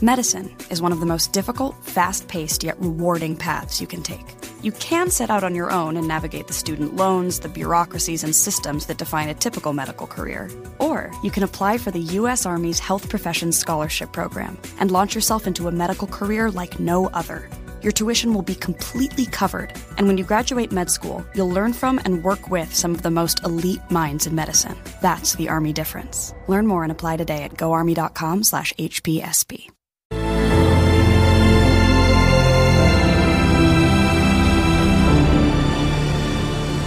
Medicine 0.00 0.54
is 0.70 0.80
one 0.80 0.92
of 0.92 1.00
the 1.00 1.06
most 1.06 1.32
difficult, 1.32 1.74
fast 1.84 2.28
paced, 2.28 2.62
yet 2.62 2.80
rewarding 2.80 3.34
paths 3.34 3.80
you 3.80 3.86
can 3.88 4.00
take. 4.00 4.24
You 4.62 4.70
can 4.70 5.10
set 5.10 5.28
out 5.28 5.42
on 5.42 5.56
your 5.56 5.72
own 5.72 5.96
and 5.96 6.06
navigate 6.06 6.46
the 6.46 6.52
student 6.52 6.94
loans, 6.94 7.40
the 7.40 7.48
bureaucracies, 7.48 8.22
and 8.22 8.32
systems 8.34 8.86
that 8.86 8.98
define 8.98 9.28
a 9.28 9.34
typical 9.34 9.72
medical 9.72 10.06
career. 10.06 10.48
Or 10.78 11.10
you 11.24 11.32
can 11.32 11.42
apply 11.42 11.78
for 11.78 11.90
the 11.90 11.98
U.S. 11.98 12.46
Army's 12.46 12.78
Health 12.78 13.08
Professions 13.08 13.58
Scholarship 13.58 14.12
Program 14.12 14.56
and 14.78 14.92
launch 14.92 15.16
yourself 15.16 15.48
into 15.48 15.66
a 15.66 15.72
medical 15.72 16.06
career 16.06 16.48
like 16.48 16.78
no 16.78 17.06
other. 17.06 17.50
Your 17.82 17.90
tuition 17.90 18.34
will 18.34 18.42
be 18.42 18.54
completely 18.54 19.26
covered, 19.26 19.72
and 19.96 20.06
when 20.06 20.16
you 20.16 20.22
graduate 20.22 20.70
med 20.70 20.92
school, 20.92 21.26
you'll 21.34 21.50
learn 21.50 21.72
from 21.72 21.98
and 22.04 22.22
work 22.22 22.50
with 22.50 22.72
some 22.72 22.94
of 22.94 23.02
the 23.02 23.10
most 23.10 23.44
elite 23.44 23.82
minds 23.90 24.28
in 24.28 24.36
medicine. 24.36 24.76
That's 25.02 25.34
the 25.34 25.48
Army 25.48 25.72
difference. 25.72 26.34
Learn 26.46 26.68
more 26.68 26.84
and 26.84 26.92
apply 26.92 27.16
today 27.16 27.42
at 27.42 27.56
goarmy.com/hpsp. 27.56 29.77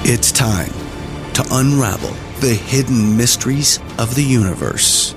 It's 0.04 0.32
time 0.32 0.74
to 1.34 1.46
unravel 1.52 2.10
the 2.40 2.56
hidden 2.56 3.16
mysteries 3.16 3.80
of 4.00 4.16
the 4.16 4.24
universe. 4.24 5.14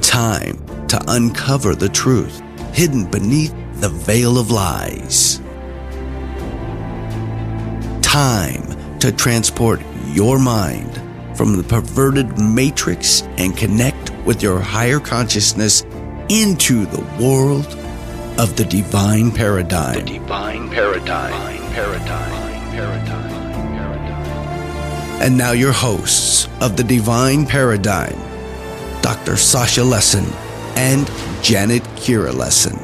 Time 0.00 0.58
to 0.88 1.00
uncover 1.06 1.76
the 1.76 1.88
truth 1.88 2.42
hidden 2.72 3.08
beneath 3.08 3.54
the 3.74 3.88
veil 3.88 4.36
of 4.36 4.50
lies. 4.50 5.40
Time 8.02 8.98
to 8.98 9.12
transport 9.12 9.80
your 10.08 10.40
mind 10.40 11.00
from 11.36 11.56
the 11.56 11.62
perverted 11.62 12.36
matrix 12.40 13.22
and 13.38 13.56
connect 13.56 14.10
with 14.26 14.42
your 14.42 14.58
higher 14.58 14.98
consciousness 14.98 15.84
into 16.28 16.84
the 16.86 17.24
world 17.24 17.78
of 18.40 18.56
the 18.56 18.64
divine 18.64 19.30
paradigm. 19.30 20.04
The 20.04 20.18
divine 20.18 20.68
paradigm. 20.68 21.30
Divine 21.30 21.72
paradigm. 21.72 22.47
Paradigm. 22.78 23.32
And 25.20 25.36
now, 25.36 25.50
your 25.50 25.72
hosts 25.72 26.46
of 26.60 26.76
the 26.76 26.84
Divine 26.84 27.44
Paradigm, 27.44 28.16
Dr. 29.02 29.36
Sasha 29.36 29.80
Lessin 29.80 30.24
and 30.76 31.10
Janet 31.42 31.82
Kira 31.96 32.32
Lessin. 32.32 32.78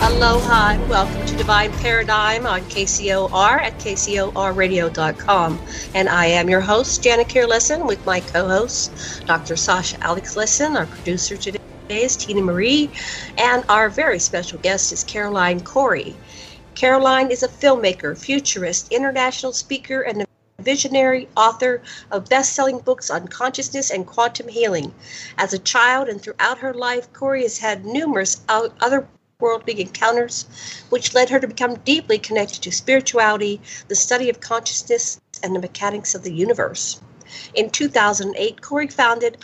Aloha 0.00 0.70
and 0.70 0.88
welcome 0.88 1.26
to 1.26 1.36
Divine 1.36 1.70
Paradigm 1.72 2.46
on 2.46 2.62
KCOR 2.62 3.60
at 3.60 3.78
KCORradio.com. 3.78 5.60
And 5.94 6.08
I 6.08 6.26
am 6.26 6.48
your 6.48 6.62
host, 6.62 7.02
Janet 7.02 7.28
Kira 7.28 7.46
Lessin, 7.46 7.86
with 7.86 8.04
my 8.06 8.20
co 8.20 8.48
host, 8.48 9.22
Dr. 9.26 9.56
Sasha 9.56 10.02
Alex 10.02 10.34
Lessin, 10.34 10.76
Our 10.76 10.86
producer 10.86 11.36
today 11.36 11.58
is 11.88 12.16
Tina 12.16 12.42
Marie, 12.42 12.90
and 13.38 13.64
our 13.68 13.88
very 13.88 14.18
special 14.18 14.58
guest 14.58 14.92
is 14.92 15.04
Caroline 15.04 15.60
Cory. 15.60 16.16
Caroline 16.74 17.30
is 17.30 17.42
a 17.42 17.48
filmmaker, 17.48 18.18
futurist, 18.18 18.92
international 18.92 19.52
speaker, 19.52 20.02
and 20.02 20.22
a 20.22 20.26
visionary 20.62 21.28
author 21.36 21.82
of 22.10 22.28
best-selling 22.28 22.78
books 22.80 23.08
on 23.08 23.28
consciousness 23.28 23.90
and 23.90 24.06
quantum 24.06 24.48
healing. 24.48 24.92
As 25.38 25.52
a 25.52 25.58
child 25.58 26.08
and 26.08 26.20
throughout 26.20 26.58
her 26.58 26.74
life, 26.74 27.12
Cory 27.12 27.42
has 27.42 27.58
had 27.58 27.84
numerous 27.84 28.40
otherworldly 28.48 29.78
encounters, 29.78 30.46
which 30.88 31.14
led 31.14 31.30
her 31.30 31.38
to 31.38 31.46
become 31.46 31.76
deeply 31.84 32.18
connected 32.18 32.62
to 32.62 32.72
spirituality, 32.72 33.60
the 33.88 33.94
study 33.94 34.28
of 34.28 34.40
consciousness, 34.40 35.20
and 35.42 35.54
the 35.54 35.60
mechanics 35.60 36.14
of 36.14 36.24
the 36.24 36.34
universe. 36.34 37.00
In 37.54 37.70
2008, 37.70 38.60
Cory 38.60 38.88
founded 38.88 39.38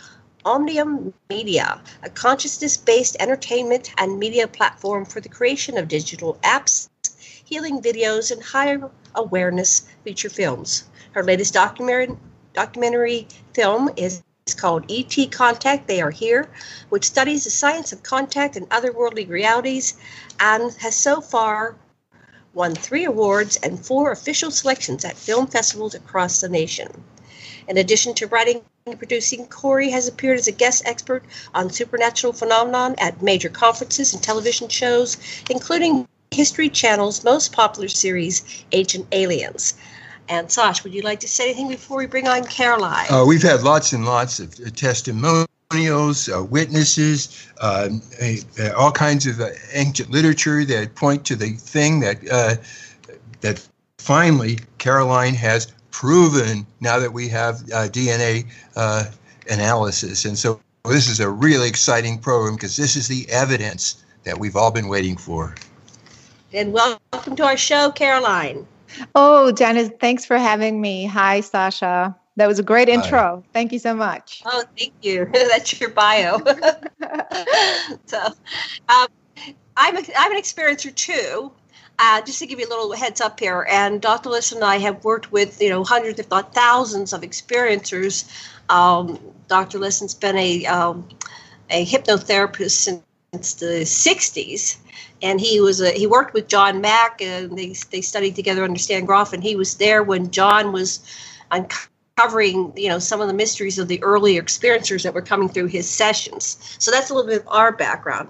Omnium 0.45 1.13
Media, 1.29 1.81
a 2.03 2.09
consciousness 2.09 2.75
based 2.75 3.15
entertainment 3.19 3.91
and 3.97 4.19
media 4.19 4.47
platform 4.47 5.05
for 5.05 5.21
the 5.21 5.29
creation 5.29 5.77
of 5.77 5.87
digital 5.87 6.37
apps, 6.43 6.89
healing 7.45 7.81
videos, 7.81 8.31
and 8.31 8.43
higher 8.43 8.89
awareness 9.15 9.83
feature 10.03 10.29
films. 10.29 10.83
Her 11.13 11.23
latest 11.23 11.53
documentary, 11.53 12.17
documentary 12.53 13.27
film 13.53 13.89
is 13.95 14.23
called 14.57 14.91
ET 14.91 15.31
Contact, 15.31 15.87
They 15.87 16.01
Are 16.01 16.11
Here, 16.11 16.49
which 16.89 17.05
studies 17.05 17.45
the 17.45 17.49
science 17.49 17.93
of 17.93 18.03
contact 18.03 18.57
and 18.57 18.69
otherworldly 18.69 19.29
realities 19.29 19.93
and 20.39 20.73
has 20.73 20.95
so 20.95 21.21
far 21.21 21.77
won 22.53 22.75
three 22.75 23.05
awards 23.05 23.55
and 23.63 23.83
four 23.83 24.11
official 24.11 24.51
selections 24.51 25.05
at 25.05 25.15
film 25.15 25.47
festivals 25.47 25.95
across 25.95 26.41
the 26.41 26.49
nation. 26.49 27.03
In 27.67 27.77
addition 27.77 28.13
to 28.15 28.27
writing 28.27 28.61
and 28.85 28.97
producing, 28.97 29.47
Cory 29.47 29.89
has 29.91 30.07
appeared 30.07 30.39
as 30.39 30.47
a 30.47 30.51
guest 30.51 30.83
expert 30.85 31.23
on 31.53 31.69
supernatural 31.69 32.33
phenomenon 32.33 32.95
at 32.97 33.21
major 33.21 33.49
conferences 33.49 34.13
and 34.13 34.21
television 34.21 34.67
shows, 34.67 35.17
including 35.49 36.07
History 36.31 36.69
Channel's 36.69 37.23
most 37.23 37.53
popular 37.53 37.87
series, 37.87 38.43
Ancient 38.71 39.07
Aliens. 39.11 39.75
And 40.29 40.51
Sash, 40.51 40.83
would 40.83 40.93
you 40.93 41.01
like 41.01 41.19
to 41.21 41.27
say 41.27 41.45
anything 41.45 41.67
before 41.67 41.97
we 41.97 42.05
bring 42.05 42.27
on 42.27 42.43
Caroline? 42.45 43.07
Uh, 43.09 43.25
we've 43.25 43.43
had 43.43 43.61
lots 43.61 43.93
and 43.93 44.05
lots 44.05 44.39
of 44.39 44.53
uh, 44.59 44.69
testimonials, 44.69 46.29
uh, 46.29 46.43
witnesses, 46.43 47.47
uh, 47.59 47.89
all 48.75 48.91
kinds 48.91 49.27
of 49.27 49.41
uh, 49.41 49.49
ancient 49.73 50.11
literature 50.11 50.63
that 50.65 50.95
point 50.95 51.25
to 51.25 51.35
the 51.35 51.51
thing 51.53 51.99
that 51.99 52.17
uh, 52.31 52.55
that 53.41 53.65
finally 53.97 54.59
Caroline 54.77 55.33
has 55.33 55.73
proven 55.93 56.65
now 56.81 56.99
that 56.99 57.13
we 57.13 57.29
have 57.29 57.57
DNA 57.93 58.45
analysis. 59.49 60.25
And 60.25 60.37
so 60.37 60.59
this 60.83 61.07
is 61.07 61.21
a 61.21 61.29
really 61.29 61.69
exciting 61.69 62.19
program 62.19 62.55
because 62.55 62.75
this 62.75 62.97
is 62.97 63.07
the 63.07 63.29
evidence 63.29 64.03
that 64.25 64.37
we've 64.37 64.57
all 64.57 64.71
been 64.71 64.89
waiting 64.89 65.15
for. 65.15 65.55
And 66.51 66.73
welcome 66.73 67.35
to 67.37 67.45
our 67.45 67.55
show, 67.55 67.91
Caroline. 67.91 68.67
Oh, 69.15 69.51
Janice, 69.51 69.89
thanks 69.99 70.25
for 70.25 70.37
having 70.37 70.81
me. 70.81 71.05
Hi, 71.05 71.39
Sasha. 71.39 72.15
That 72.35 72.47
was 72.47 72.59
a 72.59 72.63
great 72.63 72.89
intro. 72.89 73.37
Hi. 73.37 73.49
Thank 73.53 73.71
you 73.71 73.79
so 73.79 73.95
much. 73.95 74.41
Oh, 74.45 74.63
thank 74.77 74.93
you. 75.01 75.29
That's 75.33 75.79
your 75.79 75.91
bio. 75.91 76.39
so, 78.05 78.19
um, 78.89 79.07
I'm, 79.77 79.97
a, 79.97 80.03
I'm 80.17 80.31
an 80.31 80.41
experiencer 80.41 80.93
too. 80.93 81.51
Uh, 81.99 82.21
just 82.21 82.39
to 82.39 82.47
give 82.47 82.59
you 82.59 82.67
a 82.67 82.69
little 82.69 82.91
heads 82.93 83.21
up 83.21 83.39
here, 83.39 83.67
and 83.69 84.01
Dr. 84.01 84.29
Liss 84.29 84.51
and 84.51 84.63
I 84.63 84.77
have 84.77 85.03
worked 85.03 85.31
with 85.31 85.61
you 85.61 85.69
know 85.69 85.83
hundreds, 85.83 86.19
if 86.19 86.29
not 86.29 86.53
thousands, 86.53 87.13
of 87.13 87.21
experiencers. 87.21 88.27
Um, 88.69 89.19
Dr. 89.47 89.77
Lessin's 89.77 90.15
been 90.15 90.37
a 90.37 90.65
um, 90.65 91.07
a 91.69 91.85
hypnotherapist 91.85 92.71
since 92.71 93.53
the 93.55 93.83
60s, 93.83 94.77
and 95.21 95.39
he 95.39 95.61
was 95.61 95.81
a, 95.81 95.91
he 95.91 96.07
worked 96.07 96.33
with 96.33 96.47
John 96.47 96.81
Mack, 96.81 97.21
and 97.21 97.57
they 97.57 97.75
they 97.91 98.01
studied 98.01 98.35
together 98.35 98.63
under 98.63 98.79
Stan 98.79 99.05
Grof, 99.05 99.31
and 99.31 99.43
he 99.43 99.55
was 99.55 99.75
there 99.75 100.01
when 100.03 100.31
John 100.31 100.71
was 100.71 100.99
uncovering 101.51 102.73
you 102.75 102.89
know 102.89 102.99
some 102.99 103.21
of 103.21 103.27
the 103.27 103.33
mysteries 103.33 103.77
of 103.77 103.87
the 103.87 104.01
early 104.01 104.39
experiencers 104.39 105.03
that 105.03 105.13
were 105.13 105.21
coming 105.21 105.47
through 105.47 105.67
his 105.67 105.87
sessions. 105.87 106.57
So 106.79 106.89
that's 106.89 107.11
a 107.11 107.13
little 107.13 107.29
bit 107.29 107.41
of 107.41 107.47
our 107.49 107.71
background. 107.71 108.29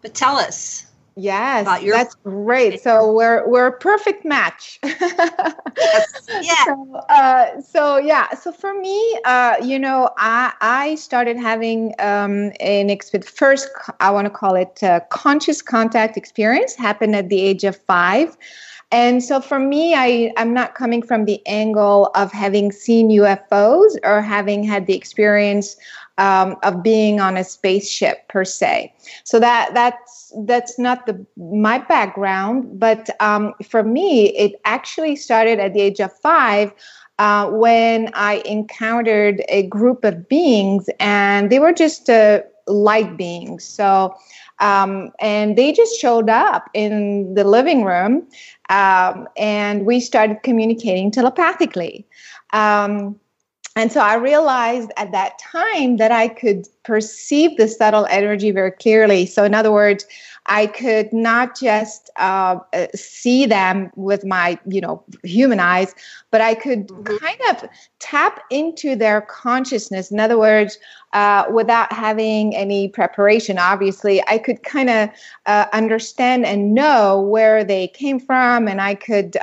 But 0.00 0.14
tell 0.14 0.36
us. 0.36 0.86
Yes, 1.18 1.64
that's 1.82 2.14
great. 2.14 2.82
So 2.82 3.10
we're 3.10 3.48
we're 3.48 3.68
a 3.68 3.78
perfect 3.78 4.22
match. 4.26 4.78
yes. 4.84 6.28
Yeah. 6.42 6.54
So, 6.66 6.92
uh, 7.08 7.60
so, 7.62 7.96
yeah. 7.96 8.34
So 8.34 8.52
for 8.52 8.78
me, 8.78 9.18
uh, 9.24 9.56
you 9.62 9.78
know, 9.78 10.10
I 10.18 10.52
I 10.60 10.94
started 10.96 11.38
having 11.38 11.94
um, 12.00 12.52
an 12.60 12.90
experience. 12.90 13.30
First, 13.30 13.70
I 14.00 14.10
want 14.10 14.26
to 14.26 14.30
call 14.30 14.56
it 14.56 14.82
conscious 15.08 15.62
contact 15.62 16.18
experience. 16.18 16.74
Happened 16.74 17.16
at 17.16 17.30
the 17.30 17.40
age 17.40 17.64
of 17.64 17.76
five. 17.76 18.36
And 18.92 19.22
so 19.22 19.40
for 19.40 19.58
me, 19.58 19.94
I, 19.94 20.32
I'm 20.36 20.54
not 20.54 20.76
coming 20.76 21.02
from 21.02 21.24
the 21.24 21.44
angle 21.46 22.10
of 22.14 22.30
having 22.30 22.70
seen 22.70 23.10
UFOs 23.10 23.96
or 24.04 24.22
having 24.22 24.62
had 24.62 24.86
the 24.86 24.94
experience 24.94 25.76
um, 26.18 26.56
of 26.62 26.82
being 26.82 27.20
on 27.20 27.36
a 27.36 27.44
spaceship 27.44 28.28
per 28.28 28.44
se. 28.44 28.92
So 29.24 29.38
that 29.40 29.70
that's 29.74 30.32
that's 30.46 30.78
not 30.78 31.06
the 31.06 31.24
my 31.36 31.78
background, 31.78 32.78
but 32.78 33.10
um, 33.20 33.54
for 33.68 33.82
me, 33.82 34.28
it 34.36 34.60
actually 34.64 35.16
started 35.16 35.58
at 35.58 35.74
the 35.74 35.80
age 35.80 36.00
of 36.00 36.12
five. 36.18 36.72
Uh, 37.18 37.48
when 37.48 38.10
I 38.12 38.42
encountered 38.44 39.42
a 39.48 39.62
group 39.68 40.04
of 40.04 40.28
beings, 40.28 40.90
and 41.00 41.48
they 41.48 41.58
were 41.58 41.72
just 41.72 42.10
uh, 42.10 42.42
light 42.66 43.16
beings. 43.16 43.64
So, 43.64 44.14
um, 44.58 45.12
and 45.18 45.56
they 45.56 45.72
just 45.72 45.98
showed 45.98 46.28
up 46.28 46.68
in 46.74 47.32
the 47.32 47.44
living 47.44 47.84
room, 47.84 48.26
um, 48.68 49.26
and 49.38 49.86
we 49.86 49.98
started 49.98 50.42
communicating 50.42 51.10
telepathically. 51.10 52.06
Um, 52.52 53.18
and 53.76 53.92
so 53.92 54.00
I 54.00 54.14
realized 54.14 54.90
at 54.96 55.12
that 55.12 55.38
time 55.38 55.98
that 55.98 56.10
I 56.10 56.28
could 56.28 56.66
perceive 56.82 57.58
the 57.58 57.68
subtle 57.68 58.06
energy 58.06 58.50
very 58.50 58.72
clearly. 58.72 59.26
So, 59.26 59.44
in 59.44 59.54
other 59.54 59.70
words, 59.70 60.06
I 60.46 60.66
could 60.66 61.12
not 61.12 61.58
just 61.58 62.08
uh, 62.16 62.58
uh 62.72 62.86
see 62.94 63.44
them 63.44 63.90
with 63.94 64.24
my, 64.24 64.58
you 64.66 64.80
know, 64.80 65.04
human 65.24 65.60
eyes, 65.60 65.94
but 66.30 66.40
I 66.40 66.54
could 66.54 66.88
mm-hmm. 66.88 67.16
kind 67.18 67.38
of 67.50 67.68
tap 67.98 68.40
into 68.50 68.96
their 68.96 69.20
consciousness. 69.20 70.10
In 70.10 70.20
other 70.20 70.38
words, 70.38 70.78
uh, 71.12 71.44
without 71.52 71.92
having 71.92 72.56
any 72.56 72.88
preparation, 72.88 73.58
obviously, 73.58 74.26
I 74.26 74.38
could 74.38 74.62
kind 74.62 74.88
of 74.88 75.10
uh, 75.44 75.66
understand 75.74 76.46
and 76.46 76.74
know 76.74 77.20
where 77.20 77.62
they 77.62 77.88
came 77.88 78.20
from, 78.20 78.68
and 78.68 78.80
I 78.80 78.94
could 78.94 79.36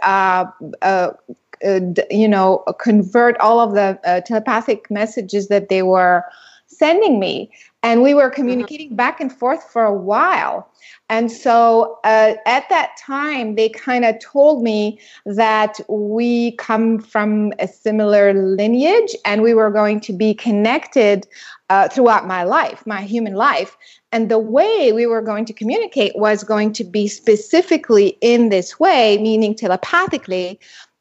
uh, 1.65 1.80
you 2.10 2.27
know, 2.27 2.63
convert 2.80 3.38
all 3.39 3.60
of 3.60 3.74
the 3.74 4.00
uh, 4.06 4.21
telepathic 4.21 4.89
messages 4.89 5.48
that 5.48 5.69
they 5.69 5.83
were 5.83 6.24
sending 6.68 7.19
me. 7.19 7.51
And 7.81 8.01
we 8.01 8.13
were 8.13 8.30
mm-hmm. 8.30 8.36
communicating 8.36 8.95
back 8.95 9.19
and 9.19 9.31
forth 9.31 9.63
for 9.71 9.83
a 9.83 9.94
while. 9.94 10.69
And 11.10 11.31
so 11.31 12.00
uh, 12.04 12.36
at 12.45 12.68
that 12.69 12.95
time, 12.98 13.56
they 13.56 13.69
kind 13.69 14.06
of 14.06 14.19
told 14.19 14.63
me 14.63 15.00
that 15.25 15.80
we 15.89 16.54
come 16.54 17.00
from 17.00 17.54
a 17.60 17.68
similar 17.68 18.33
lineage 18.33 19.16
and 19.25 19.42
we 19.42 19.54
were 19.54 19.69
going 19.69 20.00
to 20.01 20.13
be 20.13 20.33
connected 20.33 21.27
uh, 21.69 21.89
throughout 21.89 22.25
my 22.25 22.44
life, 22.44 22.86
my 22.86 23.01
human 23.01 23.33
life. 23.33 23.75
And 24.12 24.30
the 24.30 24.39
way 24.39 24.92
we 24.94 25.06
were 25.06 25.21
going 25.21 25.45
to 25.45 25.54
communicate 25.54 26.16
was 26.16 26.44
going 26.44 26.74
to 26.74 26.83
be 26.83 27.07
specifically 27.07 28.18
in 28.21 28.50
this 28.50 28.80
way, 28.80 29.18
meaning 29.18 29.56
telepathically, 29.56 30.59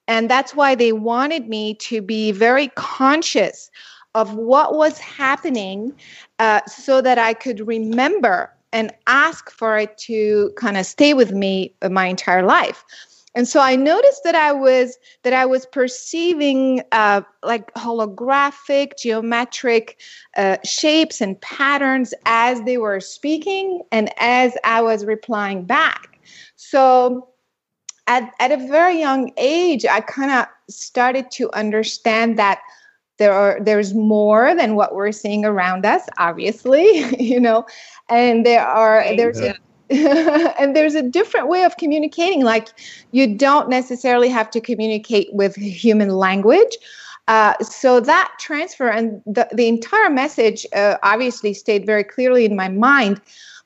and 0.09 0.31
that's 0.31 0.55
why 0.55 0.75
they 0.75 0.93
wanted 0.93 1.49
me 1.49 1.75
to 1.75 2.03
be 2.03 2.33
very 2.33 2.69
conscious 2.69 3.71
of 4.15 4.35
what 4.35 4.75
was 4.75 4.99
happening 4.99 5.93
uh, 6.39 6.61
so 6.67 7.01
that 7.01 7.19
I 7.19 7.35
could 7.35 7.67
remember 7.67 8.53
and 8.73 8.93
ask 9.07 9.51
for 9.51 9.79
it 9.79 9.97
to 9.99 10.53
kind 10.57 10.77
of 10.77 10.87
stay 10.87 11.15
with 11.15 11.33
me 11.33 11.75
my 11.91 12.07
entire 12.07 12.43
life. 12.43 12.85
And 13.35 13.49
so 13.49 13.61
i 13.61 13.77
noticed 13.77 14.25
that 14.25 14.35
i 14.35 14.53
was 14.53 14.99
that 15.23 15.33
i 15.33 15.47
was 15.47 15.65
perceiving 15.65 16.83
uh, 16.93 17.23
like 17.43 17.73
holographic 17.75 18.99
geometric 18.99 19.99
uh, 20.37 20.59
shapes 20.65 21.21
and 21.23 21.41
patterns 21.41 22.13
as 22.27 22.61
they 22.63 22.77
were 22.77 23.01
speaking 23.01 23.81
and 23.91 24.11
as 24.19 24.55
i 24.65 24.83
was 24.83 25.07
replying 25.07 25.65
back. 25.65 26.19
So 26.57 27.32
at, 28.07 28.33
at 28.41 28.53
a 28.53 28.57
very 28.57 28.99
young 28.99 29.33
age, 29.37 29.85
I 29.85 30.01
kind 30.01 30.31
of 30.31 30.47
started 30.69 31.31
to 31.33 31.51
understand 31.53 32.39
that 32.39 32.61
there 33.19 33.33
are 33.33 33.59
there's 33.61 33.95
more 33.95 34.55
than 34.55 34.75
what 34.75 34.95
we're 34.95 35.13
seeing 35.13 35.45
around 35.45 35.87
us, 35.87 36.03
obviously, 36.19 37.05
you 37.23 37.39
know, 37.39 37.67
and 38.09 38.45
there 38.45 38.67
are 38.67 39.05
there's 39.17 39.39
a 39.41 39.55
and 39.91 40.75
there's 40.75 40.95
a 40.95 41.03
different 41.03 41.49
way 41.49 41.65
of 41.65 41.77
communicating. 41.77 42.43
Like 42.43 42.69
you 43.13 43.37
don't 43.37 43.69
necessarily 43.69 44.29
have 44.29 44.51
to 44.51 44.61
communicate 44.61 45.29
with 45.33 45.55
human 45.57 46.11
language. 46.11 46.77
Uh, 47.29 47.55
so 47.63 48.01
that 48.01 48.33
transfer 48.41 48.89
and 48.89 49.23
the, 49.27 49.49
the 49.53 49.69
entire 49.69 50.11
message 50.11 50.67
uh, 50.75 50.97
obviously 51.03 51.55
stayed 51.55 51.87
very 51.87 52.03
clearly 52.03 52.45
in 52.45 52.57
my 52.57 52.69
mind. 52.69 53.21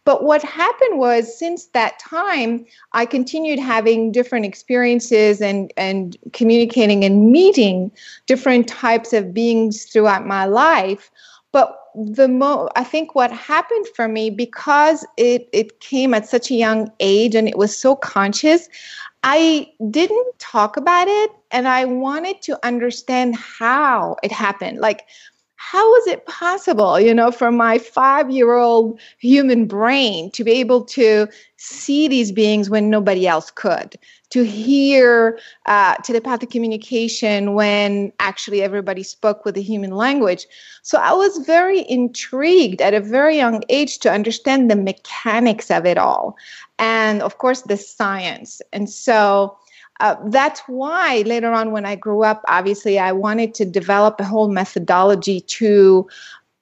But 0.06 0.22
what 0.22 0.40
happened 0.42 0.98
was 1.00 1.36
since 1.36 1.66
that 1.66 1.98
time, 1.98 2.64
I 2.92 3.06
continued 3.06 3.58
having 3.58 4.12
different 4.12 4.46
experiences 4.46 5.42
and, 5.42 5.72
and 5.76 6.16
communicating 6.32 7.04
and 7.04 7.32
meeting 7.32 7.90
different 8.26 8.68
types 8.68 9.12
of 9.12 9.34
beings 9.34 9.84
throughout 9.84 10.24
my 10.24 10.44
life. 10.46 11.10
But 11.50 11.76
the 11.96 12.28
mo 12.28 12.68
I 12.76 12.84
think 12.84 13.14
what 13.14 13.32
happened 13.32 13.86
for 13.96 14.06
me 14.06 14.28
because 14.30 15.04
it 15.16 15.48
it 15.52 15.80
came 15.80 16.12
at 16.12 16.28
such 16.28 16.50
a 16.50 16.54
young 16.54 16.92
age 17.00 17.34
and 17.34 17.48
it 17.48 17.56
was 17.56 17.76
so 17.76 17.96
conscious, 17.96 18.68
I 19.24 19.72
didn't 19.90 20.38
talk 20.38 20.76
about 20.76 21.08
it 21.08 21.30
and 21.50 21.66
I 21.66 21.84
wanted 21.86 22.42
to 22.42 22.64
understand 22.64 23.34
how 23.34 24.16
it 24.22 24.30
happened. 24.30 24.78
Like 24.78 25.06
how 25.68 25.84
was 25.90 26.06
it 26.06 26.24
possible, 26.26 27.00
you 27.00 27.12
know, 27.12 27.32
for 27.32 27.50
my 27.50 27.76
five 27.76 28.30
year 28.30 28.54
old 28.54 29.00
human 29.18 29.66
brain 29.66 30.30
to 30.30 30.44
be 30.44 30.52
able 30.52 30.84
to 30.84 31.26
see 31.56 32.06
these 32.06 32.30
beings 32.30 32.70
when 32.70 32.88
nobody 32.88 33.26
else 33.26 33.50
could, 33.50 33.98
to 34.30 34.44
hear 34.44 35.40
uh, 35.66 35.96
telepathic 36.04 36.50
communication 36.50 37.54
when 37.54 38.12
actually 38.20 38.62
everybody 38.62 39.02
spoke 39.02 39.44
with 39.44 39.56
the 39.56 39.62
human 39.62 39.90
language? 39.90 40.46
So 40.82 40.98
I 40.98 41.12
was 41.12 41.38
very 41.38 41.84
intrigued 41.90 42.80
at 42.80 42.94
a 42.94 43.00
very 43.00 43.36
young 43.36 43.64
age 43.68 43.98
to 44.00 44.12
understand 44.12 44.70
the 44.70 44.76
mechanics 44.76 45.68
of 45.72 45.84
it 45.84 45.98
all. 45.98 46.36
And 46.78 47.22
of 47.22 47.38
course, 47.38 47.62
the 47.62 47.76
science. 47.76 48.62
And 48.72 48.88
so, 48.88 49.58
uh, 50.00 50.16
that's 50.26 50.60
why 50.66 51.22
later 51.26 51.52
on 51.52 51.70
when 51.70 51.86
i 51.86 51.94
grew 51.94 52.22
up 52.22 52.42
obviously 52.48 52.98
i 52.98 53.12
wanted 53.12 53.54
to 53.54 53.64
develop 53.64 54.20
a 54.20 54.24
whole 54.24 54.48
methodology 54.48 55.40
to 55.40 56.06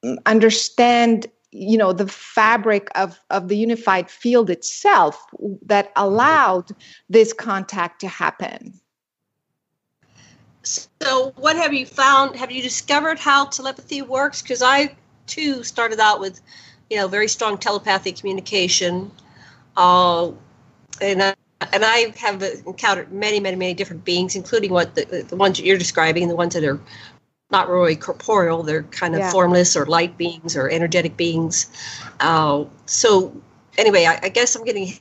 mm, 0.04 0.16
understand 0.26 1.26
you 1.54 1.78
know 1.78 1.92
the 1.92 2.08
fabric 2.08 2.88
of 2.96 3.20
of 3.31 3.48
the 3.48 3.56
unified 3.56 4.10
field 4.10 4.50
itself 4.50 5.25
that 5.62 5.92
allowed 5.94 6.72
this 7.08 7.32
contact 7.32 8.00
to 8.00 8.08
happen. 8.08 8.81
So 10.64 11.32
what 11.37 11.56
have 11.56 11.72
you 11.72 11.87
found? 11.87 12.37
Have 12.37 12.50
you 12.50 12.60
discovered 12.60 13.19
how 13.19 13.46
telepathy 13.46 14.02
works? 14.02 14.42
Because 14.42 14.62
i 14.62 14.94
too 15.26 15.62
started 15.62 16.00
out 16.00 16.20
with 16.20 16.40
you 16.90 16.96
know 16.96 17.06
very 17.08 17.28
strong 17.28 17.56
telepathic 17.56 18.16
communication 18.16 19.10
uh, 19.76 20.30
and 21.00 21.37
and 21.72 21.84
I 21.84 22.12
have 22.16 22.43
encountered 22.66 23.12
many, 23.12 23.40
many, 23.40 23.56
many 23.56 23.75
different 23.75 24.05
beings, 24.05 24.37
including 24.37 24.70
what 24.72 24.94
the, 24.94 25.25
the 25.28 25.37
ones 25.37 25.58
that 25.58 25.64
you're 25.64 25.78
describing, 25.78 26.28
the 26.28 26.37
ones 26.37 26.55
that 26.55 26.64
are 26.64 26.81
not 27.50 27.69
really 27.69 27.96
corporeal. 27.96 28.62
They're 28.62 28.82
kind 28.84 29.14
of 29.14 29.20
yeah. 29.20 29.31
formless 29.31 29.76
or 29.76 29.87
light 29.87 30.16
beings 30.19 30.56
or 30.56 30.69
energetic 30.69 31.16
beings. 31.16 31.66
Uh, 32.20 32.64
so, 32.87 33.34
anyway, 33.78 34.06
I, 34.06 34.19
I, 34.22 34.28
guess 34.28 34.56
I'm 34.56 34.64
getting. 34.64 34.93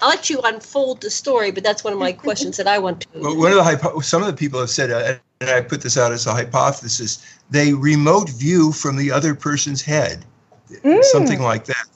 I'll 0.00 0.08
let 0.08 0.30
you 0.30 0.40
unfold 0.44 1.00
the 1.00 1.10
story, 1.10 1.50
but 1.50 1.62
that's 1.62 1.84
one 1.84 1.92
of 1.92 1.98
my 1.98 2.12
questions 2.26 2.56
that 2.56 2.66
I 2.66 2.78
want 2.78 3.00
to. 3.02 3.08
Well, 3.14 3.36
one 3.36 3.50
of 3.50 3.56
the 3.56 3.64
hypo- 3.64 4.00
some 4.00 4.22
of 4.22 4.28
the 4.28 4.34
people 4.34 4.60
have 4.60 4.70
said, 4.70 4.90
uh, 4.90 5.16
and 5.40 5.50
I 5.50 5.60
put 5.60 5.82
this 5.82 5.96
out 5.96 6.12
as 6.12 6.26
a 6.26 6.32
hypothesis, 6.32 7.24
they 7.50 7.72
remote 7.72 8.30
view 8.30 8.72
from 8.72 8.96
the 8.96 9.10
other 9.10 9.34
person's 9.34 9.82
head, 9.82 10.24
mm. 10.70 11.04
something 11.04 11.42
like 11.42 11.64
that. 11.66 11.86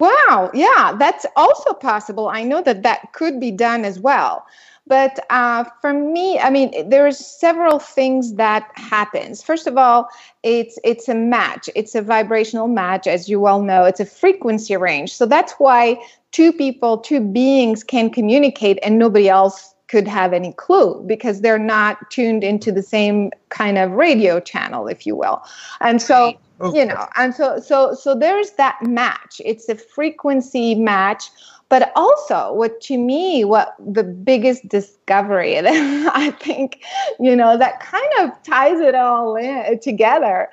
Wow, 0.00 0.50
yeah, 0.54 0.96
that's 0.98 1.26
also 1.36 1.74
possible. 1.74 2.28
I 2.28 2.42
know 2.42 2.62
that 2.62 2.82
that 2.82 3.12
could 3.12 3.38
be 3.38 3.50
done 3.50 3.84
as 3.84 4.00
well. 4.00 4.46
But 4.86 5.20
uh, 5.28 5.64
for 5.80 5.92
me, 5.92 6.38
I 6.38 6.50
mean, 6.50 6.88
there's 6.88 7.18
several 7.18 7.78
things 7.78 8.34
that 8.34 8.68
happens. 8.74 9.42
First 9.42 9.66
of 9.66 9.76
all, 9.76 10.08
it's 10.42 10.78
it's 10.82 11.08
a 11.08 11.14
match. 11.14 11.68
It's 11.76 11.94
a 11.94 12.02
vibrational 12.02 12.66
match, 12.66 13.06
as 13.06 13.28
you 13.28 13.38
well 13.38 13.62
know. 13.62 13.84
It's 13.84 14.00
a 14.00 14.06
frequency 14.06 14.76
range. 14.76 15.12
So 15.14 15.26
that's 15.26 15.52
why 15.58 16.02
two 16.32 16.52
people, 16.52 16.98
two 16.98 17.20
beings 17.20 17.84
can 17.84 18.10
communicate, 18.10 18.78
and 18.82 18.98
nobody 18.98 19.28
else 19.28 19.74
could 19.86 20.08
have 20.08 20.32
any 20.32 20.52
clue 20.54 21.04
because 21.06 21.40
they're 21.40 21.58
not 21.58 22.10
tuned 22.10 22.42
into 22.42 22.72
the 22.72 22.82
same 22.82 23.30
kind 23.50 23.76
of 23.76 23.90
radio 23.90 24.40
channel, 24.40 24.88
if 24.88 25.06
you 25.06 25.14
will. 25.14 25.42
And 25.80 26.00
so 26.00 26.38
you 26.74 26.84
know 26.84 27.06
and 27.16 27.34
so 27.34 27.58
so 27.58 27.94
so 27.94 28.14
there's 28.14 28.52
that 28.52 28.78
match. 28.82 29.40
It's 29.44 29.68
a 29.68 29.74
frequency 29.74 30.74
match. 30.74 31.30
But 31.68 31.92
also 31.94 32.52
what 32.52 32.80
to 32.82 32.98
me 32.98 33.44
what 33.44 33.76
the 33.78 34.02
biggest 34.02 34.68
discovery 34.68 35.60
that 35.60 36.10
i 36.16 36.32
think 36.32 36.82
you 37.20 37.36
know 37.36 37.56
that 37.56 37.78
kind 37.78 38.12
of 38.18 38.30
ties 38.42 38.80
it 38.80 38.96
all 38.96 39.36
in 39.36 39.56
uh, 39.56 39.76
together 39.80 40.50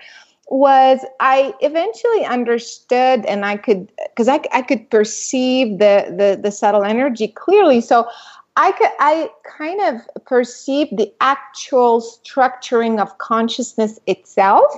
was 0.49 0.99
i 1.19 1.55
eventually 1.61 2.23
understood 2.23 3.25
and 3.25 3.47
i 3.47 3.57
could 3.57 3.91
because 4.17 4.27
I, 4.27 4.41
I 4.53 4.61
could 4.61 4.89
perceive 4.91 5.79
the, 5.79 6.05
the 6.15 6.39
the 6.41 6.51
subtle 6.51 6.83
energy 6.83 7.27
clearly. 7.27 7.81
So 7.81 8.07
I 8.55 8.71
could 8.71 8.89
I 8.99 9.29
kind 9.57 9.79
of 9.81 10.25
perceived 10.25 10.97
the 10.97 11.13
actual 11.21 12.01
structuring 12.01 12.99
of 12.99 13.17
consciousness 13.19 13.99
itself 14.07 14.71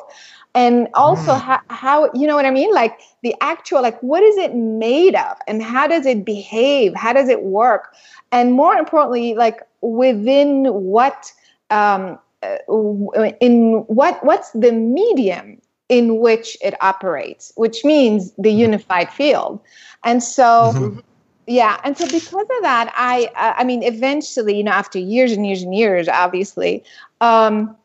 and 0.56 0.88
also 0.94 1.34
mm. 1.34 1.42
how, 1.42 1.60
how 1.70 2.10
you 2.14 2.26
know 2.26 2.36
what 2.36 2.46
i 2.46 2.52
mean 2.52 2.74
like 2.74 3.00
the 3.24 3.36
actual 3.42 3.82
like 3.82 4.02
what 4.02 4.24
is 4.24 4.38
it 4.38 4.56
made 4.56 5.16
of 5.16 5.38
and 5.48 5.62
how 5.62 5.88
does 5.88 6.06
it 6.06 6.26
behave 6.26 6.94
how 6.96 7.14
does 7.14 7.30
it 7.30 7.44
work 7.44 7.94
and 8.32 8.54
more 8.54 8.76
importantly 8.76 9.36
like 9.36 9.62
within 9.82 10.66
what 10.66 11.32
um 11.70 12.18
uh, 12.42 13.32
in 13.42 13.84
what 13.88 14.24
what's 14.24 14.52
the 14.52 14.72
medium 14.72 15.60
in 15.90 16.20
which 16.20 16.58
it 16.62 16.74
operates 16.82 17.52
which 17.56 17.84
means 17.84 18.32
the 18.32 18.50
mm-hmm. 18.50 18.60
unified 18.60 19.12
field 19.12 19.60
and 20.04 20.24
so 20.24 20.72
mm-hmm. 20.74 21.00
yeah 21.48 21.80
and 21.84 21.98
so 21.98 22.06
because 22.06 22.34
of 22.34 22.62
that 22.62 22.92
i 22.96 23.30
i 23.36 23.64
mean 23.64 23.84
eventually 23.84 24.58
you 24.58 24.64
know 24.64 24.72
after 24.72 24.98
years 24.98 25.32
and 25.32 25.46
years 25.46 25.62
and 25.62 25.76
years 25.76 26.08
obviously 26.08 26.84
um 27.22 27.76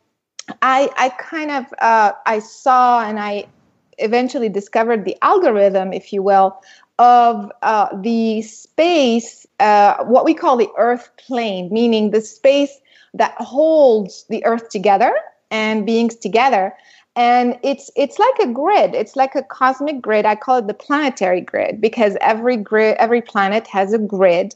I 0.61 0.89
I 0.97 1.09
kind 1.09 1.51
of 1.51 1.65
uh, 1.81 2.13
I 2.25 2.39
saw 2.39 3.03
and 3.03 3.19
I 3.19 3.45
eventually 3.97 4.49
discovered 4.49 5.05
the 5.05 5.15
algorithm, 5.21 5.93
if 5.93 6.11
you 6.11 6.21
will, 6.21 6.59
of 6.99 7.51
uh, 7.61 7.89
the 8.01 8.41
space, 8.41 9.45
uh, 9.59 10.03
what 10.03 10.25
we 10.25 10.33
call 10.33 10.57
the 10.57 10.69
Earth 10.77 11.09
plane, 11.17 11.69
meaning 11.71 12.11
the 12.11 12.21
space 12.21 12.79
that 13.13 13.33
holds 13.39 14.25
the 14.29 14.45
Earth 14.45 14.69
together 14.69 15.15
and 15.51 15.85
beings 15.85 16.15
together. 16.15 16.73
And 17.15 17.57
it's 17.63 17.89
it's 17.95 18.19
like 18.19 18.39
a 18.41 18.51
grid. 18.51 18.93
It's 18.93 19.15
like 19.15 19.35
a 19.35 19.43
cosmic 19.43 20.01
grid. 20.01 20.25
I 20.25 20.35
call 20.35 20.57
it 20.57 20.67
the 20.67 20.73
planetary 20.73 21.41
grid 21.41 21.79
because 21.79 22.17
every 22.19 22.57
grid, 22.57 22.97
every 22.97 23.21
planet 23.21 23.67
has 23.67 23.93
a 23.93 23.99
grid. 23.99 24.53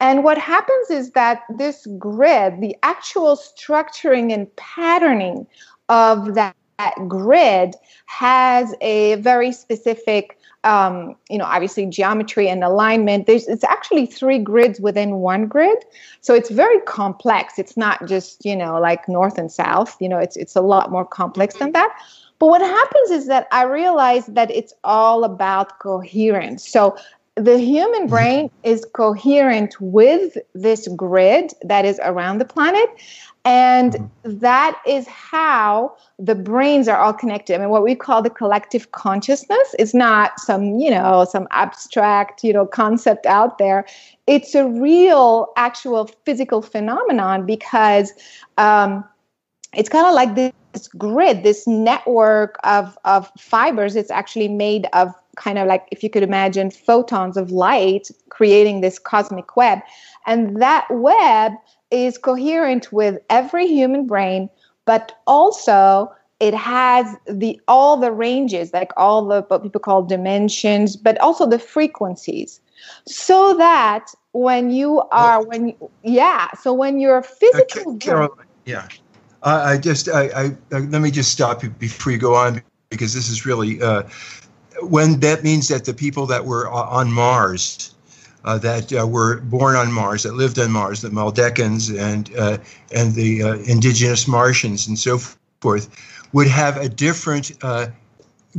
And 0.00 0.24
what 0.24 0.38
happens 0.38 0.90
is 0.90 1.10
that 1.12 1.42
this 1.56 1.86
grid, 1.98 2.60
the 2.60 2.76
actual 2.82 3.36
structuring 3.36 4.32
and 4.32 4.54
patterning 4.56 5.46
of 5.88 6.34
that, 6.34 6.54
that 6.78 6.94
grid, 7.08 7.74
has 8.06 8.74
a 8.80 9.14
very 9.16 9.52
specific 9.52 10.38
um, 10.66 11.14
you 11.30 11.38
know, 11.38 11.44
obviously 11.44 11.86
geometry 11.86 12.48
and 12.48 12.64
alignment. 12.64 13.26
There's 13.26 13.46
it's 13.46 13.62
actually 13.62 14.04
three 14.06 14.40
grids 14.40 14.80
within 14.80 15.16
one 15.16 15.46
grid, 15.46 15.78
so 16.20 16.34
it's 16.34 16.50
very 16.50 16.80
complex. 16.80 17.56
It's 17.56 17.76
not 17.76 18.06
just 18.08 18.44
you 18.44 18.56
know 18.56 18.80
like 18.80 19.08
north 19.08 19.38
and 19.38 19.50
south. 19.50 19.96
You 20.00 20.08
know, 20.08 20.18
it's 20.18 20.36
it's 20.36 20.56
a 20.56 20.60
lot 20.60 20.90
more 20.90 21.04
complex 21.06 21.54
than 21.54 21.70
that. 21.72 21.96
But 22.38 22.48
what 22.48 22.60
happens 22.60 23.10
is 23.10 23.28
that 23.28 23.46
I 23.52 23.62
realize 23.62 24.26
that 24.26 24.50
it's 24.50 24.74
all 24.84 25.24
about 25.24 25.78
coherence. 25.78 26.68
So 26.68 26.96
the 27.36 27.58
human 27.58 28.06
brain 28.06 28.50
is 28.62 28.86
coherent 28.94 29.76
with 29.80 30.38
this 30.54 30.88
grid 30.96 31.52
that 31.62 31.84
is 31.84 32.00
around 32.02 32.38
the 32.38 32.44
planet 32.46 32.88
and 33.46 33.92
mm-hmm. 33.92 34.38
that 34.38 34.80
is 34.86 35.06
how 35.06 35.96
the 36.18 36.34
brains 36.34 36.88
are 36.88 36.98
all 36.98 37.12
connected. 37.12 37.54
I 37.54 37.58
mean, 37.58 37.68
what 37.68 37.84
we 37.84 37.94
call 37.94 38.20
the 38.20 38.30
collective 38.30 38.90
consciousness 38.90 39.74
is 39.78 39.94
not 39.94 40.40
some, 40.40 40.80
you 40.80 40.90
know, 40.90 41.24
some 41.30 41.46
abstract, 41.52 42.42
you 42.42 42.52
know, 42.52 42.66
concept 42.66 43.24
out 43.24 43.58
there. 43.58 43.86
It's 44.26 44.54
a 44.56 44.66
real, 44.66 45.52
actual 45.56 46.10
physical 46.24 46.60
phenomenon 46.60 47.46
because 47.46 48.12
um, 48.58 49.04
it's 49.74 49.88
kind 49.88 50.06
of 50.06 50.14
like 50.14 50.34
this 50.34 50.88
grid, 50.88 51.44
this 51.44 51.68
network 51.68 52.56
of, 52.64 52.98
of 53.04 53.30
fibers. 53.38 53.94
It's 53.94 54.10
actually 54.10 54.48
made 54.48 54.88
of 54.92 55.14
kind 55.36 55.58
of 55.58 55.66
like, 55.66 55.86
if 55.90 56.02
you 56.02 56.10
could 56.10 56.22
imagine, 56.22 56.70
photons 56.70 57.36
of 57.36 57.50
light 57.50 58.10
creating 58.28 58.80
this 58.80 58.98
cosmic 58.98 59.56
web. 59.56 59.80
And 60.26 60.60
that 60.60 60.86
web 60.90 61.52
is 61.90 62.18
coherent 62.18 62.92
with 62.92 63.18
every 63.30 63.66
human 63.66 64.06
brain, 64.06 64.50
but 64.84 65.12
also 65.26 66.12
it 66.40 66.54
has 66.54 67.16
the 67.26 67.60
all 67.66 67.96
the 67.96 68.12
ranges, 68.12 68.72
like 68.72 68.92
all 68.96 69.26
the 69.26 69.42
what 69.42 69.62
people 69.62 69.80
call 69.80 70.02
dimensions, 70.02 70.96
but 70.96 71.18
also 71.20 71.46
the 71.46 71.58
frequencies, 71.58 72.60
so 73.06 73.56
that 73.56 74.08
when 74.32 74.70
you 74.70 75.00
are 75.12 75.42
when 75.44 75.68
you, 75.68 75.90
yeah, 76.02 76.48
so 76.60 76.74
when 76.74 77.00
you're 77.00 77.22
physical, 77.22 77.94
uh, 77.94 77.98
Caroline, 77.98 78.46
yeah. 78.66 78.88
I 79.42 79.78
just 79.78 80.08
I, 80.08 80.24
I, 80.24 80.44
I, 80.72 80.78
let 80.80 81.00
me 81.00 81.10
just 81.10 81.30
stop 81.30 81.62
you 81.62 81.70
before 81.70 82.12
you 82.12 82.18
go 82.18 82.34
on 82.34 82.62
because 82.90 83.14
this 83.14 83.28
is 83.28 83.46
really 83.46 83.80
uh, 83.80 84.02
when 84.82 85.20
that 85.20 85.42
means 85.42 85.68
that 85.68 85.84
the 85.84 85.94
people 85.94 86.26
that 86.26 86.44
were 86.44 86.68
on 86.68 87.12
Mars 87.12 87.94
uh, 88.46 88.56
that 88.58 88.92
uh, 88.92 89.06
were 89.06 89.40
born 89.40 89.74
on 89.74 89.92
Mars, 89.92 90.22
that 90.22 90.34
lived 90.34 90.58
on 90.58 90.70
Mars, 90.70 91.02
the 91.02 91.10
Maldecans 91.10 91.90
and 91.90 92.30
uh, 92.38 92.58
and 92.94 93.14
the 93.14 93.42
uh, 93.42 93.54
indigenous 93.66 94.28
Martians 94.28 94.86
and 94.86 94.98
so 94.98 95.18
forth, 95.60 95.90
would 96.32 96.46
have 96.46 96.76
a 96.76 96.88
different 96.88 97.52
uh, 97.62 97.88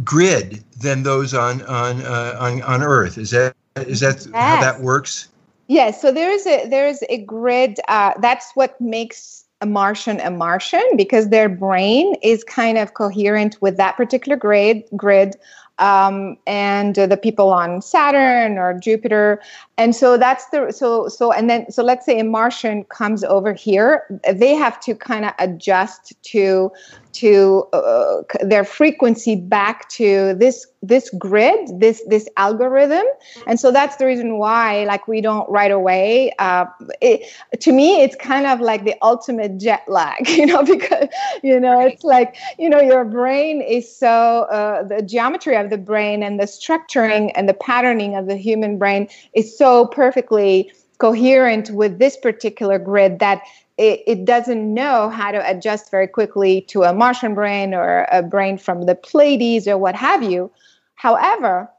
grid 0.04 0.64
than 0.82 1.04
those 1.04 1.34
on 1.34 1.62
on 1.64 2.02
uh, 2.02 2.36
on 2.40 2.62
on 2.64 2.84
Earth. 2.84 3.18
Is 3.18 3.32
that 3.32 3.56
is 3.78 4.02
that 4.02 4.18
yes. 4.18 4.30
how 4.34 4.62
that 4.62 4.82
works? 4.82 5.30
Yes. 5.68 6.02
So 6.02 6.12
there 6.12 6.32
is 6.32 6.46
a 6.46 6.68
there 6.68 6.88
is 6.88 7.04
a 7.10 7.20
grid. 7.20 7.80
that's 7.88 8.52
what 8.56 8.80
makes 8.82 9.46
a 9.62 9.66
Martian 9.66 10.20
a 10.20 10.30
Martian 10.30 10.84
because 10.98 11.30
their 11.30 11.48
brain 11.48 12.16
is 12.22 12.44
kind 12.44 12.78
of 12.78 12.94
coherent 12.94 13.58
with 13.62 13.78
that 13.78 13.96
particular 13.96 14.36
grid 14.36 14.84
grid 14.98 15.38
um, 15.80 16.38
and 16.48 16.98
uh, 16.98 17.08
the 17.08 17.18
people 17.18 17.52
on 17.52 17.82
Saturn 17.82 18.58
or 18.58 18.74
Jupiter. 18.78 19.42
And 19.78 19.96
so 19.96 20.18
that's 20.18 20.48
the 20.48 20.72
so 20.72 21.08
so 21.08 21.32
and 21.32 21.50
then 21.50 21.72
so 21.72 21.84
let's 21.84 22.06
say 22.06 22.20
a 22.20 22.24
Martian 22.24 22.84
comes 22.86 23.24
over 23.24 23.54
here, 23.54 24.04
they 24.32 24.56
have 24.56 24.80
to 24.82 24.96
kind 24.96 25.26
of 25.26 25.34
adjust 25.40 26.14
to 26.24 26.72
to 27.18 27.68
uh, 27.74 28.22
their 28.42 28.64
frequency 28.64 29.36
back 29.36 29.90
to 29.90 30.36
this 30.36 30.68
this 30.84 31.10
grid 31.18 31.80
this 31.80 32.04
this 32.08 32.28
algorithm. 32.38 33.06
And 33.48 33.60
so 33.60 33.72
that's 33.72 33.96
the 33.96 34.06
reason 34.06 34.38
why 34.38 34.84
like 34.86 35.08
we 35.08 35.22
don't 35.22 35.50
right 35.50 35.72
away 35.72 36.32
uh, 36.38 36.66
it, 37.02 37.28
to 37.60 37.72
me 37.72 38.04
it's 38.04 38.16
kind 38.16 38.46
of 38.46 38.60
like 38.60 38.86
the 38.86 38.96
ultimate 39.02 39.58
jet 39.58 39.84
lag 39.88 40.30
you 40.40 40.46
know 40.46 40.64
because 40.64 41.08
you 41.44 41.60
know 41.60 41.80
it's 41.80 42.04
like 42.04 42.36
you 42.60 42.70
know 42.70 42.80
your 42.80 43.04
brain 43.04 43.62
is 43.62 43.94
so 43.94 44.44
uh, 44.52 44.84
the 44.84 45.02
geometry 45.02 45.56
of 45.56 45.70
the 45.70 45.78
brain 45.78 46.22
and 46.22 46.40
the 46.40 46.46
structuring 46.46 47.32
and 47.36 47.50
the 47.50 47.56
patterning 47.56 48.16
of 48.16 48.28
the 48.28 48.36
human 48.36 48.78
brain 48.78 49.08
is 49.34 49.58
so 49.58 49.88
perfectly 49.88 50.72
coherent 51.00 51.70
with 51.72 52.00
this 52.00 52.18
particular 52.18 52.80
grid 52.80 53.20
that 53.20 53.42
it, 53.78 54.02
it, 54.08 54.26
doesn't 54.26 54.74
know 54.74 55.10
how 55.10 55.32
to 55.32 55.50
adjust 55.50 55.92
very 55.92 56.08
quickly 56.08 56.62
to 56.62 56.84
a 56.84 56.94
Martian 56.94 57.36
brain 57.36 57.74
or 57.74 58.08
a 58.12 58.24
brain 58.24 58.58
from 58.58 58.84
the 58.84 58.96
Pleiades 58.96 59.68
or 59.68 59.78
what 59.78 59.96
have 59.96 60.24
you. 60.24 60.52
However, 60.96 61.70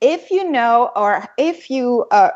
if 0.00 0.32
you 0.32 0.48
know 0.50 0.90
or 0.96 1.24
if 1.38 1.70
you 1.70 2.04
uh, 2.10 2.30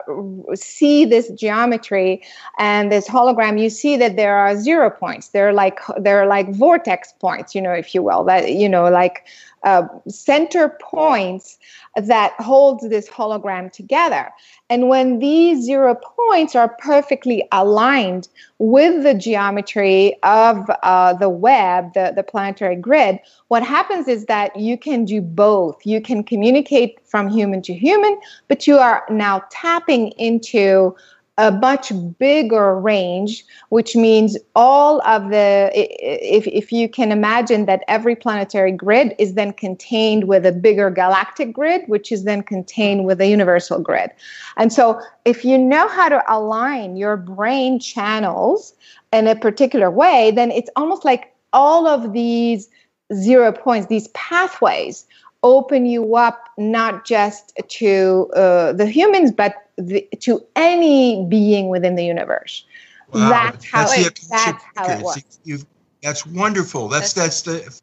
see 0.54 1.04
this 1.04 1.28
geometry 1.30 2.22
and 2.58 2.90
this 2.92 3.08
hologram 3.08 3.60
you 3.60 3.68
see 3.68 3.96
that 3.96 4.16
there 4.16 4.36
are 4.36 4.56
zero 4.56 4.88
points 4.88 5.28
they're 5.28 5.52
like 5.52 5.80
they're 5.98 6.26
like 6.26 6.52
vortex 6.54 7.12
points 7.20 7.54
you 7.54 7.60
know 7.60 7.72
if 7.72 7.94
you 7.94 8.02
will 8.02 8.24
that 8.24 8.52
you 8.52 8.68
know 8.68 8.88
like 8.88 9.26
uh, 9.66 9.88
center 10.08 10.78
points 10.80 11.58
that 11.96 12.32
holds 12.38 12.88
this 12.88 13.08
hologram 13.08 13.70
together. 13.72 14.30
And 14.70 14.88
when 14.88 15.18
these 15.18 15.64
zero 15.64 15.96
points 15.96 16.54
are 16.54 16.76
perfectly 16.78 17.46
aligned 17.50 18.28
with 18.58 19.02
the 19.02 19.12
geometry 19.12 20.14
of 20.22 20.70
uh, 20.84 21.14
the 21.14 21.28
web, 21.28 21.94
the, 21.94 22.12
the 22.14 22.22
planetary 22.22 22.76
grid, 22.76 23.18
what 23.48 23.64
happens 23.64 24.06
is 24.06 24.26
that 24.26 24.54
you 24.56 24.78
can 24.78 25.04
do 25.04 25.20
both. 25.20 25.84
You 25.84 26.00
can 26.00 26.22
communicate 26.22 26.98
from 27.04 27.28
human 27.28 27.60
to 27.62 27.74
human, 27.74 28.20
but 28.46 28.68
you 28.68 28.78
are 28.78 29.04
now 29.10 29.42
tapping 29.50 30.08
into 30.12 30.94
a 31.38 31.52
much 31.52 31.92
bigger 32.18 32.78
range, 32.78 33.44
which 33.68 33.94
means 33.94 34.38
all 34.54 35.06
of 35.06 35.30
the, 35.30 35.70
if, 35.74 36.46
if 36.46 36.72
you 36.72 36.88
can 36.88 37.12
imagine 37.12 37.66
that 37.66 37.84
every 37.88 38.16
planetary 38.16 38.72
grid 38.72 39.14
is 39.18 39.34
then 39.34 39.52
contained 39.52 40.24
with 40.28 40.46
a 40.46 40.52
bigger 40.52 40.88
galactic 40.90 41.52
grid, 41.52 41.82
which 41.88 42.10
is 42.10 42.24
then 42.24 42.42
contained 42.42 43.04
with 43.04 43.20
a 43.20 43.26
universal 43.26 43.78
grid. 43.80 44.10
And 44.56 44.72
so 44.72 44.98
if 45.26 45.44
you 45.44 45.58
know 45.58 45.88
how 45.88 46.08
to 46.08 46.22
align 46.26 46.96
your 46.96 47.18
brain 47.18 47.78
channels 47.80 48.74
in 49.12 49.26
a 49.26 49.36
particular 49.36 49.90
way, 49.90 50.30
then 50.34 50.50
it's 50.50 50.70
almost 50.74 51.04
like 51.04 51.34
all 51.52 51.86
of 51.86 52.14
these 52.14 52.68
zero 53.12 53.52
points, 53.52 53.88
these 53.88 54.08
pathways 54.08 55.06
open 55.42 55.84
you 55.86 56.16
up 56.16 56.48
not 56.56 57.04
just 57.04 57.52
to 57.68 58.30
uh, 58.34 58.72
the 58.72 58.86
humans, 58.86 59.30
but 59.30 59.65
the, 59.76 60.08
to 60.20 60.44
any 60.56 61.24
being 61.28 61.68
within 61.68 61.94
the 61.94 62.04
universe. 62.04 62.64
Wow. 63.12 63.28
That's 63.30 63.64
how 63.64 63.86
that's 63.86 63.98
it. 63.98 64.20
That's 64.28 64.64
how 64.74 64.90
it 64.90 65.02
works. 65.02 65.38
You've, 65.44 65.64
that's 66.02 66.26
wonderful. 66.26 66.88
That's 66.88 67.12
that's 67.12 67.42
the 67.42 67.78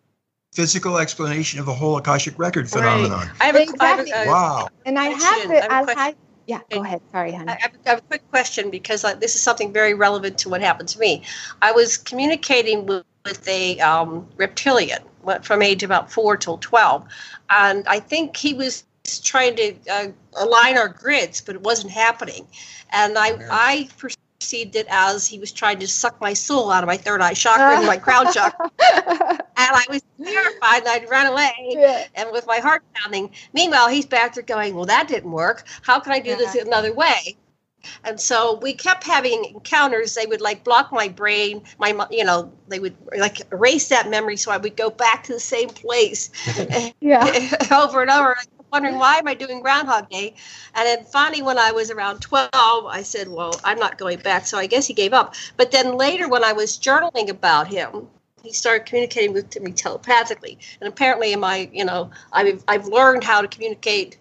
physical 0.53 0.97
explanation 0.99 1.59
of 1.59 1.65
the 1.65 1.73
whole 1.73 1.97
akashic 1.97 2.37
record 2.37 2.69
phenomenon. 2.69 3.29
I 3.41 3.45
have 3.45 3.55
a, 3.55 3.61
exactly. 3.61 4.11
I 4.11 4.17
have 4.17 4.27
a, 4.27 4.29
wow. 4.29 4.69
And 4.85 4.99
I 4.99 5.05
have 5.05 5.47
the. 5.47 5.71
I 5.73 5.93
have 5.93 6.15
yeah, 6.45 6.59
go 6.69 6.83
ahead. 6.83 7.01
Sorry, 7.11 7.31
honey. 7.31 7.51
I 7.51 7.57
have, 7.61 7.71
I 7.85 7.89
have 7.89 7.99
a 7.99 8.01
quick 8.01 8.29
question 8.29 8.69
because 8.69 9.03
uh, 9.05 9.15
this 9.15 9.33
is 9.35 9.41
something 9.41 9.71
very 9.71 9.93
relevant 9.93 10.37
to 10.39 10.49
what 10.49 10.61
happened 10.61 10.89
to 10.89 10.99
me. 10.99 11.23
I 11.61 11.71
was 11.71 11.97
communicating 11.97 12.85
with, 12.85 13.05
with 13.25 13.47
a 13.47 13.79
um, 13.79 14.27
reptilian 14.35 15.01
from 15.41 15.61
age 15.61 15.83
about 15.83 16.11
four 16.11 16.35
till 16.35 16.57
12. 16.57 17.05
And 17.49 17.87
I 17.87 17.99
think 17.99 18.35
he 18.35 18.53
was 18.53 18.83
trying 19.23 19.55
to 19.55 19.75
uh, 19.91 20.07
align 20.37 20.77
our 20.77 20.87
grids, 20.87 21.41
but 21.41 21.55
it 21.55 21.61
wasn't 21.61 21.91
happening. 21.91 22.47
And 22.91 23.17
I, 23.17 23.37
I 23.49 23.89
perceived 23.97 24.75
it 24.75 24.87
as 24.89 25.27
he 25.27 25.39
was 25.39 25.51
trying 25.51 25.79
to 25.79 25.87
suck 25.87 26.19
my 26.21 26.33
soul 26.33 26.71
out 26.71 26.83
of 26.83 26.87
my 26.87 26.97
third 26.97 27.21
eye 27.21 27.33
chakra 27.33 27.77
and 27.77 27.85
my 27.85 27.97
crown 27.97 28.31
chakra. 28.31 28.69
and 28.79 29.49
I 29.57 29.85
was 29.89 30.01
terrified 30.23 30.79
and 30.79 30.87
I'd 30.87 31.09
run 31.09 31.27
away 31.27 31.53
yeah. 31.71 32.07
and 32.15 32.31
with 32.31 32.47
my 32.47 32.59
heart 32.59 32.83
pounding. 32.93 33.31
Meanwhile, 33.53 33.89
he's 33.89 34.05
back 34.05 34.35
there 34.35 34.43
going, 34.43 34.75
Well, 34.75 34.85
that 34.85 35.07
didn't 35.07 35.31
work. 35.31 35.65
How 35.81 35.99
can 35.99 36.13
I 36.13 36.19
do 36.19 36.31
yeah. 36.31 36.35
this 36.37 36.55
another 36.55 36.93
way? 36.93 37.37
and 38.03 38.19
so 38.19 38.59
we 38.61 38.73
kept 38.73 39.03
having 39.03 39.45
encounters 39.45 40.15
they 40.15 40.25
would 40.25 40.41
like 40.41 40.63
block 40.63 40.91
my 40.91 41.07
brain 41.07 41.61
my 41.79 42.07
you 42.09 42.23
know 42.23 42.51
they 42.67 42.79
would 42.79 42.95
like 43.17 43.41
erase 43.51 43.89
that 43.89 44.09
memory 44.09 44.37
so 44.37 44.51
i 44.51 44.57
would 44.57 44.75
go 44.75 44.89
back 44.89 45.23
to 45.23 45.33
the 45.33 45.39
same 45.39 45.69
place 45.69 46.29
yeah 47.01 47.23
over 47.71 48.01
and 48.01 48.09
over 48.09 48.37
wondering 48.73 48.97
why 48.97 49.17
am 49.17 49.27
i 49.27 49.33
doing 49.33 49.61
groundhog 49.61 50.09
day 50.09 50.33
and 50.75 50.85
then 50.85 51.05
finally 51.05 51.41
when 51.41 51.57
i 51.57 51.71
was 51.71 51.89
around 51.91 52.19
12 52.19 52.49
i 52.85 53.01
said 53.01 53.27
well 53.27 53.59
i'm 53.63 53.79
not 53.79 53.97
going 53.97 54.19
back 54.19 54.45
so 54.45 54.57
i 54.57 54.65
guess 54.65 54.85
he 54.85 54.93
gave 54.93 55.13
up 55.13 55.35
but 55.57 55.71
then 55.71 55.95
later 55.95 56.27
when 56.27 56.43
i 56.43 56.51
was 56.51 56.77
journaling 56.77 57.29
about 57.29 57.67
him 57.67 58.07
he 58.41 58.51
started 58.51 58.85
communicating 58.85 59.31
with 59.31 59.57
me 59.61 59.71
telepathically 59.71 60.57
and 60.81 60.87
apparently 60.87 61.31
in 61.31 61.39
my 61.39 61.69
you 61.71 61.85
know 61.85 62.09
i've, 62.33 62.63
I've 62.67 62.87
learned 62.87 63.23
how 63.23 63.41
to 63.41 63.47
communicate 63.47 64.17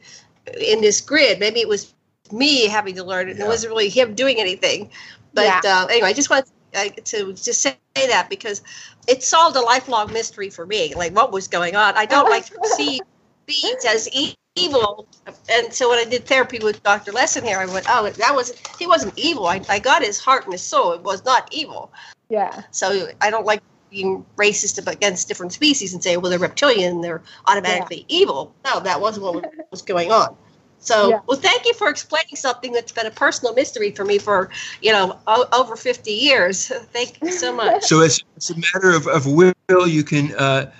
in 0.61 0.80
this 0.80 1.00
grid 1.00 1.40
maybe 1.40 1.61
it 1.61 1.68
was 1.68 1.94
me 2.32 2.66
having 2.66 2.94
to 2.97 3.04
learn 3.04 3.28
it. 3.28 3.37
Yeah. 3.37 3.44
It 3.44 3.49
wasn't 3.49 3.73
really 3.73 3.88
him 3.88 4.14
doing 4.14 4.40
anything. 4.40 4.90
But 5.35 5.64
yeah. 5.64 5.82
uh, 5.82 5.87
anyway, 5.87 6.09
I 6.09 6.12
just 6.12 6.30
wanted 6.30 6.50
uh, 6.75 6.88
to 7.04 7.32
just 7.35 7.62
say 7.62 7.76
that 7.94 8.28
because 8.28 8.62
it 9.06 9.23
solved 9.23 9.56
a 9.56 9.61
lifelong 9.61 10.12
mystery 10.12 10.50
for 10.50 10.66
me. 10.66 10.94
Like 10.94 11.14
what 11.14 11.32
was 11.32 11.49
going 11.49 11.76
on? 11.76 11.94
I 11.97 12.06
don't 12.06 12.30
like 12.30 12.47
to 12.47 12.68
see 12.76 13.00
beings 13.47 13.85
as 13.87 14.09
evil. 14.56 15.06
And 15.50 15.73
so 15.73 15.88
when 15.88 15.99
I 15.99 16.09
did 16.09 16.26
therapy 16.26 16.59
with 16.59 16.82
Dr. 16.82 17.12
Lessin 17.12 17.44
here, 17.44 17.59
I 17.59 17.66
went, 17.66 17.87
oh, 17.88 18.09
that 18.09 18.35
wasn't 18.35 18.61
he 18.78 18.87
wasn't 18.87 19.18
evil. 19.18 19.47
I, 19.47 19.61
I 19.68 19.78
got 19.78 20.02
his 20.02 20.18
heart 20.18 20.44
and 20.44 20.52
his 20.52 20.62
soul. 20.62 20.92
It 20.92 21.02
was 21.02 21.25
not 21.25 21.52
evil. 21.52 21.92
Yeah. 22.28 22.62
So 22.71 23.09
I 23.21 23.30
don't 23.30 23.47
like 23.47 23.62
being 23.90 24.25
racist 24.37 24.85
against 24.90 25.28
different 25.28 25.52
species 25.52 25.92
and 25.92 26.02
say, 26.02 26.16
well, 26.16 26.30
they're 26.30 26.38
reptilian, 26.38 27.02
they're 27.02 27.23
automatically 27.47 28.06
yeah. 28.09 28.21
evil. 28.21 28.54
No, 28.64 28.80
that 28.80 29.00
wasn't 29.00 29.26
what 29.26 29.50
was 29.71 29.82
going 29.82 30.11
on. 30.11 30.37
So, 30.78 31.11
yeah. 31.11 31.21
well, 31.26 31.38
thank 31.38 31.64
you 31.64 31.75
for 31.75 31.88
explaining 31.88 32.35
something 32.35 32.73
that's 32.73 32.90
been 32.90 33.06
a 33.06 33.11
personal 33.11 33.54
mystery 33.54 33.92
for 33.92 34.04
me 34.04 34.18
for, 34.18 34.50
you 34.80 34.90
know, 34.90 35.16
o- 35.28 35.47
over 35.52 35.76
50 35.76 36.11
years. 36.11 36.66
Thank 36.92 37.23
you 37.23 37.30
so 37.30 37.52
much. 37.56 37.85
So 37.85 38.00
it's, 38.00 38.21
it's 38.37 38.50
a 38.50 38.56
matter 38.56 38.90
of, 38.90 39.06
of 39.06 39.26
will. 39.26 39.52
You 39.68 40.02
can 40.02 40.35
uh, 40.35 40.38
uh, 40.38 40.71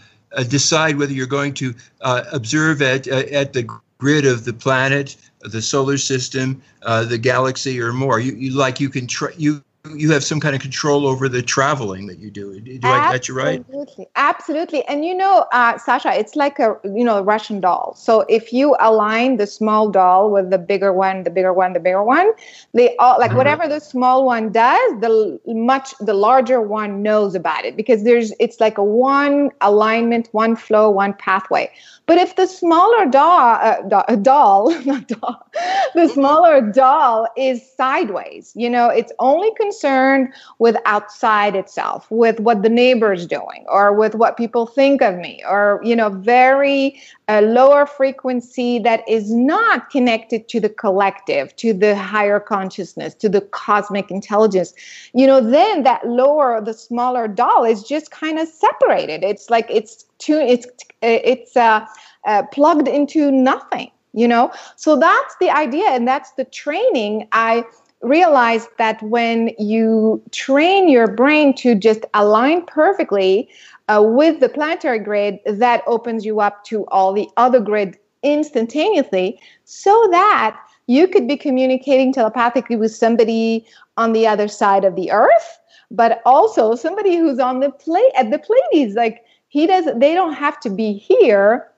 decide 0.49 0.97
whether 0.99 1.12
you're 1.12 1.27
going 1.27 1.55
to 1.55 1.75
uh, 2.01 2.25
observe 2.33 2.83
at, 2.83 3.09
uh, 3.09 3.25
at 3.31 3.53
the 3.53 3.69
grid 3.99 4.27
of 4.27 4.45
the 4.45 4.53
planet, 4.53 5.17
the 5.41 5.62
solar 5.62 5.99
system, 5.99 6.61
uh, 6.83 7.05
the 7.05 7.19
galaxy, 7.19 7.81
or 7.81 7.93
more. 7.93 8.21
You, 8.21 8.33
you 8.35 8.51
like 8.53 8.81
you 8.81 8.89
can 8.89 9.07
try 9.07 9.31
you 9.37 9.62
you 9.91 10.12
have 10.12 10.23
some 10.23 10.39
kind 10.39 10.55
of 10.55 10.62
control 10.62 11.07
over 11.07 11.29
the 11.29 11.43
traveling 11.43 12.07
that 12.07 12.19
you 12.19 12.31
do. 12.31 12.61
Do 12.61 12.89
I 12.89 13.11
get 13.11 13.27
you 13.27 13.35
right? 13.35 13.59
Absolutely, 13.61 14.07
absolutely. 14.15 14.85
And 14.87 15.05
you 15.05 15.15
know, 15.15 15.47
uh, 15.53 15.77
Sasha, 15.77 16.12
it's 16.12 16.37
like 16.37 16.61
a 16.61 16.79
you 16.85 17.03
know 17.05 17.19
a 17.19 17.23
Russian 17.23 17.61
doll. 17.61 17.95
So 17.97 18.21
if 18.29 18.53
you 18.53 18.77
align 18.79 19.39
the 19.39 19.47
small 19.47 19.91
doll 19.91 20.31
with 20.31 20.51
the 20.51 20.59
bigger 20.59 20.93
one, 20.93 21.25
the 21.25 21.31
bigger 21.31 21.53
one, 21.53 21.73
the 21.73 21.81
bigger 21.81 22.03
one, 22.05 22.33
they 22.75 22.97
all 22.97 23.19
like 23.19 23.31
mm-hmm. 23.31 23.39
whatever 23.39 23.67
the 23.67 23.81
small 23.81 24.25
one 24.25 24.53
does, 24.53 25.01
the 25.01 25.41
much 25.47 25.95
the 25.99 26.15
larger 26.15 26.61
one 26.61 27.03
knows 27.03 27.35
about 27.35 27.65
it 27.65 27.77
because 27.77 28.05
there's 28.05 28.33
it's 28.39 28.61
like 28.61 28.79
a 28.79 28.85
one 28.85 29.51
alignment, 29.62 30.29
one 30.31 30.55
flow, 30.55 30.91
one 30.91 31.12
pathway. 31.15 31.69
But 32.07 32.19
if 32.19 32.37
the 32.37 32.47
smaller 32.47 33.07
doll, 33.07 33.59
uh, 33.62 34.17
doll, 34.17 34.71
not 34.85 35.09
doll, 35.09 35.51
the 35.95 36.09
smaller 36.09 36.61
doll 36.61 37.29
is 37.37 37.62
sideways, 37.77 38.53
you 38.55 38.69
know, 38.69 38.89
it's 38.89 39.12
only 39.19 39.51
concerned 39.73 40.33
with 40.59 40.76
outside 40.85 41.57
itself, 41.57 42.07
with 42.11 42.38
what 42.41 42.62
the 42.62 42.69
neighbor's 42.69 43.26
doing, 43.26 43.64
or 43.69 43.93
with 43.93 44.14
what 44.14 44.37
people 44.37 44.67
think 44.67 45.00
of 45.02 45.17
me, 45.17 45.43
or 45.49 45.81
you 45.83 45.97
know, 45.97 46.11
very 46.11 47.00
uh, 47.29 47.41
lower 47.41 47.87
frequency 47.87 48.79
that 48.79 49.02
is 49.09 49.33
not 49.33 49.88
connected 49.91 50.49
to 50.49 50.61
the 50.61 50.69
collective, 50.69 51.55
to 51.57 51.73
the 51.73 51.97
higher 51.97 52.38
consciousness, 52.38 53.14
to 53.14 53.29
the 53.29 53.41
cosmic 53.41 54.11
intelligence. 54.11 54.75
You 55.14 55.26
know, 55.26 55.41
then 55.41 55.83
that 55.85 56.07
lower, 56.07 56.61
the 56.61 56.75
smaller 56.75 57.26
doll 57.29 57.64
is 57.64 57.83
just 57.83 58.11
kind 58.11 58.38
of 58.38 58.49
separated. 58.49 59.25
It's 59.25 59.49
like 59.49 59.67
it's 59.71 60.05
too, 60.19 60.38
it's 60.38 60.67
it's 61.00 61.57
uh, 61.57 61.87
uh, 62.26 62.43
plugged 62.52 62.88
into 62.88 63.31
nothing 63.31 63.91
you 64.14 64.29
know 64.29 64.52
so 64.76 64.99
that's 64.99 65.35
the 65.41 65.50
idea 65.50 65.88
and 65.88 66.07
that's 66.07 66.33
the 66.33 66.45
training 66.45 67.26
i 67.33 67.64
realized 68.02 68.68
that 68.78 69.02
when 69.02 69.50
you 69.59 70.23
train 70.32 70.88
your 70.88 71.09
brain 71.09 71.54
to 71.54 71.75
just 71.75 72.04
align 72.14 72.64
perfectly 72.66 73.49
uh, 73.88 74.02
with 74.04 74.40
the 74.40 74.49
planetary 74.49 74.99
grid 74.99 75.38
that 75.47 75.82
opens 75.87 76.25
you 76.25 76.40
up 76.40 76.64
to 76.64 76.85
all 76.87 77.12
the 77.12 77.28
other 77.37 77.61
grid 77.61 77.97
instantaneously 78.23 79.40
so 79.64 80.09
that 80.11 80.59
you 80.86 81.06
could 81.06 81.28
be 81.28 81.36
communicating 81.36 82.12
telepathically 82.12 82.76
with 82.76 82.95
somebody 82.95 83.65
on 83.97 84.12
the 84.12 84.26
other 84.26 84.49
side 84.49 84.84
of 84.84 84.97
the 84.97 85.10
earth 85.10 85.58
but 85.93 86.23
also 86.25 86.75
somebody 86.75 87.17
who's 87.17 87.38
on 87.38 87.60
the 87.60 87.71
plate 87.71 88.12
at 88.17 88.30
the 88.30 88.38
pleiades. 88.38 88.95
Like 88.95 89.25
he 89.49 89.67
does 89.67 89.84
they 89.97 90.15
don't 90.15 90.32
have 90.32 90.58
to 90.60 90.71
be 90.71 90.95
here 90.95 91.69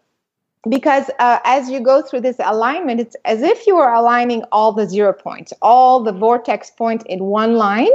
because 0.69 1.11
uh, 1.19 1.39
as 1.45 1.69
you 1.69 1.81
go 1.81 2.03
through 2.03 2.21
this 2.21 2.37
alignment 2.39 3.01
it's 3.01 3.17
as 3.25 3.43
if 3.43 3.67
you 3.67 3.77
are 3.77 3.95
aligning 3.95 4.43
all 4.53 4.73
the 4.73 4.89
zero 4.89 5.13
points 5.13 5.53
all 5.63 6.03
the 6.03 6.13
vortex 6.13 6.71
points 6.71 7.05
in 7.09 7.25
one 7.25 7.55
line. 7.57 7.91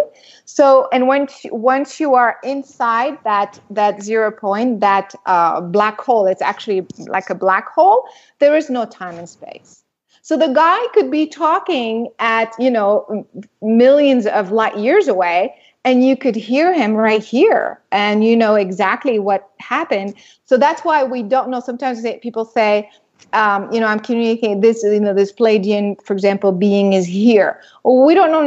So 0.46 0.88
and 0.92 1.08
once 1.08 1.46
once 1.52 2.00
you 2.00 2.16
are 2.16 2.38
inside 2.44 3.18
that 3.24 3.60
that 3.70 4.02
zero 4.02 4.32
point 4.32 4.80
that 4.82 5.14
uh, 5.26 5.62
black 5.62 6.00
hole 6.00 6.28
it's 6.28 6.42
actually 6.42 6.86
like 7.08 7.30
a 7.30 7.36
black 7.36 7.70
hole 7.70 8.04
there 8.40 8.56
is 8.56 8.70
no 8.70 8.86
time 8.86 9.16
and 9.18 9.30
space. 9.30 9.84
So 10.22 10.38
the 10.38 10.50
guy 10.50 10.80
could 10.94 11.10
be 11.10 11.26
talking 11.28 12.10
at 12.20 12.54
you 12.60 12.70
know 12.70 13.28
millions 13.62 14.26
of 14.28 14.52
light 14.52 14.78
years 14.78 15.08
away 15.08 15.56
and 15.86 16.06
you 16.06 16.18
could 16.18 16.36
hear 16.36 16.74
him 16.74 16.94
right 16.94 17.24
here 17.24 17.80
and 17.92 18.24
you 18.24 18.36
know 18.36 18.56
exactly 18.56 19.20
what 19.20 19.50
happened. 19.60 20.16
So 20.46 20.58
that's 20.58 20.84
why 20.84 21.04
we 21.04 21.24
don't 21.24 21.50
know. 21.50 21.60
Sometimes 21.60 22.06
people 22.22 22.46
say 22.46 22.90
um, 23.34 23.72
you 23.72 23.80
know 23.80 23.88
i'm 23.88 24.00
communicating 24.00 24.62
this 24.62 24.82
you 24.82 25.00
know 25.00 25.14
this 25.14 25.32
pleiadian 25.32 26.02
for 26.04 26.14
example 26.14 26.52
being 26.52 26.94
is 26.94 27.06
here. 27.06 27.60
Well, 27.84 28.06
we 28.06 28.14
don't 28.16 28.32
know 28.32 28.46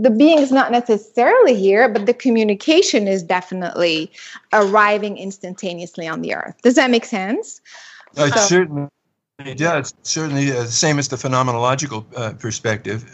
the 0.00 0.10
being 0.10 0.38
is 0.38 0.50
not 0.50 0.72
necessarily 0.72 1.54
here 1.54 1.88
but 1.88 2.06
the 2.06 2.14
communication 2.14 3.06
is 3.06 3.22
definitely 3.22 4.10
arriving 4.52 5.18
instantaneously 5.18 6.08
on 6.08 6.22
the 6.22 6.34
earth. 6.34 6.54
Does 6.62 6.74
that 6.74 6.90
make 6.90 7.04
sense? 7.04 7.60
Uh, 8.16 8.30
so, 8.30 8.40
certainly 8.40 8.88
it's 9.40 9.94
certainly 10.02 10.52
uh, 10.52 10.62
the 10.62 10.68
same 10.68 10.98
as 10.98 11.08
the 11.08 11.16
phenomenological 11.16 12.04
uh, 12.16 12.32
perspective 12.34 13.04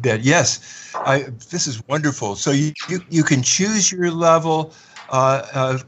that 0.00 0.20
yes 0.22 0.60
I, 0.94 1.26
this 1.50 1.66
is 1.66 1.82
wonderful. 1.86 2.34
So 2.34 2.50
you, 2.50 2.72
you, 2.88 3.00
you 3.08 3.22
can 3.22 3.42
choose 3.42 3.92
your 3.92 4.10
level 4.10 4.72
uh, 5.10 5.46
uh, 5.54 5.78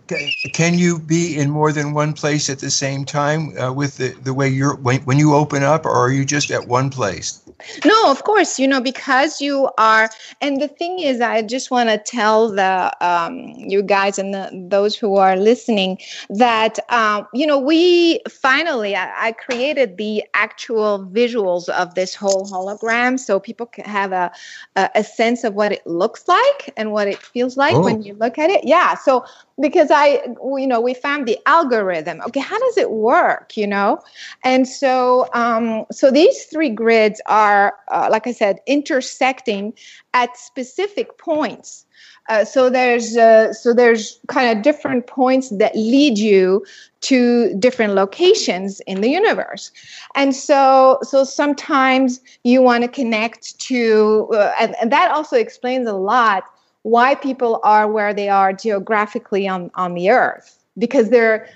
can 0.53 0.79
you 0.79 0.99
be 0.99 1.37
in 1.37 1.51
more 1.51 1.73
than 1.73 1.93
one 1.93 2.15
place 2.15 2.49
at 2.49 2.59
the 2.59 2.71
same 2.71 3.05
time 3.05 3.57
uh, 3.59 3.71
with 3.71 3.99
the, 3.99 4.09
the 4.23 4.33
way 4.33 4.49
you're 4.49 4.77
when, 4.77 5.01
when 5.03 5.19
you 5.19 5.35
open 5.35 5.63
up 5.63 5.85
or 5.85 5.91
are 5.91 6.11
you 6.11 6.25
just 6.25 6.51
at 6.51 6.67
one 6.67 6.89
place 6.89 7.43
no, 7.85 8.11
of 8.11 8.25
course, 8.25 8.59
you 8.59 8.67
know, 8.67 8.81
because 8.81 9.41
you 9.41 9.69
are, 9.79 10.11
and 10.41 10.61
the 10.61 10.69
thing 10.69 11.01
is, 11.01 11.21
I 11.21 11.43
just 11.43 11.71
want 11.71 11.89
to 11.89 11.99
tell 11.99 12.51
the 12.51 12.93
um, 13.01 13.55
you 13.57 13.83
guys 13.83 14.19
and 14.19 14.35
the, 14.35 14.51
those 14.69 14.97
who 14.97 15.17
are 15.17 15.37
listening 15.37 15.99
that 16.29 16.79
um, 16.91 17.27
you 17.33 17.47
know 17.47 17.59
we 17.59 18.21
finally 18.29 18.97
I, 18.97 19.29
I, 19.29 19.33
created 19.33 19.97
the 19.97 20.25
actual 20.35 21.07
visuals 21.13 21.69
of 21.69 21.95
this 21.95 22.15
whole 22.15 22.47
hologram, 22.47 23.19
so 23.19 23.41
people 23.41 23.67
can 23.67 23.85
have 23.85 24.13
a 24.13 24.31
a, 24.77 24.91
a 24.97 25.05
sense 25.05 25.45
of 25.45 25.55
what 25.55 25.73
it 25.73 25.87
looks 25.87 26.29
like 26.29 26.73
and 26.77 26.93
what 26.93 27.09
it 27.09 27.19
feels 27.19 27.57
like 27.57 27.75
oh. 27.75 27.83
when 27.83 28.03
you 28.03 28.15
look 28.15 28.39
at 28.39 28.51
it. 28.51 28.65
Yeah, 28.65 28.95
so 28.95 29.25
because 29.61 29.91
I, 29.91 30.23
you 30.57 30.67
know, 30.67 30.81
we 30.81 30.95
found 30.95 31.27
the 31.27 31.39
algorithm. 31.47 32.21
Okay, 32.27 32.41
how 32.41 32.59
does 32.59 32.79
it 32.79 32.91
work? 32.91 33.57
You 33.57 33.67
know, 33.67 34.01
and 34.45 34.67
so 34.67 35.29
um, 35.35 35.85
so 35.93 36.11
these 36.11 36.45
three 36.45 36.71
grids 36.71 37.21
are, 37.27 37.75
uh, 37.89 38.09
like 38.11 38.27
I 38.27 38.33
said, 38.33 38.61
intersecting 38.67 39.75
at 40.15 40.37
specific 40.37 41.19
points. 41.19 41.87
Uh, 42.29 42.45
so 42.45 42.71
there's 42.71 43.17
uh, 43.17 43.53
so 43.53 43.75
there's 43.75 44.21
kind 44.29 44.57
of 44.57 44.63
different 44.63 45.07
points 45.07 45.51
that 45.51 45.75
lead 45.75 46.17
you 46.17 46.65
to 47.01 47.55
different 47.59 47.95
locations 47.95 48.81
in 48.81 49.01
the 49.01 49.09
universe 49.09 49.73
and 50.15 50.37
so 50.37 50.99
so 51.03 51.25
sometimes 51.25 52.21
you 52.45 52.61
want 52.61 52.85
to 52.85 52.89
connect 52.89 53.59
to 53.59 54.29
uh, 54.35 54.53
and, 54.61 54.77
and 54.81 54.93
that 54.93 55.11
also 55.11 55.37
explains 55.37 55.89
a 55.89 55.95
lot 55.95 56.45
why 56.83 57.15
people 57.15 57.61
are 57.63 57.91
where 57.91 58.15
they 58.15 58.29
are 58.29 58.53
geographically 58.53 59.47
on, 59.47 59.71
on 59.75 59.95
the 59.95 60.11
earth 60.11 60.59
because 60.79 61.11
they're 61.11 61.49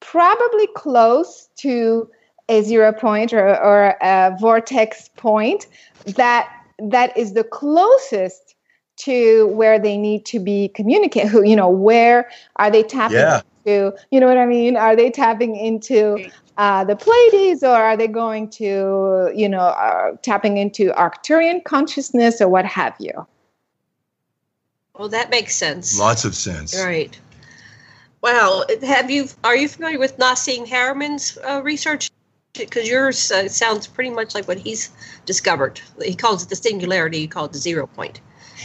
probably 0.00 0.66
close 0.74 1.48
to 1.56 2.08
a 2.48 2.62
zero 2.62 2.92
point 2.92 3.32
or, 3.32 3.48
or 3.62 3.96
a 4.02 4.36
vortex 4.40 5.08
point 5.16 5.66
that 6.04 6.50
that 6.78 7.16
is 7.16 7.34
the 7.34 7.44
closest 7.44 8.54
to 8.96 9.46
where 9.48 9.78
they 9.78 9.96
need 9.96 10.24
to 10.26 10.38
be 10.38 10.68
communicating 10.68 11.28
who 11.28 11.42
you 11.42 11.56
know 11.56 11.68
where 11.68 12.28
are 12.56 12.70
they 12.70 12.82
tapping 12.82 13.16
yeah. 13.16 13.40
into 13.64 13.96
you 14.10 14.18
know 14.18 14.26
what 14.26 14.38
i 14.38 14.46
mean 14.46 14.76
are 14.76 14.96
they 14.96 15.10
tapping 15.10 15.56
into 15.56 16.30
uh, 16.60 16.84
the 16.84 16.94
Pleiades, 16.94 17.62
or 17.62 17.74
are 17.74 17.96
they 17.96 18.06
going 18.06 18.46
to, 18.50 19.32
you 19.34 19.48
know, 19.48 19.60
uh, 19.60 20.14
tapping 20.20 20.58
into 20.58 20.90
Arcturian 20.90 21.64
consciousness 21.64 22.38
or 22.38 22.48
what 22.48 22.66
have 22.66 22.94
you? 22.98 23.26
Well, 24.98 25.08
that 25.08 25.30
makes 25.30 25.56
sense. 25.56 25.98
Lots 25.98 26.24
of 26.24 26.34
sense. 26.34 26.76
Right. 26.76 27.18
Well, 28.22 28.66
have 28.82 29.10
you 29.10 29.28
are 29.44 29.56
you 29.56 29.68
familiar 29.68 29.98
with 29.98 30.18
Nassim 30.18 30.66
Haramein's 30.66 31.38
uh, 31.38 31.62
research? 31.62 32.10
Because 32.52 32.88
yours 32.88 33.30
uh, 33.30 33.48
sounds 33.48 33.86
pretty 33.86 34.10
much 34.10 34.34
like 34.34 34.46
what 34.46 34.58
he's 34.58 34.90
discovered. 35.24 35.80
He 36.02 36.14
calls 36.14 36.42
it 36.42 36.48
the 36.48 36.56
singularity. 36.56 37.18
You 37.20 37.28
call 37.28 37.46
it 37.46 37.52
the 37.52 37.58
zero 37.58 37.86
point. 37.86 38.20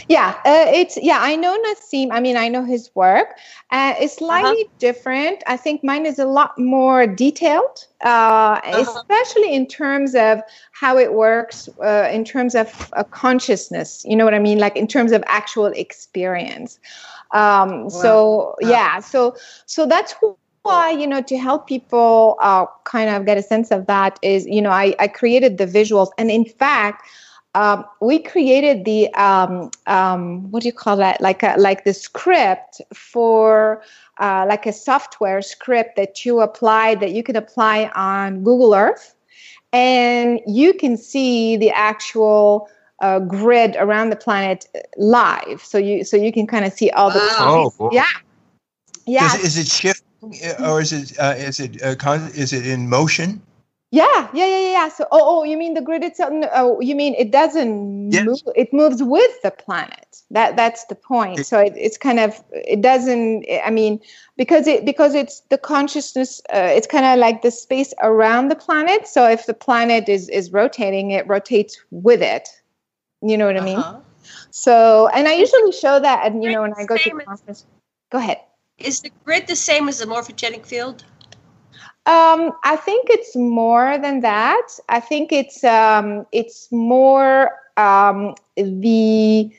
Yeah, 0.08 0.34
uh, 0.44 0.70
it's 0.72 0.96
yeah. 1.00 1.18
I 1.20 1.36
know 1.36 1.56
Nassim. 1.66 2.08
I 2.10 2.20
mean, 2.20 2.36
I 2.36 2.48
know 2.48 2.64
his 2.64 2.90
work. 2.94 3.38
Uh, 3.70 3.94
it's 3.98 4.20
uh-huh. 4.20 4.26
slightly 4.26 4.64
uh-huh. 4.64 4.74
different. 4.78 5.42
I 5.46 5.56
think 5.56 5.82
mine 5.82 6.06
is 6.06 6.18
a 6.18 6.26
lot 6.26 6.58
more 6.58 7.06
detailed, 7.06 7.86
uh, 8.04 8.08
uh-huh. 8.08 8.80
especially 8.80 9.54
in 9.54 9.66
terms 9.66 10.14
of 10.14 10.40
how 10.72 10.98
it 10.98 11.14
works, 11.14 11.68
uh, 11.82 12.08
in 12.12 12.24
terms 12.24 12.54
of 12.54 12.92
consciousness. 13.10 14.04
You 14.06 14.16
know 14.16 14.24
what 14.24 14.34
I 14.34 14.38
mean? 14.38 14.58
Like 14.58 14.76
in 14.76 14.86
terms 14.86 15.12
of 15.12 15.22
actual 15.26 15.66
experience. 15.66 16.78
Um, 17.32 17.84
wow. 17.84 17.88
So 17.88 18.54
yeah, 18.60 19.00
so 19.00 19.36
so 19.66 19.86
that's 19.86 20.14
why 20.66 20.90
you 20.90 21.06
know 21.06 21.22
to 21.22 21.38
help 21.38 21.66
people 21.66 22.36
uh, 22.40 22.66
kind 22.84 23.08
of 23.08 23.24
get 23.24 23.38
a 23.38 23.42
sense 23.42 23.70
of 23.70 23.86
that 23.86 24.18
is 24.22 24.46
you 24.46 24.60
know 24.60 24.70
I, 24.70 24.94
I 24.98 25.08
created 25.08 25.58
the 25.58 25.66
visuals 25.66 26.10
and 26.18 26.30
in 26.30 26.44
fact 26.44 27.06
um, 27.56 27.86
we 28.02 28.18
created 28.18 28.84
the 28.84 29.12
um, 29.14 29.70
um, 29.86 30.50
what 30.50 30.62
do 30.62 30.68
you 30.68 30.74
call 30.74 30.98
that? 30.98 31.22
Like 31.22 31.42
a, 31.42 31.54
like 31.56 31.84
the 31.84 31.94
script 31.94 32.82
for 32.92 33.82
uh, 34.20 34.44
like 34.46 34.66
a 34.66 34.74
software 34.74 35.40
script 35.40 35.96
that 35.96 36.26
you 36.26 36.42
apply 36.42 36.96
that 36.96 37.12
you 37.12 37.22
can 37.22 37.34
apply 37.34 37.90
on 37.94 38.44
Google 38.44 38.74
Earth. 38.74 39.14
And 39.72 40.38
you 40.46 40.74
can 40.74 40.98
see 40.98 41.56
the 41.56 41.70
actual 41.70 42.68
uh, 43.00 43.20
grid 43.20 43.74
around 43.78 44.10
the 44.10 44.16
planet 44.16 44.66
live. 44.98 45.62
So 45.64 45.78
you 45.78 46.04
so 46.04 46.18
you 46.18 46.32
can 46.32 46.46
kind 46.46 46.66
of 46.66 46.74
see 46.74 46.90
all 46.90 47.10
the 47.10 47.20
wow. 47.20 47.72
oh, 47.80 47.88
yeah. 47.90 48.04
Yeah. 49.06 49.34
Is, 49.34 49.56
is, 49.56 49.58
it 49.58 49.68
shifting 49.68 50.34
or 50.62 50.82
is 50.82 50.92
it 50.92 51.18
uh, 51.18 51.34
is 51.38 51.58
it 51.58 51.82
uh, 51.82 51.94
con- 51.94 52.30
is 52.34 52.52
it 52.52 52.66
in 52.66 52.86
motion 52.90 53.40
yeah, 53.96 54.28
yeah, 54.34 54.46
yeah, 54.46 54.70
yeah. 54.70 54.88
So, 54.88 55.06
oh, 55.10 55.40
oh, 55.40 55.44
you 55.44 55.56
mean 55.56 55.72
the 55.72 55.80
grid 55.80 56.04
itself? 56.04 56.30
No, 56.32 56.48
oh, 56.52 56.80
you 56.80 56.94
mean 56.94 57.14
it 57.14 57.30
doesn't 57.30 58.12
yes. 58.12 58.26
move? 58.26 58.42
It 58.54 58.72
moves 58.72 59.02
with 59.02 59.42
the 59.42 59.50
planet. 59.50 60.22
That 60.30 60.56
that's 60.56 60.84
the 60.86 60.94
point. 60.94 61.46
so 61.46 61.58
it, 61.58 61.72
it's 61.76 61.96
kind 61.96 62.20
of 62.20 62.42
it 62.52 62.82
doesn't. 62.82 63.46
I 63.64 63.70
mean, 63.70 64.00
because 64.36 64.66
it 64.66 64.84
because 64.84 65.14
it's 65.14 65.40
the 65.48 65.56
consciousness. 65.56 66.42
Uh, 66.52 66.70
it's 66.76 66.86
kind 66.86 67.06
of 67.06 67.18
like 67.18 67.40
the 67.40 67.50
space 67.50 67.94
around 68.02 68.48
the 68.48 68.56
planet. 68.56 69.08
So 69.08 69.26
if 69.26 69.46
the 69.46 69.54
planet 69.54 70.08
is 70.08 70.28
is 70.28 70.52
rotating, 70.52 71.12
it 71.12 71.26
rotates 71.26 71.80
with 71.90 72.20
it. 72.20 72.48
You 73.22 73.38
know 73.38 73.46
what 73.46 73.56
I 73.56 73.64
mean? 73.64 73.78
Uh-huh. 73.78 74.00
So, 74.50 75.08
and 75.14 75.26
I 75.26 75.34
usually 75.34 75.72
show 75.72 76.00
that, 76.00 76.26
and 76.26 76.44
you 76.44 76.52
know, 76.52 76.62
when 76.62 76.74
I 76.74 76.84
go 76.84 76.96
to 76.96 77.10
conference. 77.10 77.64
Go 78.10 78.18
ahead. 78.18 78.40
Is 78.78 79.00
the 79.00 79.10
grid 79.24 79.46
the 79.46 79.56
same 79.56 79.88
as 79.88 79.98
the 79.98 80.06
morphogenic 80.06 80.66
field? 80.66 81.04
Um, 82.06 82.52
I 82.62 82.76
think 82.76 83.08
it's 83.10 83.34
more 83.34 83.98
than 83.98 84.20
that. 84.20 84.66
I 84.88 85.00
think 85.00 85.32
it's 85.32 85.64
um, 85.64 86.24
it's 86.30 86.70
more 86.70 87.50
um, 87.76 88.34
the 88.56 89.50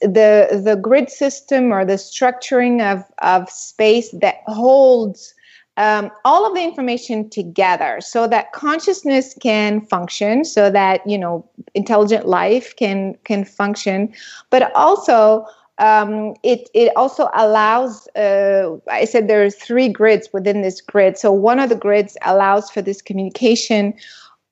the 0.00 0.62
the 0.64 0.78
grid 0.80 1.10
system 1.10 1.72
or 1.72 1.84
the 1.84 1.94
structuring 1.94 2.82
of 2.82 3.04
of 3.22 3.48
space 3.50 4.10
that 4.20 4.36
holds 4.46 5.34
um, 5.78 6.10
all 6.26 6.46
of 6.46 6.54
the 6.54 6.62
information 6.62 7.30
together 7.30 7.98
so 8.00 8.28
that 8.28 8.52
consciousness 8.52 9.34
can 9.40 9.80
function 9.80 10.44
so 10.44 10.70
that 10.70 11.00
you 11.06 11.16
know 11.16 11.48
intelligent 11.74 12.26
life 12.26 12.76
can 12.76 13.14
can 13.24 13.44
function 13.44 14.12
but 14.50 14.70
also 14.76 15.46
um, 15.78 16.34
it 16.42 16.68
it 16.74 16.92
also 16.96 17.28
allows. 17.34 18.06
Uh, 18.08 18.76
I 18.90 19.04
said 19.04 19.28
there 19.28 19.44
are 19.44 19.50
three 19.50 19.88
grids 19.88 20.28
within 20.32 20.62
this 20.62 20.80
grid. 20.80 21.18
So 21.18 21.32
one 21.32 21.58
of 21.58 21.68
the 21.68 21.76
grids 21.76 22.16
allows 22.22 22.70
for 22.70 22.82
this 22.82 23.02
communication. 23.02 23.94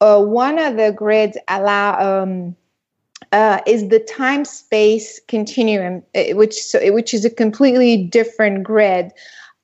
Uh, 0.00 0.22
one 0.22 0.58
of 0.58 0.76
the 0.76 0.92
grids 0.92 1.36
allow 1.48 2.22
um, 2.22 2.56
uh, 3.32 3.60
is 3.66 3.88
the 3.88 4.00
time 4.00 4.44
space 4.44 5.20
continuum, 5.28 6.02
uh, 6.14 6.24
which 6.32 6.54
so, 6.54 6.80
which 6.92 7.12
is 7.12 7.24
a 7.24 7.30
completely 7.30 7.96
different 7.96 8.64
grid. 8.64 9.12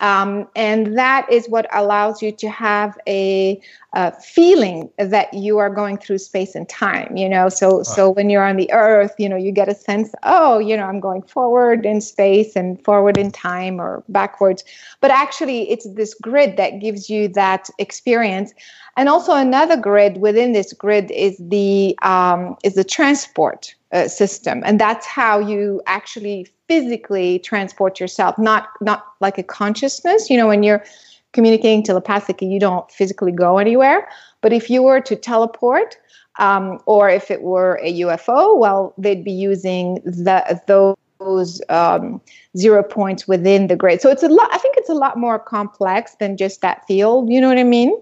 Um, 0.00 0.46
and 0.54 0.98
that 0.98 1.30
is 1.32 1.48
what 1.48 1.66
allows 1.74 2.20
you 2.20 2.30
to 2.32 2.50
have 2.50 2.98
a, 3.06 3.60
a, 3.94 4.12
feeling 4.20 4.90
that 4.98 5.32
you 5.32 5.56
are 5.56 5.70
going 5.70 5.96
through 5.96 6.18
space 6.18 6.54
and 6.54 6.68
time 6.68 7.16
you 7.16 7.28
know? 7.28 7.48
So 7.48 7.82
so 7.82 8.10
when 8.10 8.28
you're 8.28 8.44
on 8.44 8.56
the 8.56 8.70
earth 8.72 9.14
you 9.18 9.28
know 9.28 9.36
you 9.36 9.52
get 9.52 9.68
a 9.68 9.74
sense 9.74 10.14
oh 10.22 10.58
you 10.58 10.76
know 10.76 10.84
i'm 10.84 11.00
going 11.00 11.22
forward 11.22 11.86
in 11.86 12.00
space 12.00 12.56
and 12.56 12.82
forward 12.84 13.16
in 13.16 13.30
time 13.30 13.80
or 13.80 14.04
backwards. 14.08 14.64
But 15.00 15.10
actually 15.10 15.70
it's 15.70 15.88
this 15.94 16.14
grid 16.14 16.56
that 16.56 16.80
gives 16.80 17.08
you 17.08 17.28
that 17.28 17.68
experience. 17.78 18.52
And 18.96 19.08
also 19.08 19.34
another 19.34 19.76
grid 19.76 20.18
within 20.18 20.52
this 20.52 20.72
grid 20.72 21.10
is 21.10 21.36
the 21.38 21.98
um, 22.02 22.56
is 22.64 22.74
the 22.74 22.84
transport 22.84 23.74
uh, 23.96 24.08
system. 24.08 24.62
And 24.66 24.78
that's 24.78 25.06
how 25.06 25.38
you 25.38 25.80
actually 25.86 26.46
physically 26.68 27.38
transport 27.38 27.98
yourself 27.98 28.36
not 28.38 28.68
not 28.80 29.06
like 29.20 29.38
a 29.38 29.42
consciousness. 29.42 30.28
You 30.28 30.36
know 30.36 30.48
when 30.48 30.62
you're 30.62 30.84
communicating 31.32 31.82
telepathically 31.82 32.48
you 32.48 32.60
don't 32.60 32.90
physically 32.90 33.32
go 33.32 33.58
anywhere. 33.58 34.08
But 34.42 34.52
if 34.52 34.68
you 34.68 34.82
were 34.82 35.00
to 35.00 35.16
teleport 35.16 35.96
um, 36.38 36.78
or 36.84 37.08
if 37.08 37.30
it 37.30 37.40
were 37.42 37.80
a 37.82 38.00
ufo 38.00 38.58
well 38.58 38.92
they'd 38.98 39.24
be 39.24 39.32
using 39.32 39.94
the 40.04 40.60
those 40.66 41.62
um, 41.70 42.20
zero 42.56 42.82
points 42.82 43.26
within 43.26 43.68
the 43.68 43.76
grid. 43.76 44.02
So 44.02 44.10
it's 44.10 44.22
a 44.22 44.28
lot 44.28 44.48
i 44.52 44.58
think 44.58 44.76
it's 44.76 44.90
a 44.90 44.94
lot 45.04 45.16
more 45.16 45.38
complex 45.38 46.16
than 46.20 46.36
just 46.36 46.60
that 46.60 46.86
field. 46.86 47.30
You 47.30 47.40
know 47.40 47.48
what 47.48 47.58
i 47.58 47.64
mean? 47.64 47.92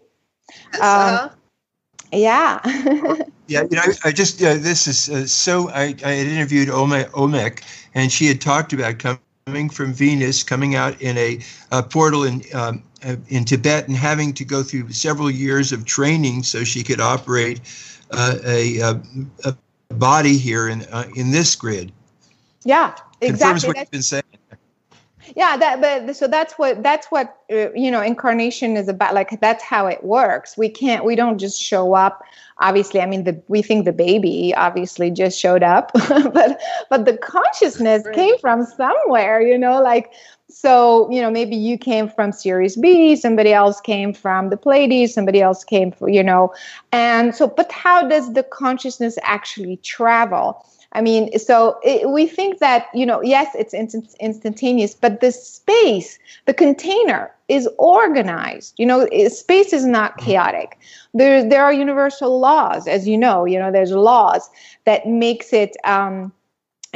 Yes, 0.73 0.83
uh, 0.83 1.29
yeah. 2.13 2.59
Yeah, 3.47 3.63
you 3.63 3.77
know, 3.77 3.83
I, 3.85 4.09
I 4.09 4.13
just 4.13 4.43
uh, 4.43 4.55
this 4.55 4.87
is 4.87 5.09
uh, 5.11 5.27
so. 5.27 5.69
I, 5.71 5.95
I 6.05 6.11
had 6.11 6.27
interviewed 6.27 6.69
Omnec, 6.69 7.11
Onec, 7.11 7.63
and 7.95 8.11
she 8.11 8.27
had 8.27 8.41
talked 8.41 8.73
about 8.73 8.99
coming 8.99 9.69
from 9.69 9.93
Venus, 9.93 10.43
coming 10.43 10.75
out 10.75 11.01
in 11.03 11.19
a, 11.19 11.39
a 11.71 11.83
portal 11.83 12.25
in 12.25 12.43
um, 12.55 12.83
uh, 13.05 13.17
in 13.29 13.45
Tibet, 13.45 13.87
and 13.87 13.97
having 13.97 14.33
to 14.35 14.45
go 14.45 14.63
through 14.63 14.91
several 14.93 15.31
years 15.31 15.73
of 15.73 15.85
training 15.85 16.43
so 16.43 16.65
she 16.65 16.83
could 16.83 17.01
operate 17.01 17.61
uh, 18.13 18.37
a, 18.45 18.79
a, 18.79 19.03
a, 19.45 19.57
body 19.95 20.39
here 20.39 20.69
in 20.69 20.83
uh, 20.91 21.05
in 21.15 21.31
this 21.31 21.55
grid. 21.55 21.93
Yeah, 22.65 22.95
exactly. 23.21 23.29
Confirms 23.29 23.67
what 23.67 23.77
you've 23.77 23.91
been 23.91 24.03
saying 24.03 24.24
yeah 25.35 25.57
that 25.57 25.81
but 25.81 26.15
so 26.15 26.27
that's 26.27 26.55
what 26.55 26.83
that's 26.83 27.07
what 27.09 27.39
uh, 27.53 27.73
you 27.73 27.91
know 27.91 28.01
incarnation 28.01 28.77
is 28.77 28.89
about 28.89 29.15
like 29.15 29.41
that's 29.41 29.63
how 29.63 29.87
it 29.87 30.03
works 30.05 30.57
we 30.57 30.69
can't 30.69 31.05
we 31.05 31.15
don't 31.15 31.39
just 31.39 31.61
show 31.61 31.95
up 31.95 32.23
obviously 32.59 33.01
i 33.01 33.07
mean 33.07 33.25
the 33.25 33.41
we 33.49 33.63
think 33.63 33.85
the 33.85 33.93
baby 33.93 34.55
obviously 34.57 35.11
just 35.11 35.39
showed 35.39 35.63
up 35.63 35.91
but 36.09 36.61
but 36.91 37.05
the 37.05 37.17
consciousness 37.17 38.05
right. 38.05 38.15
came 38.15 38.39
from 38.39 38.65
somewhere 38.65 39.41
you 39.41 39.59
know 39.59 39.83
like 39.83 40.13
so 40.49 41.11
you 41.11 41.21
know 41.21 41.31
maybe 41.31 41.57
you 41.57 41.77
came 41.77 42.09
from 42.09 42.31
Sirius 42.31 42.77
B 42.77 43.17
somebody 43.17 43.53
else 43.53 43.81
came 43.81 44.13
from 44.13 44.51
the 44.51 44.57
pleiades 44.57 45.15
somebody 45.15 45.41
else 45.41 45.65
came 45.65 45.91
from 45.91 46.11
you 46.11 46.23
know 46.23 46.55
and 46.93 47.35
so 47.35 47.49
but 47.49 47.73
how 47.73 48.07
does 48.07 48.35
the 48.35 48.43
consciousness 48.43 49.19
actually 49.23 49.79
travel 49.79 50.65
I 50.95 51.01
mean, 51.01 51.37
so 51.39 51.79
it, 51.83 52.09
we 52.11 52.27
think 52.27 52.61
that, 52.61 52.87
you 52.95 53.05
know, 53.05 53.21
yes, 53.21 53.55
it's 53.55 53.75
instant, 53.75 54.15
instantaneous, 54.21 54.95
but 54.95 55.21
the 55.21 55.33
space, 55.33 56.19
the 56.47 56.55
container 56.55 57.33
is 57.49 57.69
organized. 57.79 58.75
You 58.79 58.87
know, 58.87 59.09
space 59.29 59.73
is 59.73 59.85
not 59.85 60.13
mm-hmm. 60.13 60.27
chaotic. 60.27 60.79
There, 61.13 61.49
there 61.49 61.65
are 61.65 61.73
universal 61.73 62.39
laws, 62.39 62.87
as 62.87 63.09
you 63.09 63.19
know, 63.19 63.45
you 63.45 63.59
know, 63.59 63.73
there's 63.73 63.93
laws 63.93 64.49
that 64.85 65.07
makes 65.07 65.53
it, 65.53 65.77
um, 65.85 66.33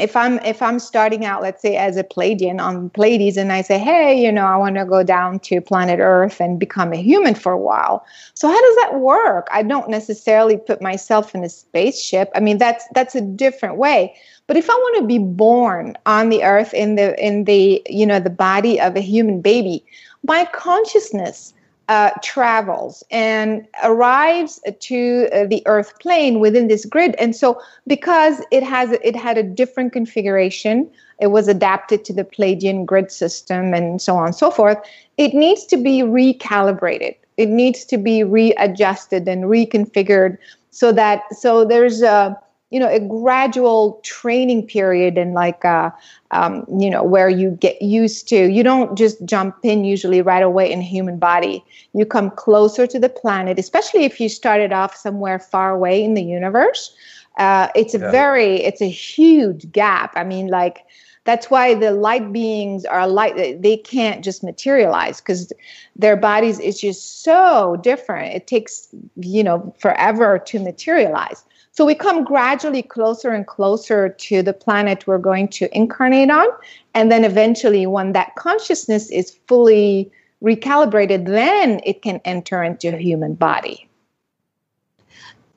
if 0.00 0.16
I'm 0.16 0.38
if 0.40 0.62
I'm 0.62 0.78
starting 0.78 1.24
out, 1.24 1.42
let's 1.42 1.62
say 1.62 1.76
as 1.76 1.96
a 1.96 2.04
Pleiadian 2.04 2.60
on 2.60 2.90
Pleiades, 2.90 3.36
and 3.36 3.52
I 3.52 3.62
say, 3.62 3.78
hey, 3.78 4.20
you 4.22 4.30
know, 4.32 4.46
I 4.46 4.56
want 4.56 4.76
to 4.76 4.84
go 4.84 5.02
down 5.02 5.40
to 5.40 5.60
planet 5.60 6.00
Earth 6.00 6.40
and 6.40 6.58
become 6.58 6.92
a 6.92 6.96
human 6.96 7.34
for 7.34 7.52
a 7.52 7.58
while. 7.58 8.04
So 8.34 8.48
how 8.48 8.60
does 8.60 8.76
that 8.76 9.00
work? 9.00 9.48
I 9.52 9.62
don't 9.62 9.88
necessarily 9.88 10.56
put 10.56 10.80
myself 10.80 11.34
in 11.34 11.44
a 11.44 11.48
spaceship. 11.48 12.30
I 12.34 12.40
mean, 12.40 12.58
that's 12.58 12.84
that's 12.94 13.14
a 13.14 13.20
different 13.20 13.76
way. 13.76 14.14
But 14.46 14.56
if 14.56 14.70
I 14.70 14.74
want 14.74 14.98
to 14.98 15.06
be 15.06 15.18
born 15.18 15.96
on 16.06 16.28
the 16.28 16.42
Earth 16.44 16.72
in 16.72 16.94
the 16.94 17.14
in 17.24 17.44
the 17.44 17.82
you 17.88 18.06
know 18.06 18.20
the 18.20 18.30
body 18.30 18.80
of 18.80 18.96
a 18.96 19.00
human 19.00 19.40
baby, 19.40 19.84
my 20.22 20.44
consciousness 20.52 21.52
uh, 21.88 22.10
travels 22.22 23.02
and 23.10 23.66
arrives 23.82 24.60
to 24.80 25.28
uh, 25.32 25.46
the 25.46 25.62
Earth 25.66 25.98
plane 26.00 26.38
within 26.38 26.68
this 26.68 26.84
grid. 26.84 27.14
And 27.18 27.34
so, 27.34 27.60
because 27.86 28.42
it 28.50 28.62
has 28.62 28.92
it 29.02 29.16
had 29.16 29.38
a 29.38 29.42
different 29.42 29.92
configuration, 29.92 30.90
it 31.20 31.28
was 31.28 31.48
adapted 31.48 32.04
to 32.04 32.12
the 32.12 32.24
Pleiadian 32.24 32.84
grid 32.84 33.10
system, 33.10 33.74
and 33.74 34.00
so 34.02 34.16
on 34.16 34.26
and 34.26 34.34
so 34.34 34.50
forth. 34.50 34.78
It 35.16 35.34
needs 35.34 35.64
to 35.66 35.76
be 35.76 36.02
recalibrated 36.02 37.16
it 37.38 37.48
needs 37.48 37.84
to 37.86 37.96
be 37.96 38.24
readjusted 38.24 39.26
and 39.28 39.44
reconfigured 39.44 40.36
so 40.70 40.92
that 40.92 41.22
so 41.34 41.64
there's 41.64 42.02
a 42.02 42.36
you 42.70 42.78
know 42.78 42.88
a 42.88 43.00
gradual 43.00 44.00
training 44.02 44.66
period 44.66 45.16
and 45.16 45.34
like 45.34 45.64
uh, 45.64 45.90
um, 46.30 46.64
you 46.78 46.90
know 46.90 47.02
where 47.02 47.28
you 47.28 47.50
get 47.52 47.80
used 47.80 48.28
to 48.28 48.50
you 48.50 48.62
don't 48.62 48.96
just 48.96 49.24
jump 49.24 49.56
in 49.62 49.84
usually 49.84 50.20
right 50.20 50.42
away 50.42 50.70
in 50.70 50.80
human 50.80 51.18
body. 51.18 51.64
You 51.94 52.04
come 52.04 52.30
closer 52.30 52.86
to 52.86 52.98
the 52.98 53.08
planet 53.08 53.58
especially 53.58 54.04
if 54.04 54.20
you 54.20 54.28
started 54.28 54.72
off 54.72 54.94
somewhere 54.94 55.38
far 55.38 55.70
away 55.70 56.02
in 56.02 56.14
the 56.14 56.22
universe. 56.22 56.94
Uh, 57.38 57.68
it's 57.76 57.94
a 57.94 57.98
yeah. 57.98 58.10
very 58.10 58.62
it's 58.62 58.82
a 58.82 58.90
huge 58.90 59.70
gap. 59.72 60.12
I 60.16 60.24
mean 60.24 60.48
like 60.48 60.84
that's 61.24 61.50
why 61.50 61.74
the 61.74 61.92
light 61.92 62.32
beings 62.32 62.84
are 62.84 63.06
light 63.06 63.62
they 63.62 63.76
can't 63.76 64.24
just 64.24 64.42
materialize 64.42 65.20
because 65.20 65.52
their 65.94 66.16
bodies 66.16 66.58
is 66.58 66.80
just 66.80 67.22
so 67.22 67.78
different. 67.82 68.34
It 68.34 68.46
takes 68.46 68.88
you 69.16 69.42
know 69.42 69.74
forever 69.78 70.38
to 70.38 70.58
materialize 70.58 71.44
so 71.78 71.84
we 71.84 71.94
come 71.94 72.24
gradually 72.24 72.82
closer 72.82 73.30
and 73.30 73.46
closer 73.46 74.08
to 74.08 74.42
the 74.42 74.52
planet 74.52 75.06
we're 75.06 75.16
going 75.16 75.46
to 75.46 75.68
incarnate 75.72 76.28
on. 76.28 76.48
And 76.92 77.08
then 77.12 77.24
eventually, 77.24 77.86
when 77.86 78.14
that 78.14 78.34
consciousness 78.34 79.08
is 79.12 79.38
fully 79.46 80.10
recalibrated, 80.42 81.26
then 81.26 81.80
it 81.86 82.02
can 82.02 82.20
enter 82.24 82.64
into 82.64 82.92
a 82.92 82.98
human 82.98 83.34
body. 83.34 83.88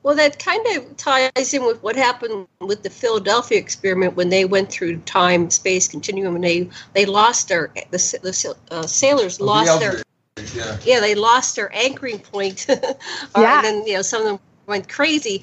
Well, 0.04 0.14
that 0.14 0.38
kind 0.38 0.64
of 0.76 0.96
ties 0.96 1.52
in 1.52 1.64
with 1.66 1.82
what 1.82 1.96
happened 1.96 2.46
with 2.60 2.84
the 2.84 2.90
Philadelphia 2.90 3.58
experiment 3.58 4.14
when 4.14 4.28
they 4.28 4.44
went 4.44 4.70
through 4.70 4.98
time 4.98 5.50
space 5.50 5.88
continuum 5.88 6.36
and 6.36 6.44
they 6.44 6.70
they 6.92 7.04
lost 7.04 7.48
their 7.48 7.72
the, 7.90 7.98
the 8.22 8.54
uh, 8.70 8.86
sailors 8.86 9.40
oh, 9.40 9.44
lost 9.46 9.80
the 9.80 10.02
their 10.36 10.46
yeah. 10.54 10.78
yeah 10.84 11.00
they 11.00 11.16
lost 11.16 11.56
their 11.56 11.74
anchoring 11.74 12.20
point. 12.20 12.66
yeah. 12.70 12.86
And 13.34 13.64
then 13.64 13.86
you 13.88 13.94
know 13.94 14.02
some 14.02 14.20
of 14.20 14.28
them 14.28 14.38
went 14.68 14.88
crazy. 14.88 15.42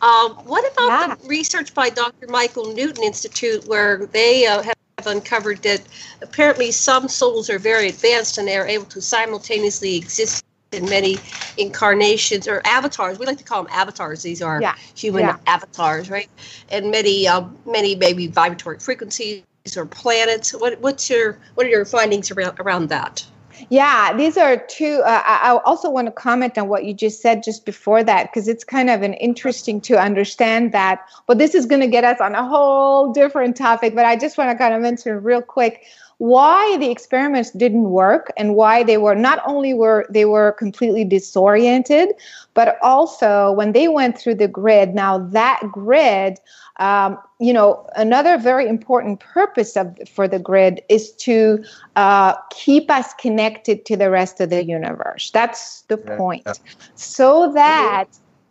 Um, 0.00 0.32
what 0.44 0.70
about 0.72 1.08
yeah. 1.08 1.14
the 1.14 1.28
research 1.28 1.74
by 1.74 1.90
Dr. 1.90 2.26
Michael 2.28 2.72
Newton 2.72 3.04
Institute, 3.04 3.66
where 3.66 4.06
they 4.06 4.46
uh, 4.46 4.62
have 4.62 4.74
uncovered 5.06 5.62
that 5.62 5.82
apparently 6.22 6.70
some 6.70 7.08
souls 7.08 7.50
are 7.50 7.58
very 7.58 7.88
advanced 7.88 8.38
and 8.38 8.48
they 8.48 8.56
are 8.56 8.66
able 8.66 8.86
to 8.86 9.00
simultaneously 9.00 9.96
exist 9.96 10.44
in 10.72 10.84
many 10.86 11.18
incarnations 11.56 12.48
or 12.48 12.60
avatars. 12.64 13.18
We 13.18 13.26
like 13.26 13.38
to 13.38 13.44
call 13.44 13.62
them 13.62 13.72
avatars. 13.72 14.22
These 14.22 14.42
are 14.42 14.60
yeah. 14.60 14.74
human 14.94 15.22
yeah. 15.22 15.36
avatars, 15.46 16.10
right? 16.10 16.28
And 16.70 16.90
many, 16.90 17.28
uh, 17.28 17.44
many 17.64 17.94
maybe 17.94 18.26
vibratory 18.26 18.78
frequencies 18.78 19.42
or 19.76 19.86
planets. 19.86 20.52
What, 20.52 20.80
what's 20.80 21.08
your, 21.08 21.38
what 21.54 21.66
are 21.66 21.70
your 21.70 21.84
findings 21.84 22.30
around 22.30 22.58
around 22.60 22.88
that? 22.88 23.24
Yeah, 23.68 24.16
these 24.16 24.36
are 24.36 24.56
two. 24.56 25.02
Uh, 25.04 25.22
I 25.24 25.58
also 25.64 25.90
want 25.90 26.06
to 26.06 26.12
comment 26.12 26.58
on 26.58 26.68
what 26.68 26.84
you 26.84 26.94
just 26.94 27.22
said 27.22 27.42
just 27.42 27.64
before 27.64 28.02
that, 28.04 28.32
because 28.32 28.48
it's 28.48 28.64
kind 28.64 28.90
of 28.90 29.02
an 29.02 29.14
interesting 29.14 29.80
to 29.82 29.98
understand 29.98 30.72
that. 30.72 31.06
But 31.26 31.38
this 31.38 31.54
is 31.54 31.66
going 31.66 31.80
to 31.80 31.86
get 31.86 32.04
us 32.04 32.20
on 32.20 32.34
a 32.34 32.46
whole 32.46 33.12
different 33.12 33.56
topic. 33.56 33.94
But 33.94 34.06
I 34.06 34.16
just 34.16 34.36
want 34.36 34.50
to 34.50 34.56
kind 34.56 34.74
of 34.74 34.82
mention 34.82 35.22
real 35.22 35.42
quick 35.42 35.84
why 36.18 36.76
the 36.78 36.90
experiments 36.90 37.50
didn't 37.50 37.90
work 37.90 38.32
and 38.36 38.54
why 38.54 38.82
they 38.82 38.98
were 38.98 39.14
not 39.14 39.40
only 39.46 39.74
were 39.74 40.06
they 40.10 40.24
were 40.24 40.52
completely 40.52 41.04
disoriented 41.04 42.10
but 42.54 42.78
also 42.82 43.52
when 43.52 43.72
they 43.72 43.88
went 43.88 44.16
through 44.16 44.34
the 44.34 44.48
grid 44.48 44.94
now 44.94 45.18
that 45.18 45.60
grid 45.72 46.38
um, 46.78 47.18
you 47.38 47.52
know 47.52 47.86
another 47.96 48.36
very 48.38 48.68
important 48.68 49.20
purpose 49.20 49.76
of 49.76 49.96
for 50.08 50.26
the 50.26 50.38
grid 50.38 50.82
is 50.88 51.12
to 51.12 51.62
uh, 51.96 52.34
keep 52.50 52.90
us 52.90 53.14
connected 53.14 53.84
to 53.86 53.96
the 53.96 54.10
rest 54.10 54.40
of 54.40 54.50
the 54.50 54.64
universe. 54.64 55.30
That's 55.32 55.82
the 55.82 55.96
point. 55.96 56.60
So 56.94 57.52
that 57.52 58.06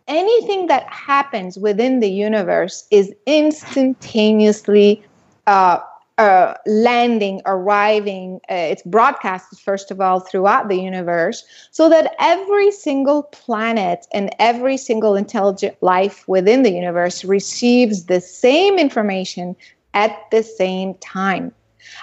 anything 0.08 0.66
that 0.66 0.84
happens 0.88 1.58
within 1.58 2.00
the 2.00 2.10
universe 2.10 2.86
is 2.90 3.12
instantaneously 3.26 5.02
uh, 5.46 5.78
uh, 6.18 6.54
landing, 6.66 7.42
arriving, 7.44 8.40
uh, 8.50 8.54
it's 8.54 8.82
broadcasted 8.82 9.58
first 9.58 9.90
of 9.90 10.00
all 10.00 10.20
throughout 10.20 10.68
the 10.68 10.76
universe, 10.76 11.44
so 11.70 11.88
that 11.88 12.14
every 12.20 12.70
single 12.70 13.24
planet 13.24 14.06
and 14.12 14.34
every 14.38 14.76
single 14.76 15.16
intelligent 15.16 15.76
life 15.82 16.26
within 16.28 16.62
the 16.62 16.70
universe 16.70 17.24
receives 17.24 18.04
the 18.04 18.20
same 18.20 18.78
information 18.78 19.56
at 19.94 20.16
the 20.30 20.42
same 20.42 20.94
time. 20.94 21.52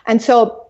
And 0.08 0.22
so 0.22 0.68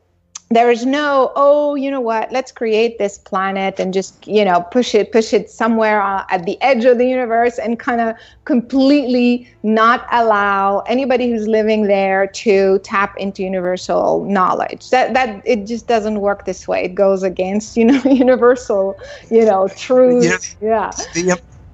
there 0.52 0.70
is 0.70 0.86
no 0.86 1.32
oh 1.36 1.76
you 1.76 1.90
know 1.90 2.02
what 2.02 2.32
let's 2.32 2.52
create 2.52 2.98
this 3.00 3.18
planet 3.18 3.80
and 3.80 3.94
just 3.94 4.28
you 4.28 4.44
know 4.46 4.62
push 4.72 4.94
it 4.94 5.12
push 5.12 5.34
it 5.34 5.50
somewhere 5.50 6.02
uh, 6.02 6.26
at 6.30 6.46
the 6.46 6.62
edge 6.62 6.86
of 6.86 6.98
the 6.98 7.08
universe 7.08 7.58
and 7.58 7.80
kind 7.80 8.02
of 8.02 8.16
completely 8.46 9.48
not 9.64 10.06
allow 10.12 10.80
anybody 10.82 11.32
who's 11.32 11.48
living 11.48 11.84
there 11.88 12.28
to 12.28 12.80
tap 12.84 13.14
into 13.18 13.44
universal 13.44 14.26
knowledge. 14.26 14.90
That 14.90 15.14
that 15.14 15.42
it 15.46 15.66
just 15.66 15.88
doesn't 15.88 16.20
work 16.20 16.46
this 16.46 16.68
way. 16.68 16.84
It 16.84 16.96
goes 16.96 17.24
against 17.24 17.78
you 17.78 17.86
know 17.86 18.02
universal 18.06 18.98
you 19.30 19.46
know 19.46 19.70
truth. 19.70 20.56
Yeah, 20.62 20.92
yeah. 20.92 20.92
The 21.14 21.22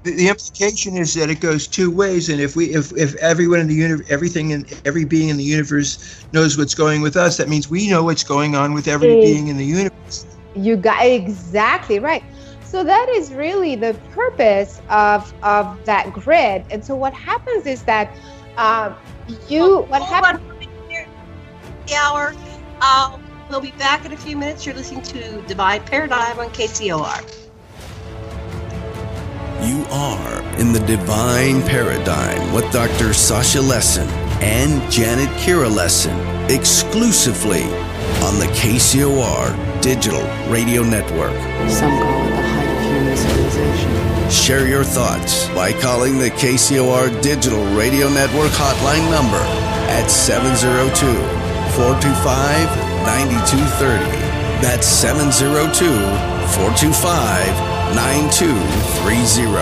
implication 0.08 0.98
is 0.98 1.14
that 1.14 1.30
it 1.30 1.40
goes 1.40 1.68
two 1.68 1.92
ways 1.92 2.30
and 2.30 2.40
if 2.40 2.56
we 2.56 2.66
if, 2.74 2.92
if 2.98 3.16
everyone 3.16 3.60
in 3.60 3.68
the 3.68 3.74
universe 3.76 4.06
everything 4.10 4.54
and 4.54 4.82
every 4.86 5.06
being 5.06 5.30
in 5.30 5.38
the 5.38 5.44
universe 5.44 6.26
knows 6.34 6.58
what's 6.58 6.76
going 6.76 7.02
with 7.02 7.16
us 7.16 7.38
that 7.38 7.50
means 7.50 7.70
we 7.70 7.90
know 7.90 8.04
what's 8.04 8.24
going 8.24 8.56
on 8.56 8.74
with 8.74 8.88
every 8.88 9.16
being 9.16 9.48
in 9.48 9.58
the 9.58 9.66
universe. 9.66 10.26
You 10.56 10.76
got 10.76 11.06
exactly 11.06 12.00
right. 12.00 12.24
So 12.64 12.84
that 12.84 13.08
is 13.10 13.34
really 13.34 13.76
the 13.76 13.94
purpose 14.12 14.82
of 14.90 15.34
of 15.44 15.86
that 15.86 16.12
grid. 16.12 16.66
And 16.70 16.84
so 16.84 16.96
what 16.96 17.14
happens 17.14 17.66
is 17.66 17.84
that 17.84 18.16
uh, 18.58 18.94
you 19.48 19.84
what 19.84 20.02
happens 20.04 20.42
the 21.88 21.96
hour 21.96 22.34
uh, 22.82 23.18
we'll 23.50 23.62
be 23.62 23.72
back 23.72 24.06
in 24.06 24.12
a 24.12 24.18
few 24.18 24.36
minutes. 24.36 24.66
You're 24.66 24.76
listening 24.76 25.02
to 25.04 25.42
divine 25.44 25.82
paradigm 25.84 26.40
on 26.40 26.50
kcor 26.50 27.47
you 29.62 29.86
are 29.90 30.42
in 30.60 30.72
the 30.72 30.80
divine 30.82 31.62
paradigm 31.64 32.54
with 32.54 32.72
Dr. 32.72 33.14
Sasha 33.14 33.60
Lessin 33.60 34.08
and 34.42 34.92
Janet 34.92 35.30
Kira 35.40 35.70
Lessin 35.70 36.18
exclusively 36.50 37.64
on 38.24 38.40
the 38.40 38.48
KCOR 38.54 39.82
Digital 39.82 40.24
Radio 40.50 40.84
Network. 40.84 41.36
Some 41.70 41.92
call 41.98 42.26
it 42.26 42.30
the 42.30 42.48
height 42.48 42.70
of 42.70 42.84
human 42.84 43.18
civilization. 43.18 44.30
Share 44.30 44.68
your 44.68 44.84
thoughts 44.84 45.48
by 45.50 45.74
calling 45.74 46.20
the 46.20 46.30
KCOR 46.32 47.22
Digital 47.22 47.64
Radio 47.76 48.10
Network 48.10 48.52
hotline 48.52 49.10
number 49.10 49.42
at 49.90 50.08
702 50.08 51.06
425 51.76 52.68
9230. 53.06 54.04
That's 54.62 54.88
702 54.88 55.86
425 56.54 57.77
9230. 57.96 59.58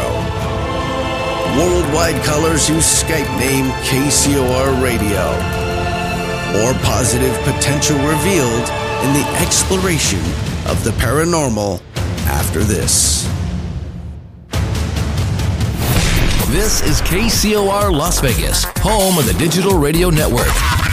Worldwide 1.57 2.23
colors 2.25 2.69
use 2.69 2.85
Skype 3.03 3.29
name 3.39 3.71
KCOR 3.85 4.81
Radio. 4.81 5.23
More 6.59 6.73
positive 6.83 7.35
potential 7.43 7.97
revealed 7.97 8.69
in 9.03 9.13
the 9.13 9.25
exploration 9.41 10.19
of 10.67 10.83
the 10.83 10.91
paranormal 10.97 11.81
after 12.27 12.59
this. 12.59 13.27
This 16.49 16.81
is 16.81 17.01
KCOR 17.01 17.91
Las 17.91 18.19
Vegas, 18.21 18.63
home 18.77 19.17
of 19.17 19.25
the 19.25 19.33
Digital 19.33 19.77
Radio 19.77 20.09
Network. 20.09 20.84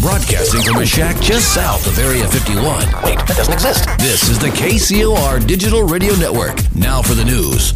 Broadcasting 0.00 0.62
from 0.62 0.80
a 0.80 0.86
shack 0.86 1.20
just 1.20 1.52
south 1.52 1.86
of 1.86 1.98
Area 1.98 2.26
51. 2.28 2.64
Wait, 3.02 3.18
that 3.18 3.34
doesn't 3.36 3.52
exist. 3.52 3.84
This 3.98 4.28
is 4.28 4.38
the 4.38 4.48
KCOR 4.48 5.44
Digital 5.44 5.82
Radio 5.82 6.14
Network. 6.14 6.56
Now 6.74 7.02
for 7.02 7.14
the 7.14 7.24
news. 7.24 7.72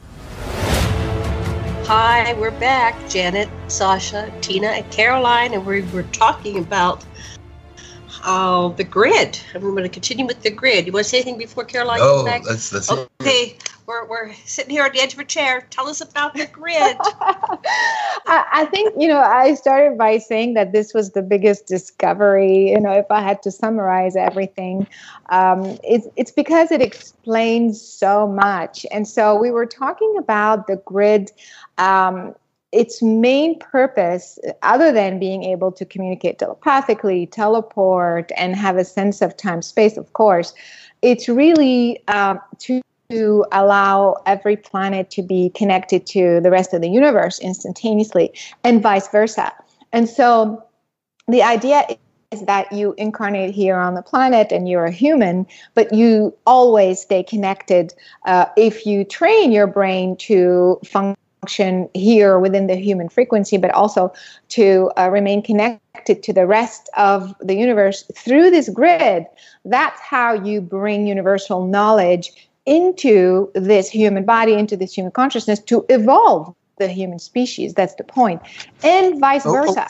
Hi, 1.87 2.33
we're 2.41 2.51
back. 2.53 3.11
Janet, 3.11 3.51
Sasha, 3.69 4.33
Tina, 4.41 4.69
and 4.69 4.91
Caroline, 4.91 5.53
and 5.53 5.67
we 5.67 5.83
were 5.83 6.05
talking 6.05 6.59
about 6.59 7.05
uh, 8.25 8.69
the 8.69 8.85
grid. 8.85 9.39
And 9.53 9.63
we're 9.63 9.73
going 9.73 9.83
to 9.83 9.91
continue 9.91 10.25
with 10.25 10.41
the 10.43 10.51
grid. 10.51 10.87
You 10.87 10.93
want 10.93 11.05
to 11.05 11.11
say 11.11 11.19
anything 11.19 11.37
before 11.37 11.65
Caroline 11.65 12.01
Oh, 12.01 12.25
comes 12.25 12.25
back? 12.25 12.43
that's 12.45 12.71
that's 12.71 12.91
Okay, 13.21 13.59
we're, 13.87 14.07
we're 14.07 14.33
sitting 14.47 14.71
here 14.71 14.85
on 14.85 14.93
the 14.93 15.01
edge 15.01 15.13
of 15.13 15.19
a 15.19 15.25
chair. 15.25 15.67
Tell 15.69 15.89
us 15.89 16.01
about 16.01 16.33
the 16.35 16.47
grid. 16.47 16.97
I, 18.27 18.47
I 18.53 18.69
think 18.71 18.95
you 18.99 19.09
know 19.09 19.21
I 19.21 19.55
started 19.55 19.99
by 19.99 20.19
saying 20.19 20.55
that 20.55 20.73
this 20.73 20.95
was 20.95 21.13
the 21.13 21.23
biggest 21.23 21.67
discovery. 21.67 22.71
You 22.71 22.81
know, 22.81 22.93
if 22.93 23.07
I 23.11 23.21
had 23.21 23.43
to 23.43 23.51
summarize 23.51 24.17
everything, 24.17 24.87
um, 25.29 25.79
it's 25.85 26.09
it's 26.17 26.31
because 26.31 26.73
it 26.73 26.81
explains 26.81 27.81
so 27.81 28.27
much. 28.27 28.87
And 28.91 29.07
so 29.07 29.39
we 29.39 29.51
were 29.51 29.67
talking 29.67 30.15
about 30.19 30.67
the 30.67 30.77
grid. 30.77 31.31
Um, 31.79 32.35
its 32.73 33.01
main 33.01 33.59
purpose, 33.61 34.39
other 34.63 34.91
than 34.91 35.21
being 35.21 35.45
able 35.45 35.71
to 35.71 35.85
communicate 35.85 36.41
telepathically, 36.41 37.27
teleport, 37.27 38.33
and 38.37 38.57
have 38.57 38.77
a 38.77 38.85
sense 38.85 39.23
of 39.23 39.37
time 39.37 39.63
space, 39.63 39.97
of 39.97 40.13
course, 40.13 40.53
it's 41.01 41.29
really 41.29 42.07
um, 42.09 42.41
to 42.59 42.83
to 43.11 43.45
allow 43.53 44.17
every 44.27 44.57
planet 44.57 45.11
to 45.11 45.23
be 45.23 45.51
connected 45.51 46.07
to 46.07 46.41
the 46.41 46.51
rest 46.51 46.73
of 46.73 46.81
the 46.81 46.89
universe 46.89 47.39
instantaneously 47.39 48.33
and 48.65 48.83
vice 48.83 49.09
versa. 49.09 49.53
And 49.93 50.09
so 50.09 50.65
the 51.29 51.43
idea 51.43 51.85
is 52.33 52.43
that 52.47 52.73
you 52.73 52.95
incarnate 52.97 53.55
here 53.55 53.77
on 53.77 53.95
the 53.95 54.03
planet 54.03 54.53
and 54.53 54.69
you're 54.69 54.87
a 54.87 54.91
human, 54.91 55.47
but 55.75 55.93
you 55.93 56.35
always 56.47 57.01
stay 57.01 57.23
connected 57.23 57.95
uh, 58.25 58.47
if 58.57 58.87
you 58.87 59.05
train 59.05 59.53
your 59.53 59.67
brain 59.67 60.17
to 60.17 60.81
function 60.85 61.24
here 61.95 62.39
within 62.39 62.67
the 62.67 62.77
human 62.77 63.09
frequency, 63.09 63.57
but 63.57 63.71
also 63.73 64.13
to 64.51 64.91
uh, 64.99 65.11
remain 65.11 65.43
connected 65.43 66.23
to 66.23 66.33
the 66.33 66.47
rest 66.47 66.89
of 66.97 67.35
the 67.41 67.55
universe 67.55 68.05
through 68.15 68.51
this 68.51 68.69
grid. 68.69 69.27
That's 69.65 70.01
how 70.01 70.35
you 70.35 70.61
bring 70.61 71.07
universal 71.07 71.67
knowledge 71.67 72.33
into 72.67 73.51
this 73.55 73.89
human 73.91 74.25
body, 74.25 74.55
into 74.55 74.77
this 74.77 74.93
human 74.95 75.13
consciousness 75.13 75.59
to 75.61 75.85
evolve 75.89 76.55
the 76.79 76.89
human 76.89 77.19
species. 77.19 77.75
That's 77.75 77.95
the 77.95 78.05
point. 78.05 78.41
And 78.83 79.21
vice 79.21 79.47
Oh, 79.47 79.51
oh. 79.51 79.67
versa. 79.67 79.89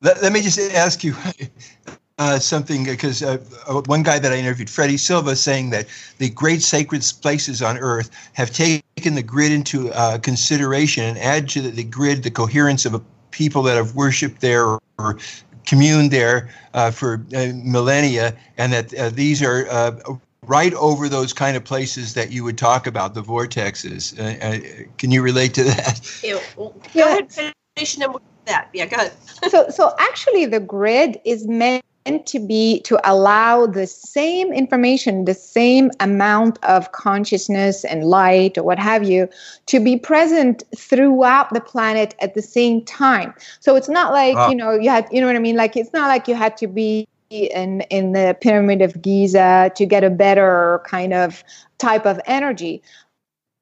Let, 0.00 0.22
let 0.22 0.32
me 0.32 0.40
just 0.40 0.58
ask 0.74 1.02
you 1.02 1.14
uh, 2.18 2.38
something 2.38 2.84
because 2.84 3.22
uh, 3.22 3.38
uh, 3.66 3.80
one 3.86 4.02
guy 4.02 4.18
that 4.18 4.32
I 4.32 4.36
interviewed, 4.36 4.68
Freddie 4.68 4.96
Silva, 4.96 5.36
saying 5.36 5.70
that 5.70 5.86
the 6.18 6.28
great 6.30 6.62
sacred 6.62 7.02
places 7.22 7.62
on 7.62 7.78
Earth 7.78 8.10
have 8.32 8.50
taken 8.50 9.14
the 9.14 9.22
grid 9.22 9.52
into 9.52 9.92
uh, 9.92 10.18
consideration 10.18 11.04
and 11.04 11.18
add 11.18 11.48
to 11.50 11.60
the, 11.60 11.70
the 11.70 11.84
grid 11.84 12.22
the 12.24 12.30
coherence 12.30 12.84
of 12.84 12.94
a 12.94 13.00
people 13.30 13.62
that 13.62 13.76
have 13.76 13.94
worshipped 13.94 14.40
there 14.40 14.66
or, 14.66 14.80
or 14.98 15.18
communed 15.66 16.10
there 16.10 16.50
uh, 16.74 16.90
for 16.90 17.24
uh, 17.36 17.48
millennia, 17.54 18.36
and 18.56 18.72
that 18.72 18.94
uh, 18.94 19.10
these 19.10 19.42
are. 19.42 19.66
Uh, 19.68 20.16
Right 20.46 20.72
over 20.74 21.10
those 21.10 21.34
kind 21.34 21.58
of 21.58 21.64
places 21.64 22.14
that 22.14 22.32
you 22.32 22.42
would 22.42 22.56
talk 22.56 22.86
about, 22.86 23.12
the 23.12 23.20
vortexes. 23.20 24.18
Uh, 24.18 24.42
uh, 24.42 24.86
can 24.96 25.10
you 25.10 25.20
relate 25.20 25.52
to 25.54 25.64
that? 25.64 26.20
Yeah, 26.24 26.38
well, 26.56 26.70
go 26.70 26.80
Yeah. 26.94 27.06
ahead, 27.08 27.30
finish 27.30 27.94
and 27.94 28.02
then 28.02 28.10
we'll 28.10 28.20
do 28.20 28.24
that. 28.46 28.70
Yeah, 28.72 28.86
go 28.86 28.96
ahead. 28.96 29.12
so 29.50 29.68
so 29.68 29.94
actually 29.98 30.46
the 30.46 30.60
grid 30.60 31.20
is 31.26 31.46
meant 31.46 31.84
to 32.26 32.38
be 32.38 32.80
to 32.80 32.98
allow 33.04 33.66
the 33.66 33.86
same 33.86 34.52
information 34.52 35.24
the 35.24 35.34
same 35.34 35.90
amount 36.00 36.58
of 36.64 36.92
consciousness 36.92 37.84
and 37.84 38.04
light 38.04 38.56
or 38.58 38.62
what 38.62 38.78
have 38.78 39.02
you 39.04 39.28
to 39.66 39.78
be 39.80 39.96
present 39.96 40.62
throughout 40.76 41.52
the 41.52 41.60
planet 41.60 42.14
at 42.20 42.34
the 42.34 42.42
same 42.42 42.84
time. 42.84 43.34
So 43.60 43.76
it's 43.76 43.88
not 43.88 44.12
like 44.12 44.36
Ah. 44.36 44.48
you 44.50 44.56
know 44.56 44.72
you 44.72 44.90
had 44.90 45.06
you 45.12 45.20
know 45.20 45.26
what 45.26 45.36
i 45.36 45.44
mean? 45.48 45.56
Like 45.56 45.76
it's 45.76 45.92
not 45.92 46.08
like 46.08 46.28
you 46.28 46.34
had 46.34 46.56
to 46.58 46.66
be 46.66 47.06
in 47.30 47.82
in 47.96 48.12
the 48.12 48.36
pyramid 48.40 48.80
of 48.80 49.02
giza 49.02 49.70
to 49.76 49.84
get 49.84 50.02
a 50.02 50.10
better 50.10 50.80
kind 50.86 51.12
of 51.12 51.44
type 51.78 52.06
of 52.06 52.18
energy 52.26 52.82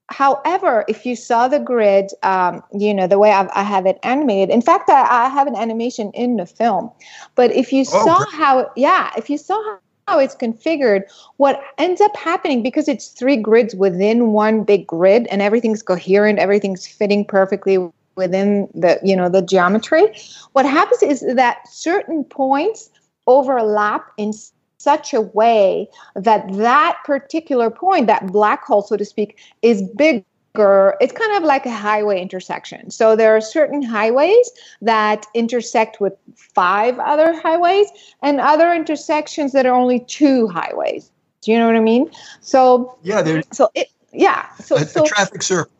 However, 0.08 0.84
if 0.88 1.04
you 1.04 1.16
saw 1.16 1.48
the 1.48 1.58
grid, 1.58 2.12
um, 2.22 2.62
you 2.72 2.94
know, 2.94 3.06
the 3.06 3.18
way 3.18 3.32
I've, 3.32 3.50
I 3.54 3.62
have 3.62 3.86
it 3.86 3.98
animated, 4.02 4.54
in 4.54 4.62
fact, 4.62 4.88
I, 4.88 5.26
I 5.26 5.28
have 5.28 5.46
an 5.46 5.56
animation 5.56 6.10
in 6.12 6.36
the 6.36 6.46
film. 6.46 6.90
But 7.34 7.52
if 7.52 7.72
you 7.72 7.84
Oh, 7.88 8.04
saw 8.04 8.18
great. 8.18 8.28
how, 8.32 8.70
yeah, 8.76 9.10
if 9.16 9.28
you 9.28 9.38
saw 9.38 9.60
how 10.06 10.18
it's 10.18 10.36
configured, 10.36 11.02
what 11.38 11.60
ends 11.78 12.00
up 12.00 12.16
happening 12.16 12.62
because 12.62 12.88
it's 12.88 13.08
three 13.08 13.36
grids 13.36 13.74
within 13.74 14.32
one 14.32 14.62
big 14.62 14.86
grid 14.86 15.26
and 15.28 15.42
everything's 15.42 15.82
coherent, 15.82 16.38
everything's 16.38 16.86
fitting 16.86 17.24
perfectly 17.24 17.78
within 18.16 18.68
the, 18.74 18.98
you 19.02 19.16
know, 19.16 19.28
the 19.28 19.42
geometry, 19.42 20.04
what 20.52 20.64
happens 20.64 21.02
is 21.02 21.34
that 21.34 21.58
certain 21.68 22.24
points 22.24 22.90
overlap 23.26 24.06
in 24.16 24.32
such 24.78 25.14
a 25.14 25.20
way 25.20 25.88
that 26.14 26.52
that 26.54 26.98
particular 27.04 27.70
point, 27.70 28.06
that 28.06 28.26
black 28.32 28.64
hole, 28.64 28.82
so 28.82 28.96
to 28.96 29.04
speak, 29.04 29.38
is 29.62 29.82
bigger. 29.96 30.94
It's 31.00 31.12
kind 31.12 31.36
of 31.36 31.42
like 31.42 31.66
a 31.66 31.70
highway 31.70 32.20
intersection. 32.20 32.90
So 32.90 33.16
there 33.16 33.36
are 33.36 33.40
certain 33.40 33.82
highways 33.82 34.50
that 34.82 35.26
intersect 35.34 36.00
with 36.00 36.14
five 36.34 36.98
other 36.98 37.38
highways, 37.40 37.88
and 38.22 38.40
other 38.40 38.72
intersections 38.72 39.52
that 39.52 39.66
are 39.66 39.74
only 39.74 40.00
two 40.00 40.48
highways. 40.48 41.10
Do 41.42 41.52
you 41.52 41.58
know 41.58 41.66
what 41.66 41.76
I 41.76 41.80
mean? 41.80 42.10
So, 42.40 42.98
Yeah, 43.02 43.22
there's 43.22 43.44
so 43.52 43.70
it, 43.74 43.88
yeah. 44.12 44.48
So, 44.56 44.76
a, 44.76 44.84
so 44.84 45.04
a 45.04 45.08
traffic 45.08 45.42
circle. 45.42 45.72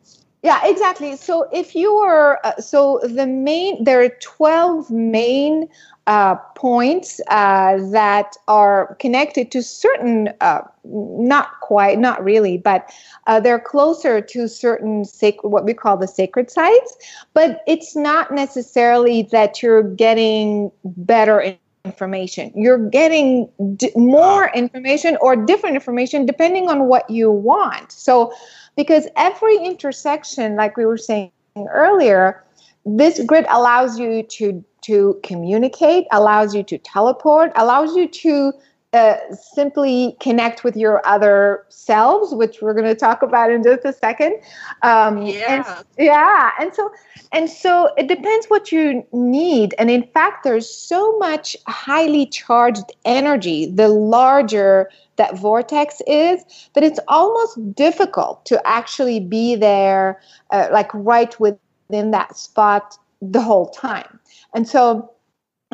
yeah, 0.43 0.61
exactly. 0.65 1.15
So 1.17 1.47
if 1.51 1.75
you 1.75 1.95
were, 1.95 2.39
uh, 2.45 2.61
so 2.61 3.01
the 3.03 3.25
main, 3.27 3.83
there 3.83 4.01
are 4.03 4.09
12 4.21 4.89
main 4.91 5.67
uh, 6.07 6.35
points 6.55 7.19
uh, 7.27 7.77
that 7.91 8.37
are 8.47 8.95
connected 8.95 9.51
to 9.51 9.61
certain, 9.61 10.33
uh, 10.39 10.61
not 10.85 11.59
quite, 11.59 11.99
not 11.99 12.23
really, 12.23 12.57
but 12.57 12.89
uh, 13.27 13.41
they're 13.41 13.59
closer 13.59 14.21
to 14.21 14.47
certain 14.47 15.03
sacred, 15.03 15.49
what 15.49 15.65
we 15.65 15.73
call 15.73 15.97
the 15.97 16.07
sacred 16.07 16.49
sites. 16.49 16.95
But 17.33 17.61
it's 17.67 17.95
not 17.95 18.31
necessarily 18.31 19.23
that 19.33 19.61
you're 19.61 19.83
getting 19.83 20.71
better 20.85 21.57
information. 21.83 22.53
You're 22.55 22.89
getting 22.89 23.49
d- 23.75 23.91
more 23.95 24.49
information 24.55 25.17
or 25.19 25.35
different 25.35 25.75
information 25.75 26.25
depending 26.25 26.69
on 26.69 26.87
what 26.87 27.09
you 27.09 27.29
want. 27.29 27.91
So, 27.91 28.33
because 28.77 29.07
every 29.17 29.57
intersection, 29.57 30.55
like 30.55 30.77
we 30.77 30.85
were 30.85 30.97
saying 30.97 31.31
earlier, 31.69 32.43
this 32.85 33.21
grid 33.25 33.45
allows 33.49 33.99
you 33.99 34.23
to 34.23 34.63
to 34.87 35.19
communicate, 35.23 36.05
allows 36.11 36.55
you 36.55 36.63
to 36.63 36.77
teleport, 36.77 37.51
allows 37.55 37.95
you 37.95 38.07
to 38.07 38.53
uh, 38.93 39.17
simply 39.53 40.15
connect 40.21 40.63
with 40.63 40.77
your 40.77 41.05
other 41.05 41.65
selves, 41.69 42.33
which 42.33 42.61
we're 42.61 42.73
going 42.73 42.85
to 42.85 42.95
talk 42.95 43.21
about 43.21 43.51
in 43.51 43.61
just 43.61 43.83
a 43.83 43.91
second. 43.91 44.33
Um, 44.81 45.17
and- 45.17 45.25
Yeah. 45.27 45.81
yeah, 45.97 46.51
and 46.59 46.73
so 46.73 46.89
and 47.33 47.49
so 47.49 47.89
it 47.97 48.07
depends 48.07 48.45
what 48.47 48.71
you 48.71 49.03
need. 49.11 49.75
And 49.77 49.91
in 49.91 50.03
fact, 50.13 50.45
there's 50.45 50.69
so 50.69 51.17
much 51.17 51.57
highly 51.67 52.25
charged 52.27 52.89
energy. 53.03 53.65
The 53.65 53.89
larger 53.89 54.89
that 55.17 55.37
vortex 55.37 56.01
is, 56.07 56.45
that 56.73 56.83
it's 56.83 56.99
almost 57.09 57.75
difficult 57.75 58.45
to 58.45 58.55
actually 58.65 59.19
be 59.19 59.55
there, 59.55 60.21
uh, 60.51 60.67
like 60.71 60.89
right 60.93 61.37
within 61.39 62.11
that 62.11 62.37
spot 62.37 62.97
the 63.21 63.41
whole 63.41 63.69
time. 63.69 64.19
And 64.57 64.67
so, 64.67 65.13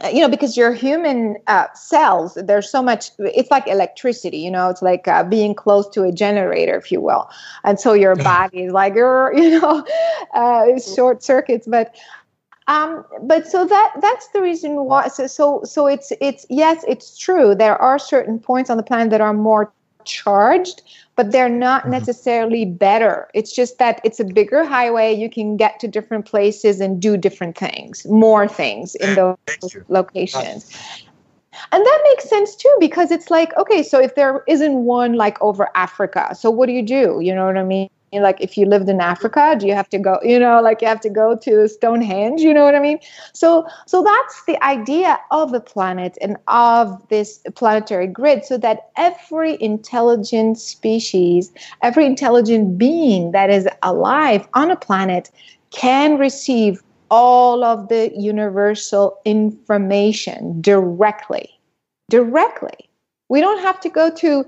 uh, 0.04 0.10
you 0.10 0.20
know, 0.20 0.28
because 0.28 0.58
your 0.58 0.74
human 0.74 1.38
uh, 1.48 1.68
cells, 1.74 2.34
there's 2.36 2.70
so 2.70 2.84
much, 2.84 3.12
it's 3.18 3.50
like 3.50 3.66
electricity, 3.66 4.40
you 4.40 4.52
know, 4.52 4.70
it's 4.70 4.82
like 4.82 5.08
uh, 5.08 5.24
being 5.24 5.56
close 5.56 5.88
to 5.92 6.04
a 6.04 6.12
generator, 6.12 6.76
if 6.76 6.92
you 6.92 7.00
will. 7.00 7.30
And 7.64 7.80
so 7.80 7.94
your 7.94 8.14
body 8.32 8.64
is 8.64 8.74
like, 8.74 8.96
you 8.96 9.62
know, 9.62 9.86
uh, 10.34 10.78
short 10.82 11.24
circuits. 11.24 11.66
But 11.66 11.96
um, 12.68 13.06
but 13.22 13.48
so 13.48 13.66
that 13.66 13.94
that's 14.02 14.28
the 14.30 14.42
reason 14.42 14.76
why. 14.84 15.08
So 15.08 15.28
so 15.28 15.62
so 15.64 15.88
it's 15.88 16.12
it's 16.20 16.46
yes, 16.50 16.84
it's 16.86 17.18
true. 17.18 17.56
There 17.56 17.82
are 17.82 17.98
certain 17.98 18.38
points 18.38 18.70
on 18.70 18.76
the 18.76 18.84
planet 18.84 19.12
that 19.12 19.22
are 19.22 19.34
more 19.34 19.72
charged, 20.06 20.82
but 21.16 21.32
they're 21.32 21.50
not 21.50 21.88
necessarily 21.88 22.66
better. 22.66 23.30
It's 23.34 23.54
just 23.54 23.78
that 23.80 24.02
it's 24.04 24.20
a 24.20 24.26
bigger 24.26 24.64
highway. 24.64 25.14
You 25.14 25.30
can 25.30 25.58
get 25.58 25.80
to 25.82 25.88
different 25.88 26.26
places 26.26 26.80
and 26.80 27.02
do 27.02 27.18
different 27.18 27.58
things, 27.58 28.06
more 28.06 28.48
things 28.48 28.96
in 28.96 29.16
those 29.16 29.38
locations. 29.90 30.72
and 31.72 31.86
that 31.86 32.02
makes 32.04 32.30
sense 32.30 32.56
too 32.56 32.76
because 32.80 33.12
it's 33.12 33.30
like 33.30 33.56
okay 33.58 33.84
so 33.84 34.00
if 34.00 34.16
there 34.16 34.44
isn't 34.48 34.86
one 34.86 35.14
like 35.14 35.40
over 35.42 35.70
africa 35.76 36.34
so 36.34 36.50
what 36.50 36.66
do 36.66 36.74
you 36.74 36.82
do 36.82 37.20
you 37.22 37.34
know 37.34 37.46
what 37.46 37.58
i 37.58 37.64
mean 37.64 37.88
like 38.22 38.40
if 38.40 38.58
you 38.58 38.66
lived 38.66 38.88
in 38.90 39.00
africa 39.02 39.56
do 39.60 39.66
you 39.66 39.74
have 39.74 39.90
to 39.90 39.98
go 39.98 40.20
you 40.24 40.38
know 40.38 40.62
like 40.62 40.82
you 40.82 40.88
have 40.88 41.00
to 41.00 41.10
go 41.10 41.36
to 41.36 41.68
stonehenge 41.68 42.42
you 42.42 42.54
know 42.54 42.64
what 42.64 42.76
i 42.76 42.80
mean? 42.80 43.00
So 43.34 43.66
so 43.88 44.04
that's 44.04 44.44
the 44.46 44.62
idea 44.64 45.20
of 45.32 45.52
the 45.52 45.60
planet 45.60 46.18
and 46.22 46.38
of 46.48 47.08
this 47.10 47.40
planetary 47.56 48.08
grid 48.08 48.46
so 48.46 48.58
that 48.58 48.90
every 48.98 49.62
intelligent 49.62 50.60
species 50.60 51.52
every 51.82 52.06
intelligent 52.06 52.78
being 52.78 53.32
that 53.32 53.50
is 53.50 53.68
alive 53.82 54.48
on 54.54 54.72
a 54.72 54.76
planet 54.76 55.32
can 55.72 56.18
receive 56.18 56.84
all 57.10 57.64
of 57.64 57.90
the 57.90 58.12
universal 58.16 59.20
information 59.26 60.62
directly 60.62 61.50
directly. 62.10 62.90
We 63.30 63.42
don't 63.42 63.62
have 63.64 63.80
to 63.82 63.90
go 63.90 64.12
to 64.12 64.46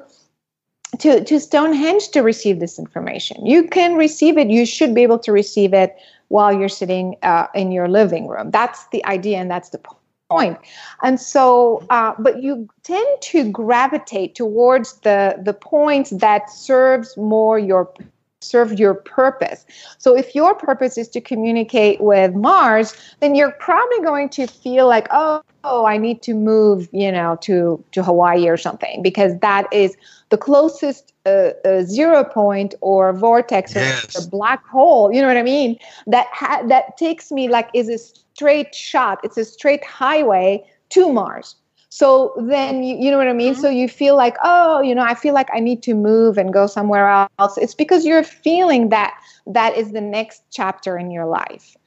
to, 1.00 1.24
to 1.24 1.40
Stonehenge 1.40 2.10
to 2.10 2.22
receive 2.22 2.60
this 2.60 2.80
information. 2.80 3.46
You 3.46 3.68
can 3.68 3.96
receive 3.96 4.38
it, 4.38 4.50
you 4.50 4.66
should 4.66 4.94
be 4.94 5.04
able 5.04 5.20
to 5.20 5.32
receive 5.32 5.74
it 5.74 5.96
while 6.30 6.54
you're 6.54 6.70
sitting 6.70 7.18
uh, 7.24 7.48
in 7.54 7.72
your 7.72 7.88
living 7.88 8.28
room. 8.28 8.52
That's 8.52 8.88
the 8.90 9.06
idea, 9.06 9.38
and 9.38 9.50
that's 9.50 9.70
the 9.70 9.82
point. 10.30 10.58
And 11.04 11.20
so, 11.20 11.86
uh, 11.90 12.14
but 12.18 12.42
you 12.42 12.68
tend 12.84 13.08
to 13.22 13.52
gravitate 13.52 14.36
towards 14.36 14.94
the, 15.02 15.40
the 15.44 15.54
points 15.54 16.10
that 16.12 16.50
serves 16.50 17.16
more 17.18 17.60
your 17.60 17.94
serve 18.42 18.80
your 18.80 18.94
purpose. 18.94 19.66
So 19.98 20.16
if 20.16 20.36
your 20.36 20.54
purpose 20.54 21.00
is 21.00 21.08
to 21.10 21.22
communicate 21.22 22.00
with 22.00 22.36
Mars, 22.36 22.96
then 23.20 23.34
you're 23.34 23.52
probably 23.52 24.00
going 24.02 24.30
to 24.30 24.46
feel 24.46 24.88
like, 24.88 25.08
oh, 25.10 25.42
oh, 25.66 25.86
I 25.86 25.98
need 25.98 26.22
to 26.24 26.34
move, 26.34 26.88
you 26.92 27.12
know, 27.12 27.38
to 27.42 27.84
to 27.92 28.04
Hawaii 28.04 28.48
or 28.48 28.58
something 28.58 29.02
because 29.02 29.38
that 29.40 29.72
is 29.74 29.98
the 30.30 30.38
closest 30.38 31.14
uh, 31.26 31.52
uh, 31.66 31.82
zero 31.84 32.24
point 32.24 32.76
or 32.82 33.14
vortex 33.14 33.76
yes. 33.76 34.16
or 34.16 34.30
black 34.30 34.66
hole. 34.68 35.14
You 35.14 35.22
know 35.22 35.28
what 35.28 35.38
I 35.38 35.44
mean? 35.44 35.78
That 36.08 36.28
ha- 36.32 36.64
that 36.68 36.98
takes 36.98 37.32
me 37.32 37.50
like 37.50 37.70
is 37.74 37.90
a 37.90 37.98
straight 37.98 38.74
shot. 38.74 39.20
It's 39.24 39.38
a 39.38 39.46
straight 39.46 39.84
highway 39.84 40.64
to 40.90 41.12
Mars. 41.12 41.56
So 41.90 42.34
then 42.38 42.84
you, 42.84 42.98
you 42.98 43.10
know 43.10 43.18
what 43.18 43.30
I 43.30 43.34
mean? 43.34 43.54
Mm-hmm. 43.54 43.62
So 43.62 43.70
you 43.70 43.88
feel 43.88 44.18
like, 44.18 44.36
oh, 44.44 44.82
you 44.82 44.94
know, 44.94 45.04
I 45.04 45.16
feel 45.16 45.34
like 45.34 45.48
I 45.54 45.62
need 45.62 45.82
to 45.84 45.94
move 45.94 46.38
and 46.38 46.52
go 46.52 46.68
somewhere 46.68 47.08
else. 47.40 47.58
It's 47.58 47.74
because 47.74 48.06
you're 48.06 48.24
feeling 48.24 48.90
that 48.90 49.18
that 49.48 49.78
is 49.78 49.94
the 49.94 50.02
next 50.02 50.44
chapter 50.52 50.98
in 50.98 51.10
your 51.10 51.26
life. 51.26 51.78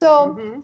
So 0.00 0.34
mm-hmm. 0.34 0.60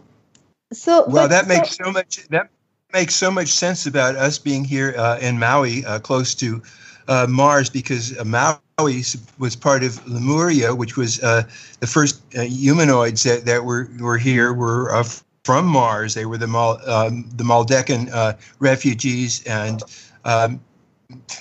So 0.72 1.04
well, 1.08 1.28
that 1.28 1.44
so, 1.44 1.48
makes 1.48 1.76
so 1.76 1.90
much 1.90 2.26
that 2.28 2.48
makes 2.92 3.14
so 3.14 3.30
much 3.30 3.48
sense 3.48 3.86
about 3.86 4.16
us 4.16 4.38
being 4.38 4.64
here 4.64 4.94
uh, 4.96 5.18
in 5.20 5.38
Maui, 5.38 5.84
uh, 5.84 5.98
close 5.98 6.34
to 6.36 6.62
uh, 7.08 7.26
Mars 7.28 7.70
because 7.70 8.18
uh, 8.18 8.24
Maui 8.24 9.02
was 9.38 9.56
part 9.56 9.82
of 9.82 10.06
Lemuria, 10.06 10.74
which 10.74 10.96
was 10.96 11.22
uh, 11.22 11.42
the 11.80 11.86
first 11.86 12.22
uh, 12.36 12.42
humanoids 12.42 13.22
that, 13.24 13.44
that 13.44 13.64
were, 13.64 13.88
were 14.00 14.18
here 14.18 14.52
were 14.52 14.94
uh, 14.94 15.04
from 15.44 15.66
Mars. 15.66 16.14
They 16.14 16.26
were 16.26 16.38
the 16.38 16.46
Mal, 16.46 16.78
um, 16.88 17.28
the 17.36 17.44
Maldeccan 17.44 18.08
uh, 18.10 18.36
refugees, 18.58 19.42
and 19.44 19.82
um, 20.24 20.60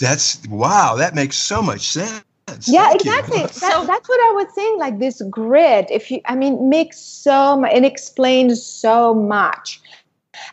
that's 0.00 0.46
wow. 0.48 0.96
That 0.96 1.14
makes 1.14 1.36
so 1.36 1.62
much 1.62 1.88
sense. 1.88 2.24
Yeah, 2.66 2.88
Thank 2.88 3.00
exactly. 3.02 3.40
That, 3.60 3.86
that's 3.86 4.08
what 4.08 4.20
I 4.20 4.32
was 4.34 4.54
saying. 4.54 4.78
Like 4.78 4.98
this 4.98 5.22
grid, 5.30 5.86
if 5.90 6.10
you, 6.10 6.20
I 6.26 6.34
mean, 6.34 6.68
makes 6.68 6.98
so 6.98 7.56
much. 7.56 7.72
It 7.72 7.84
explains 7.84 8.64
so 8.64 9.14
much. 9.14 9.80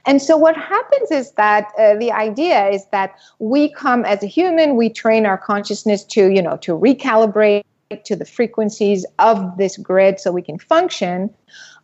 And 0.06 0.22
so, 0.22 0.38
what 0.38 0.56
happens 0.56 1.12
is 1.12 1.32
that 1.32 1.72
uh, 1.78 1.95
the 1.95 2.12
idea 2.12 2.68
is 2.70 2.86
that 2.91 3.16
we 3.39 3.72
come 3.72 4.06
as 4.06 4.24
a 4.24 4.28
human, 4.28 4.76
we 4.76 4.89
train 4.89 5.26
our 5.26 5.38
consciousness 5.38 6.04
to, 6.06 6.30
you 6.30 6.41
know, 6.41 6.58
to 6.58 6.78
recalibrate 6.78 7.64
to 8.04 8.16
the 8.16 8.26
frequencies 8.26 9.06
of 9.18 9.58
this 9.58 9.78
grid 9.78 10.20
so 10.20 10.32
we 10.32 10.41
can 10.41 10.60
function. 10.60 11.34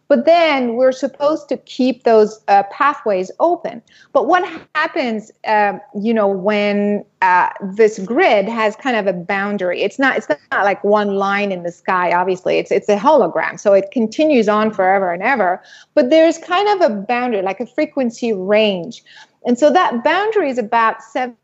But 0.07 0.25
then 0.25 0.75
we're 0.75 0.91
supposed 0.91 1.49
to 1.49 1.57
keep 1.57 2.03
those 2.03 2.39
uh, 2.47 2.63
pathways 2.71 3.31
open. 3.39 3.81
But 4.13 4.27
what 4.27 4.47
happens, 4.75 5.31
uh, 5.47 5.79
you 5.99 6.13
know, 6.13 6.27
when 6.27 7.03
uh, 7.21 7.49
this 7.73 7.97
grid 7.99 8.47
has 8.47 8.75
kind 8.75 8.95
of 8.95 9.07
a 9.07 9.13
boundary? 9.13 9.81
It's 9.81 9.97
not. 9.97 10.15
It's 10.15 10.27
not 10.29 10.63
like 10.63 10.83
one 10.83 11.15
line 11.15 11.51
in 11.51 11.63
the 11.63 11.71
sky. 11.71 12.11
Obviously, 12.11 12.57
it's 12.57 12.71
it's 12.71 12.87
a 12.87 12.97
hologram, 12.97 13.59
so 13.59 13.73
it 13.73 13.89
continues 13.91 14.47
on 14.47 14.71
forever 14.71 15.11
and 15.11 15.23
ever. 15.23 15.61
But 15.95 16.11
there's 16.11 16.37
kind 16.37 16.67
of 16.69 16.91
a 16.91 16.95
boundary, 16.95 17.41
like 17.41 17.59
a 17.59 17.65
frequency 17.65 18.31
range, 18.31 19.03
and 19.45 19.57
so 19.57 19.71
that 19.71 20.03
boundary 20.03 20.49
is 20.49 20.59
about 20.59 21.01
seven 21.01 21.35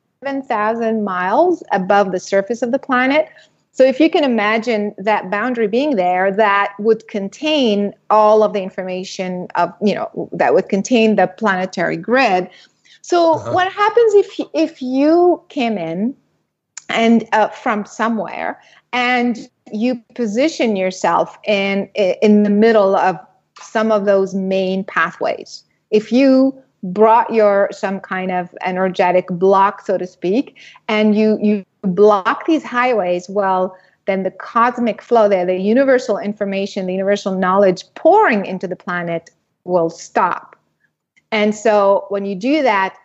thousand 0.47 1.03
miles 1.03 1.63
above 1.71 2.11
the 2.11 2.19
surface 2.19 2.61
of 2.61 2.71
the 2.71 2.79
planet. 2.79 3.27
So 3.73 3.85
if 3.85 3.99
you 3.99 4.09
can 4.09 4.23
imagine 4.23 4.93
that 4.97 5.31
boundary 5.31 5.67
being 5.67 5.95
there, 5.95 6.31
that 6.31 6.73
would 6.77 7.07
contain 7.07 7.93
all 8.09 8.43
of 8.43 8.51
the 8.51 8.61
information 8.61 9.47
of, 9.55 9.73
you 9.81 9.95
know, 9.95 10.29
that 10.33 10.53
would 10.53 10.67
contain 10.67 11.15
the 11.15 11.27
planetary 11.27 11.95
grid. 11.95 12.49
So 13.01 13.35
uh-huh. 13.35 13.53
what 13.53 13.71
happens 13.71 14.13
if 14.13 14.39
if 14.53 14.81
you 14.81 15.41
came 15.49 15.77
in 15.77 16.15
and 16.89 17.27
uh, 17.31 17.47
from 17.47 17.85
somewhere 17.85 18.61
and 18.91 19.49
you 19.71 19.95
position 20.15 20.75
yourself 20.75 21.37
in 21.45 21.89
in 21.95 22.43
the 22.43 22.49
middle 22.49 22.95
of 22.95 23.17
some 23.61 23.91
of 23.91 24.05
those 24.05 24.35
main 24.35 24.83
pathways? 24.83 25.63
If 25.91 26.11
you 26.11 26.61
brought 26.83 27.33
your 27.33 27.69
some 27.71 27.99
kind 27.99 28.31
of 28.31 28.49
energetic 28.63 29.27
block 29.29 29.85
so 29.85 29.97
to 29.97 30.07
speak 30.07 30.57
and 30.87 31.15
you 31.15 31.37
you 31.41 31.63
block 31.83 32.45
these 32.45 32.63
highways, 32.63 33.29
well, 33.29 33.75
then 34.05 34.23
the 34.23 34.31
cosmic 34.31 35.01
flow 35.01 35.29
there, 35.29 35.45
the 35.45 35.57
universal 35.57 36.17
information, 36.17 36.85
the 36.85 36.93
universal 36.93 37.37
knowledge 37.37 37.83
pouring 37.95 38.45
into 38.45 38.67
the 38.67 38.75
planet 38.75 39.29
will 39.63 39.89
stop. 39.89 40.55
And 41.31 41.55
so 41.55 42.05
when 42.09 42.25
you 42.25 42.35
do 42.35 42.61
that 42.63 42.95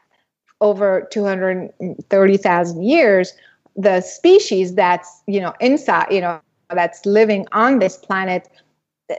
over 0.60 1.06
230,000 1.12 2.82
years, 2.82 3.34
the 3.76 4.00
species 4.00 4.74
that's, 4.74 5.22
you 5.26 5.40
know, 5.40 5.52
inside, 5.60 6.06
you 6.10 6.20
know, 6.20 6.40
that's 6.70 7.04
living 7.04 7.46
on 7.52 7.78
this 7.78 7.96
planet, 7.96 8.48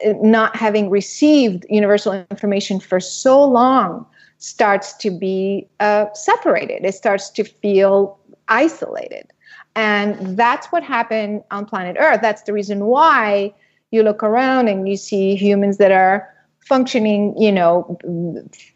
not 0.04 0.56
having 0.56 0.90
received 0.90 1.66
universal 1.70 2.14
information 2.32 2.80
for 2.80 3.00
so 3.00 3.44
long, 3.44 4.06
starts 4.40 4.94
to 4.98 5.10
be 5.12 5.68
uh, 5.80 6.12
separated. 6.14 6.84
It 6.84 6.94
starts 6.94 7.30
to 7.32 7.44
feel 7.44 8.20
isolated. 8.50 9.32
And 9.78 10.36
that's 10.36 10.66
what 10.72 10.82
happened 10.82 11.44
on 11.52 11.68
planet 11.68 11.98
Earth. 12.00 12.20
That's 12.20 12.42
the 12.42 12.52
reason 12.52 12.86
why 12.86 13.54
you 13.92 14.02
look 14.02 14.24
around 14.24 14.70
and 14.70 14.90
you 14.90 14.98
see 14.98 15.36
humans 15.36 15.78
that 15.78 15.92
are 15.92 16.28
functioning, 16.62 17.38
you 17.38 17.52
know, 17.52 17.96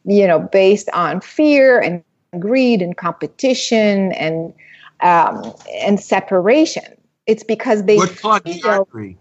you 0.06 0.28
know, 0.28 0.40
based 0.40 0.90
on 0.94 1.20
fear 1.20 1.80
and 1.80 2.04
greed 2.40 2.84
and 2.84 2.96
competition 2.96 4.12
and 4.12 4.54
um, 5.00 5.56
and 5.74 6.00
separation. 6.00 6.84
It's 7.26 7.44
because 7.44 7.86
they 7.86 7.98
what 7.98 8.16
clogged 8.16 8.48
feel, 8.48 8.88
the 8.94 9.16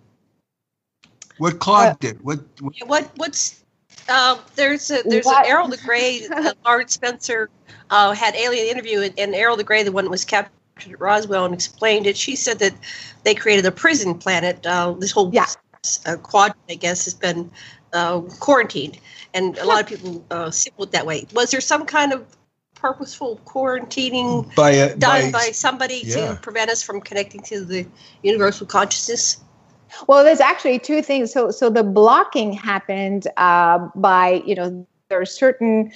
What 1.38 1.60
clogged 1.60 2.04
uh, 2.04 2.08
it? 2.08 2.22
What, 2.22 2.40
what 2.60 2.74
what 2.84 3.10
what's 3.16 3.64
uh, 4.06 4.36
there's 4.54 4.90
a 4.90 5.02
there's 5.06 5.24
what? 5.24 5.46
an 5.46 5.50
Airl 5.50 5.66
the 5.66 5.78
Gray, 5.78 6.26
uh, 6.30 6.52
Lawrence 6.66 6.92
Spencer 6.92 7.48
uh, 7.88 8.12
had 8.12 8.36
alien 8.36 8.66
interview, 8.66 9.00
and, 9.00 9.18
and 9.18 9.34
Airl 9.34 9.56
the 9.56 9.64
Gray, 9.64 9.82
the 9.82 9.92
one 9.92 10.04
that 10.04 10.10
was 10.10 10.26
captured 10.26 10.52
Roswell 10.98 11.44
and 11.44 11.54
explained 11.54 12.06
it. 12.06 12.16
She 12.16 12.36
said 12.36 12.58
that 12.58 12.74
they 13.24 13.34
created 13.34 13.66
a 13.66 13.72
prison 13.72 14.14
planet. 14.14 14.64
Uh, 14.66 14.92
this 14.98 15.10
whole 15.10 15.30
yeah. 15.32 15.46
uh, 16.06 16.16
quadrant, 16.16 16.60
I 16.68 16.74
guess, 16.74 17.04
has 17.04 17.14
been 17.14 17.50
uh, 17.92 18.20
quarantined, 18.20 18.98
and 19.34 19.58
a 19.58 19.64
lot 19.64 19.80
of 19.82 19.88
people 19.88 20.24
uh, 20.30 20.50
simple 20.50 20.84
it 20.84 20.92
that 20.92 21.06
way. 21.06 21.26
Was 21.34 21.50
there 21.50 21.60
some 21.60 21.86
kind 21.86 22.12
of 22.12 22.24
purposeful 22.74 23.40
quarantining 23.44 24.52
by 24.54 24.70
a, 24.70 24.96
done 24.96 25.30
by, 25.32 25.46
by 25.46 25.50
somebody 25.50 26.02
yeah. 26.04 26.34
to 26.34 26.40
prevent 26.40 26.70
us 26.70 26.82
from 26.82 27.00
connecting 27.00 27.42
to 27.42 27.64
the 27.64 27.86
universal 28.22 28.66
consciousness? 28.66 29.38
Well, 30.06 30.24
there's 30.24 30.40
actually 30.40 30.78
two 30.78 31.02
things. 31.02 31.32
So, 31.32 31.50
so 31.50 31.68
the 31.68 31.82
blocking 31.82 32.52
happened 32.52 33.26
uh, 33.36 33.88
by 33.94 34.42
you 34.46 34.54
know 34.54 34.86
there 35.10 35.20
are 35.20 35.26
certain 35.26 35.92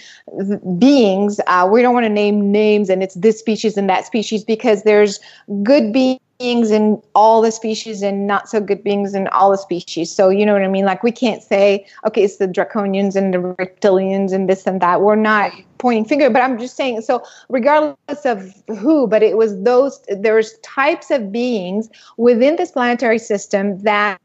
beings 0.77 1.41
uh, 1.47 1.67
we 1.71 1.81
don't 1.81 1.95
want 1.95 2.05
to 2.05 2.11
name 2.11 2.51
names 2.51 2.91
and 2.91 3.03
it's 3.03 3.15
this 3.15 3.39
species 3.39 3.77
and 3.77 3.89
that 3.89 4.05
species 4.05 4.45
because 4.45 4.83
there's 4.83 5.21
good 5.63 5.93
beings 5.93 6.73
in 6.73 7.01
all 7.15 7.41
the 7.41 7.53
species 7.53 8.03
and 8.03 8.27
not 8.27 8.49
so 8.49 8.61
good 8.61 8.83
beings 8.83 9.15
in 9.15 9.29
all 9.29 9.53
the 9.53 9.57
species. 9.57 10.11
So 10.11 10.31
you 10.31 10.45
know 10.45 10.53
what 10.53 10.63
i 10.63 10.69
mean? 10.69 10.85
Like 10.85 11.05
we 11.05 11.13
can't 11.13 11.43
say 11.43 11.87
okay 12.05 12.25
it's 12.25 12.37
the 12.37 12.49
draconians 12.49 13.15
and 13.15 13.33
the 13.33 13.39
reptilians 13.39 14.33
and 14.33 14.49
this 14.51 14.67
and 14.67 14.81
that. 14.83 15.01
We're 15.01 15.15
not 15.15 15.53
pointing 15.79 16.07
finger 16.07 16.31
but 16.31 16.41
i'm 16.41 16.59
just 16.59 16.77
saying 16.77 17.03
so 17.03 17.23
regardless 17.51 18.25
of 18.25 18.55
who 18.79 19.07
but 19.07 19.23
it 19.23 19.37
was 19.37 19.61
those 19.65 20.03
there's 20.09 20.57
types 20.61 21.11
of 21.11 21.31
beings 21.31 21.91
within 22.17 22.57
this 22.57 22.71
planetary 22.71 23.19
system 23.19 23.79
that 23.83 24.19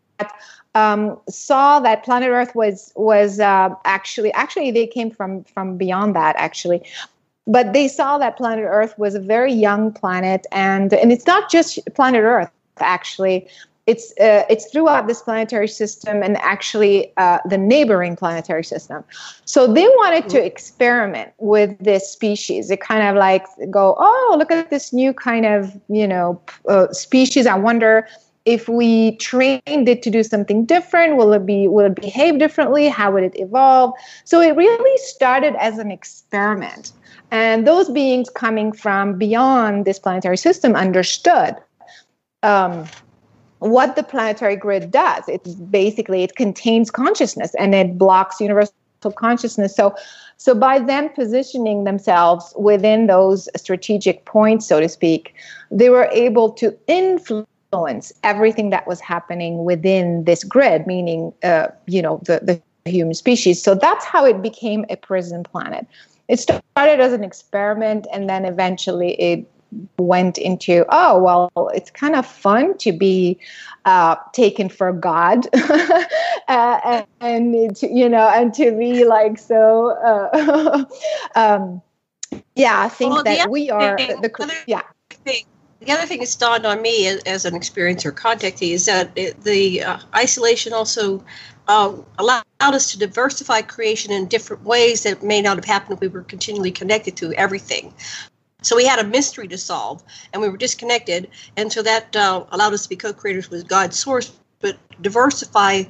um, 0.76 1.20
saw 1.30 1.80
that 1.80 2.04
planet 2.04 2.30
Earth 2.30 2.56
was 2.56 2.92
was 2.96 3.40
uh, 3.40 3.70
actually 3.86 4.32
actually 4.34 4.72
they 4.72 4.88
came 4.88 5.10
from 5.10 5.44
from 5.46 5.78
beyond 5.78 6.16
that 6.16 6.36
actually, 6.38 6.82
but 7.48 7.74
they 7.74 7.88
saw 7.88 8.18
that 8.18 8.38
planet 8.38 8.66
Earth 8.68 8.98
was 8.98 9.16
a 9.16 9.20
very 9.20 9.54
young 9.54 9.92
planet, 9.92 10.46
and 10.52 10.94
and 10.94 11.12
it's 11.12 11.26
not 11.26 11.50
just 11.50 11.80
planet 11.96 12.22
Earth 12.22 12.52
actually. 12.80 13.48
It's 13.88 14.12
uh, 14.20 14.44
it's 14.52 14.72
throughout 14.72 15.08
this 15.08 15.24
planetary 15.24 15.68
system 15.68 16.22
and 16.22 16.38
actually 16.38 17.12
uh, 17.18 17.40
the 17.50 17.58
neighboring 17.58 18.16
planetary 18.16 18.64
system. 18.64 19.04
So 19.46 19.66
they 19.66 19.88
wanted 19.88 20.30
to 20.30 20.46
experiment 20.46 21.34
with 21.40 21.76
this 21.80 22.08
species. 22.08 22.68
They 22.68 22.78
kind 22.78 23.02
of 23.02 23.16
like 23.16 23.48
go, 23.72 23.96
oh, 23.98 24.36
look 24.38 24.52
at 24.52 24.70
this 24.70 24.94
new 24.94 25.12
kind 25.12 25.48
of 25.48 25.76
you 25.88 26.08
know 26.08 26.40
uh, 26.68 26.92
species. 26.92 27.48
I 27.48 27.56
wonder 27.58 28.08
if 28.50 28.68
we 28.68 29.16
trained 29.18 29.88
it 29.88 30.02
to 30.02 30.10
do 30.10 30.24
something 30.24 30.66
different 30.66 31.18
will 31.18 31.32
it 31.34 31.46
be 31.46 31.68
will 31.68 31.86
it 31.86 31.96
behave 31.96 32.40
differently? 32.40 32.90
How 32.90 33.12
would 33.12 33.24
it 33.24 33.40
evolve? 33.40 33.94
So 34.26 34.42
it 34.42 34.56
really 34.56 34.98
started 34.98 35.54
as 35.60 35.78
an 35.78 35.92
experiment. 35.92 36.92
And 37.30 37.68
those 37.68 37.90
beings 37.92 38.28
coming 38.32 38.72
from 38.72 39.20
beyond 39.20 39.86
this 39.86 40.00
planetary 40.00 40.38
system 40.38 40.76
understood 40.76 41.58
um, 42.42 42.88
what 43.60 43.96
the 43.96 44.02
planetary 44.02 44.56
grid 44.56 44.90
does. 44.90 45.24
It's 45.28 45.54
basically 45.54 46.24
it 46.24 46.36
contains 46.36 46.90
consciousness 46.90 47.54
and 47.54 47.76
it 47.76 48.00
blocks 48.00 48.42
universal 48.42 48.74
consciousness. 49.16 49.76
So 49.76 49.94
so 50.38 50.56
by 50.56 50.80
them 50.80 51.10
positioning 51.10 51.84
themselves 51.84 52.52
within 52.58 53.06
those 53.06 53.48
strategic 53.56 54.26
points 54.26 54.66
so 54.66 54.80
to 54.80 54.90
speak 54.90 55.36
they 55.70 55.90
were 55.90 56.10
able 56.14 56.50
to 56.54 56.76
influence 56.88 57.49
influence 57.72 58.12
everything 58.24 58.70
that 58.72 58.88
was 58.88 59.00
happening 59.00 59.64
within 59.64 60.24
this 60.24 60.44
grid, 60.44 60.88
meaning, 60.88 61.34
uh, 61.44 61.68
you 61.86 62.02
know, 62.02 62.20
the, 62.26 62.62
the 62.86 62.90
human 62.90 63.14
species. 63.14 63.62
So 63.62 63.76
that's 63.76 64.06
how 64.06 64.26
it 64.26 64.42
became 64.42 64.86
a 64.90 64.96
prison 64.96 65.44
planet. 65.44 65.88
It 66.28 66.40
started 66.40 67.00
as 67.00 67.14
an 67.14 67.24
experiment, 67.24 68.08
and 68.14 68.30
then 68.30 68.46
eventually 68.46 69.14
it 69.14 69.50
went 70.00 70.40
into 70.40 70.84
oh 70.90 71.22
well 71.22 71.70
it's 71.76 71.92
kind 71.92 72.16
of 72.16 72.26
fun 72.26 72.76
to 72.80 72.92
be 72.92 73.38
uh, 73.86 74.16
taken 74.34 74.68
for 74.68 74.92
god 74.92 75.46
uh, 75.54 76.80
and, 76.84 77.06
and 77.22 77.76
to, 77.76 77.88
you 77.88 78.10
know 78.10 78.28
and 78.30 78.52
to 78.52 78.72
be 78.72 79.06
like 79.06 79.38
so 79.38 79.92
uh, 80.04 80.86
um, 81.36 81.80
yeah 82.56 82.82
i 82.82 82.90
think 82.90 83.14
well, 83.14 83.24
that 83.24 83.48
we 83.52 83.70
are 83.70 83.96
the, 83.96 84.18
the 84.24 84.64
yeah 84.66 84.82
thing 85.24 85.46
the 85.82 85.92
other 85.92 86.06
thing 86.06 86.20
that's 86.20 86.36
dawned 86.36 86.66
on 86.66 86.82
me 86.82 87.08
as, 87.08 87.46
an 87.46 87.54
experiencer 87.54 88.12
contactee 88.12 88.72
is 88.72 88.86
that 88.86 89.12
it, 89.16 89.42
the 89.44 89.84
uh, 89.84 90.00
isolation 90.16 90.74
also 90.74 91.24
uh, 91.68 91.94
allowed 92.18 92.44
us 92.60 92.92
to 92.92 93.00
diversify 93.00 93.62
creation 93.62 94.12
in 94.12 94.28
different 94.28 94.64
ways 94.64 95.04
that 95.04 95.24
may 95.24 95.42
not 95.42 95.56
have 95.56 95.66
happened 95.66 95.94
if 95.94 96.02
we 96.02 96.08
were 96.08 96.24
continually 96.24 96.72
connected 96.72 97.16
to 97.16 97.32
everything. 97.34 97.94
So 98.62 98.76
we 98.76 98.86
had 98.86 99.00
a 99.00 99.06
mystery 99.06 99.48
to 99.48 99.58
solve, 99.58 100.04
and 100.34 100.42
we 100.42 100.50
were 100.50 100.58
disconnected, 100.58 101.30
and 101.56 101.72
so 101.72 101.82
that 101.82 102.14
uh, 102.14 102.44
allowed 102.52 102.74
us 102.74 102.84
to 102.84 102.90
be 102.90 102.98
co-creators 102.98 103.50
with 103.50 103.66
God's 103.70 103.98
source, 103.98 104.34
but 104.60 104.78
diversify 105.02 105.84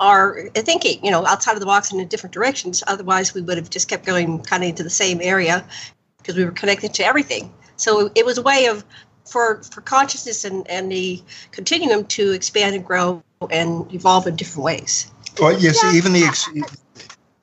our 0.00 0.48
thinking, 0.56 1.04
you 1.04 1.12
know, 1.12 1.24
outside 1.24 1.52
of 1.52 1.60
the 1.60 1.66
box 1.66 1.92
and 1.92 2.00
in 2.00 2.08
different 2.08 2.34
directions. 2.34 2.82
Otherwise, 2.88 3.32
we 3.32 3.42
would 3.42 3.56
have 3.56 3.70
just 3.70 3.88
kept 3.88 4.04
going 4.04 4.40
kind 4.40 4.64
of 4.64 4.70
into 4.70 4.82
the 4.82 4.90
same 4.90 5.20
area 5.22 5.64
because 6.18 6.34
we 6.34 6.44
were 6.44 6.50
connected 6.50 6.92
to 6.94 7.04
everything. 7.04 7.52
So 7.76 8.10
it 8.14 8.24
was 8.24 8.38
a 8.38 8.42
way 8.42 8.66
of 8.66 8.84
for 9.26 9.62
for 9.62 9.80
consciousness 9.80 10.44
and 10.44 10.68
and 10.68 10.90
the 10.90 11.22
continuum 11.52 12.04
to 12.06 12.32
expand 12.32 12.74
and 12.74 12.84
grow 12.84 13.22
and 13.50 13.92
evolve 13.92 14.26
in 14.26 14.36
different 14.36 14.64
ways. 14.64 15.10
Well, 15.40 15.58
yes, 15.58 15.78
yeah. 15.82 15.92
even 15.92 16.14
the, 16.14 16.24
ex- 16.24 16.48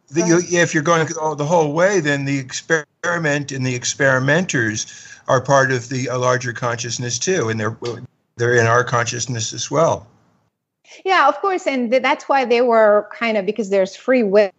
the 0.10 0.26
you, 0.26 0.60
if 0.60 0.74
you're 0.74 0.82
going 0.82 1.06
the 1.06 1.46
whole 1.46 1.74
way, 1.74 2.00
then 2.00 2.26
the 2.26 2.40
experiment 2.40 3.52
and 3.52 3.66
the 3.66 3.76
experimenters 3.76 4.88
are 5.28 5.42
part 5.42 5.72
of 5.72 5.90
the 5.90 6.10
larger 6.10 6.54
consciousness 6.54 7.20
too, 7.20 7.50
and 7.50 7.60
they're 7.60 7.78
they're 8.38 8.56
in 8.56 8.66
our 8.66 8.84
consciousness 8.84 9.54
as 9.54 9.70
well. 9.70 10.08
Yeah, 11.06 11.28
of 11.28 11.40
course, 11.40 11.66
and 11.68 11.92
that's 11.92 12.28
why 12.28 12.46
they 12.46 12.62
were 12.62 13.08
kind 13.12 13.38
of 13.38 13.46
because 13.46 13.70
there's 13.70 13.96
free 13.96 14.24
will 14.24 14.52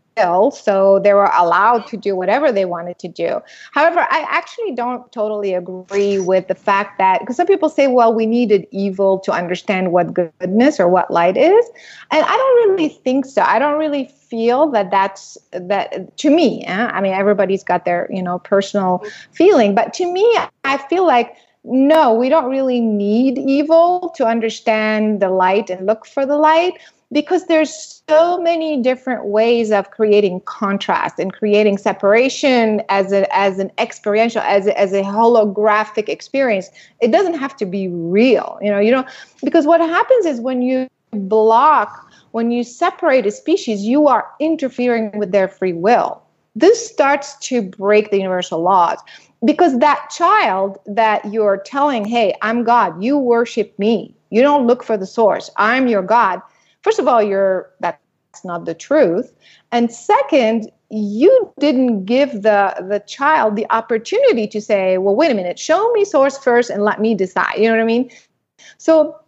so 0.50 1.00
they 1.02 1.12
were 1.12 1.30
allowed 1.34 1.86
to 1.88 1.96
do 1.96 2.14
whatever 2.14 2.52
they 2.52 2.64
wanted 2.64 2.98
to 3.00 3.08
do. 3.08 3.40
However, 3.72 4.00
I 4.00 4.26
actually 4.28 4.74
don't 4.74 5.10
totally 5.12 5.54
agree 5.54 6.18
with 6.18 6.48
the 6.48 6.54
fact 6.54 6.98
that 6.98 7.20
because 7.20 7.36
some 7.36 7.46
people 7.46 7.68
say, 7.68 7.86
well, 7.88 8.14
we 8.14 8.26
needed 8.26 8.66
evil 8.70 9.18
to 9.20 9.32
understand 9.32 9.92
what 9.92 10.14
goodness 10.14 10.78
or 10.78 10.88
what 10.88 11.10
light 11.10 11.36
is, 11.36 11.66
and 12.10 12.24
I 12.24 12.36
don't 12.36 12.70
really 12.70 12.88
think 12.88 13.26
so. 13.26 13.42
I 13.42 13.58
don't 13.58 13.78
really 13.78 14.04
feel 14.06 14.70
that 14.70 14.90
that's 14.90 15.36
that 15.52 16.16
to 16.18 16.30
me. 16.30 16.64
Eh? 16.64 16.86
I 16.92 17.00
mean, 17.00 17.12
everybody's 17.12 17.64
got 17.64 17.84
their 17.84 18.08
you 18.10 18.22
know 18.22 18.38
personal 18.38 19.04
feeling, 19.32 19.74
but 19.74 19.92
to 19.94 20.10
me, 20.10 20.24
I 20.64 20.78
feel 20.88 21.06
like 21.06 21.36
no, 21.64 22.12
we 22.12 22.28
don't 22.28 22.50
really 22.50 22.80
need 22.80 23.38
evil 23.38 24.12
to 24.16 24.26
understand 24.26 25.20
the 25.20 25.30
light 25.30 25.70
and 25.70 25.86
look 25.86 26.04
for 26.04 26.26
the 26.26 26.36
light 26.36 26.74
because 27.14 27.46
there's 27.46 28.02
so 28.08 28.38
many 28.42 28.82
different 28.82 29.26
ways 29.26 29.70
of 29.70 29.92
creating 29.92 30.40
contrast 30.40 31.18
and 31.18 31.32
creating 31.32 31.78
separation 31.78 32.82
as 32.88 33.12
a, 33.12 33.34
as 33.34 33.60
an 33.60 33.70
experiential 33.78 34.42
as 34.42 34.66
a, 34.66 34.78
as 34.78 34.92
a 34.92 35.02
holographic 35.02 36.08
experience. 36.08 36.68
It 37.00 37.12
doesn't 37.12 37.34
have 37.34 37.56
to 37.56 37.64
be 37.64 37.88
real 37.88 38.58
you 38.60 38.70
know 38.70 38.80
you 38.80 38.90
know 38.90 39.06
because 39.42 39.64
what 39.64 39.80
happens 39.80 40.26
is 40.26 40.40
when 40.40 40.60
you 40.60 40.88
block 41.12 42.10
when 42.32 42.50
you 42.50 42.64
separate 42.64 43.24
a 43.24 43.30
species 43.30 43.82
you 43.82 44.08
are 44.08 44.28
interfering 44.40 45.16
with 45.16 45.30
their 45.30 45.48
free 45.48 45.72
will. 45.72 46.20
This 46.56 46.84
starts 46.86 47.36
to 47.48 47.62
break 47.62 48.10
the 48.10 48.18
universal 48.18 48.60
laws 48.60 48.98
because 49.44 49.78
that 49.78 50.08
child 50.10 50.78
that 50.86 51.24
you're 51.32 51.58
telling 51.58 52.04
hey 52.04 52.34
i'm 52.42 52.64
god. 52.64 53.00
You 53.02 53.16
worship 53.16 53.78
me. 53.78 54.14
You 54.30 54.42
don't 54.42 54.66
look 54.66 54.82
for 54.82 54.96
the 54.96 55.06
source. 55.06 55.48
I'm 55.56 55.86
your 55.86 56.02
god 56.02 56.42
first 56.84 57.00
of 57.00 57.08
all, 57.08 57.22
you're 57.22 57.72
that's 57.80 58.44
not 58.44 58.66
the 58.66 58.74
truth. 58.74 59.32
And 59.72 59.90
second, 59.90 60.70
you 60.90 61.52
didn't 61.58 62.04
give 62.04 62.42
the 62.42 62.74
the 62.88 63.02
child 63.06 63.56
the 63.56 63.66
opportunity 63.70 64.46
to 64.46 64.60
say, 64.60 64.98
well, 64.98 65.16
wait 65.16 65.32
a 65.32 65.34
minute, 65.34 65.58
show 65.58 65.90
me 65.92 66.04
source 66.04 66.38
first 66.38 66.70
and 66.70 66.84
let 66.84 67.00
me 67.00 67.14
decide. 67.14 67.56
You 67.56 67.68
know 67.68 67.76
what 67.76 67.82
I 67.82 67.86
mean? 67.86 68.10
So 68.78 69.18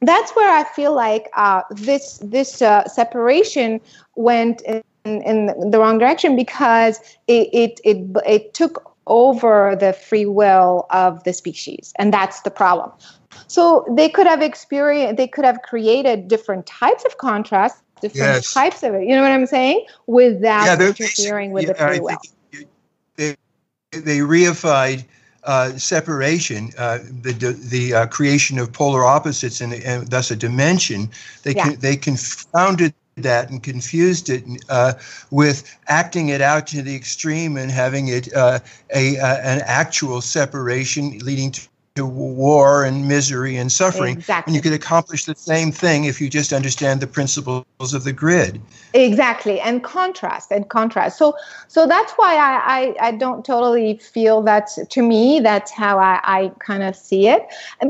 that's 0.00 0.34
where 0.34 0.50
I 0.50 0.64
feel 0.64 0.94
like 0.94 1.28
uh, 1.36 1.62
this 1.70 2.18
this 2.18 2.62
uh, 2.62 2.86
separation 2.88 3.80
went 4.16 4.62
in, 4.62 4.82
in, 5.04 5.70
the 5.70 5.78
wrong 5.78 5.98
direction 5.98 6.36
because 6.36 7.00
it, 7.26 7.48
it 7.52 7.80
it 7.84 7.98
it 8.26 8.54
took 8.54 8.89
over 9.10 9.76
the 9.76 9.92
free 9.92 10.24
will 10.24 10.86
of 10.90 11.22
the 11.24 11.34
species, 11.34 11.92
and 11.98 12.14
that's 12.14 12.40
the 12.40 12.50
problem. 12.50 12.90
So 13.48 13.84
they 13.90 14.08
could 14.08 14.26
have 14.26 14.40
experienced, 14.40 15.16
they 15.16 15.28
could 15.28 15.44
have 15.44 15.60
created 15.62 16.28
different 16.28 16.66
types 16.66 17.04
of 17.04 17.18
contrast, 17.18 17.82
different 18.00 18.34
yes. 18.34 18.54
types 18.54 18.82
of 18.82 18.94
it. 18.94 19.06
You 19.06 19.16
know 19.16 19.22
what 19.22 19.32
I'm 19.32 19.46
saying? 19.46 19.84
Without 20.06 20.64
yeah, 20.64 20.88
interfering 20.88 21.50
with 21.50 21.64
yeah, 21.64 21.72
the 21.72 21.74
free 21.74 22.00
will. 22.00 22.16
They, 23.16 23.36
they 23.90 24.18
reified 24.18 25.04
uh, 25.44 25.70
separation, 25.76 26.70
uh, 26.78 26.98
the 27.22 27.32
the 27.58 27.94
uh, 27.94 28.06
creation 28.06 28.58
of 28.58 28.72
polar 28.72 29.04
opposites, 29.04 29.60
and, 29.60 29.72
and 29.74 30.08
thus 30.08 30.30
a 30.30 30.36
dimension. 30.36 31.10
They 31.42 31.54
yeah. 31.54 31.72
they 31.78 31.96
confounded 31.96 32.94
that 33.20 33.50
and 33.50 33.62
confused 33.62 34.28
it 34.28 34.44
uh, 34.68 34.94
with 35.30 35.78
acting 35.86 36.28
it 36.28 36.40
out 36.40 36.66
to 36.68 36.82
the 36.82 36.94
extreme 36.94 37.56
and 37.56 37.70
having 37.70 38.08
it 38.08 38.32
uh, 38.34 38.58
a 38.94 39.18
uh, 39.18 39.36
an 39.38 39.62
actual 39.64 40.20
separation 40.20 41.18
leading 41.18 41.50
to 41.50 41.69
to 42.00 42.06
war 42.06 42.84
and 42.84 43.06
misery 43.06 43.56
and 43.56 43.70
suffering. 43.70 44.16
Exactly. 44.16 44.50
And 44.50 44.56
you 44.56 44.62
could 44.62 44.72
accomplish 44.72 45.26
the 45.26 45.34
same 45.34 45.70
thing 45.70 46.04
if 46.04 46.20
you 46.20 46.30
just 46.30 46.50
understand 46.52 47.00
the 47.00 47.06
principles 47.06 47.92
of 47.92 48.04
the 48.04 48.12
grid. 48.12 48.60
Exactly. 48.94 49.60
And 49.60 49.84
contrast 49.84 50.50
and 50.50 50.68
contrast. 50.68 51.18
So 51.18 51.36
so 51.68 51.86
that's 51.86 52.12
why 52.12 52.32
I, 52.36 52.54
I, 52.76 53.08
I 53.08 53.10
don't 53.12 53.44
totally 53.44 53.98
feel 53.98 54.40
that 54.42 54.70
to 54.94 55.02
me, 55.02 55.40
that's 55.40 55.70
how 55.70 55.98
I, 55.98 56.20
I 56.24 56.52
kind 56.58 56.82
of 56.82 56.96
see 56.96 57.28
it. 57.28 57.42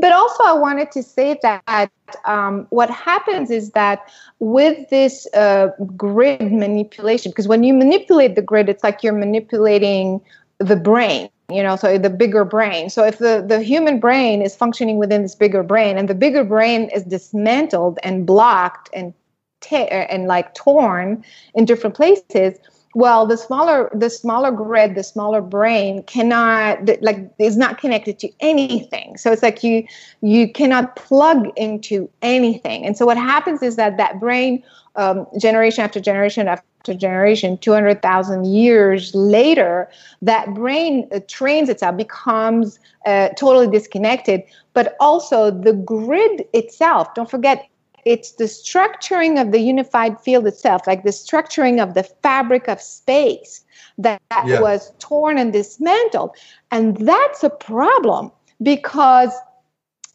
But 0.03 0.11
also 0.11 0.43
I 0.43 0.53
wanted 0.53 0.91
to 0.91 1.03
say 1.03 1.39
that 1.41 1.89
um, 2.25 2.67
what 2.69 2.89
happens 2.89 3.49
is 3.49 3.71
that 3.71 3.99
with 4.39 4.89
this 4.89 5.25
uh, 5.33 5.69
grid 5.95 6.51
manipulation, 6.51 7.31
because 7.31 7.47
when 7.47 7.63
you 7.63 7.73
manipulate 7.73 8.35
the 8.35 8.41
grid, 8.41 8.67
it's 8.67 8.83
like 8.83 9.03
you're 9.03 9.13
manipulating 9.13 10.19
the 10.59 10.75
brain 10.75 11.29
you 11.53 11.63
know 11.63 11.75
so 11.75 11.97
the 11.97 12.09
bigger 12.09 12.45
brain. 12.45 12.89
So 12.89 13.03
if 13.03 13.17
the 13.17 13.43
the 13.45 13.61
human 13.61 13.99
brain 13.99 14.41
is 14.41 14.55
functioning 14.55 14.97
within 14.97 15.21
this 15.21 15.35
bigger 15.35 15.63
brain 15.63 15.97
and 15.97 16.07
the 16.09 16.15
bigger 16.15 16.43
brain 16.43 16.89
is 16.89 17.03
dismantled 17.03 17.99
and 18.03 18.25
blocked 18.25 18.89
and 18.93 19.13
te- 19.61 19.87
and 19.87 20.27
like 20.27 20.53
torn 20.55 21.23
in 21.53 21.65
different 21.65 21.95
places 21.95 22.57
well 22.93 23.25
the 23.25 23.37
smaller 23.37 23.89
the 23.93 24.09
smaller 24.09 24.51
grid 24.51 24.95
the 24.95 25.03
smaller 25.03 25.41
brain 25.41 26.03
cannot 26.03 26.79
like 27.01 27.29
is 27.39 27.57
not 27.57 27.77
connected 27.77 28.19
to 28.19 28.29
anything. 28.41 29.17
So 29.17 29.31
it's 29.31 29.43
like 29.43 29.63
you 29.63 29.85
you 30.21 30.51
cannot 30.51 30.95
plug 30.95 31.47
into 31.55 32.09
anything. 32.21 32.85
And 32.85 32.97
so 32.97 33.05
what 33.05 33.17
happens 33.17 33.61
is 33.61 33.75
that 33.77 33.97
that 33.97 34.19
brain 34.19 34.63
um, 34.95 35.25
generation 35.39 35.83
after 35.83 35.99
generation 35.99 36.47
after 36.47 36.65
to 36.83 36.95
generation 36.95 37.57
200,000 37.57 38.45
years 38.45 39.13
later 39.13 39.89
that 40.21 40.53
brain 40.53 41.07
uh, 41.11 41.19
trains 41.27 41.69
itself 41.69 41.97
becomes 41.97 42.79
uh, 43.05 43.29
totally 43.29 43.67
disconnected. 43.67 44.43
But 44.73 44.95
also 44.99 45.51
the 45.51 45.73
grid 45.73 46.45
itself 46.53 47.13
don't 47.13 47.29
forget 47.29 47.67
it's 48.03 48.31
the 48.33 48.45
structuring 48.45 49.39
of 49.39 49.51
the 49.51 49.59
unified 49.59 50.19
field 50.19 50.47
itself 50.47 50.87
like 50.87 51.03
the 51.03 51.11
structuring 51.11 51.81
of 51.81 51.93
the 51.93 52.03
fabric 52.03 52.67
of 52.67 52.81
space 52.81 53.63
that, 53.97 54.21
that 54.29 54.47
yeah. 54.47 54.61
was 54.61 54.91
torn 54.99 55.37
and 55.37 55.53
dismantled. 55.53 56.31
And 56.71 56.97
that's 56.97 57.43
a 57.43 57.49
problem 57.49 58.31
because 58.61 59.31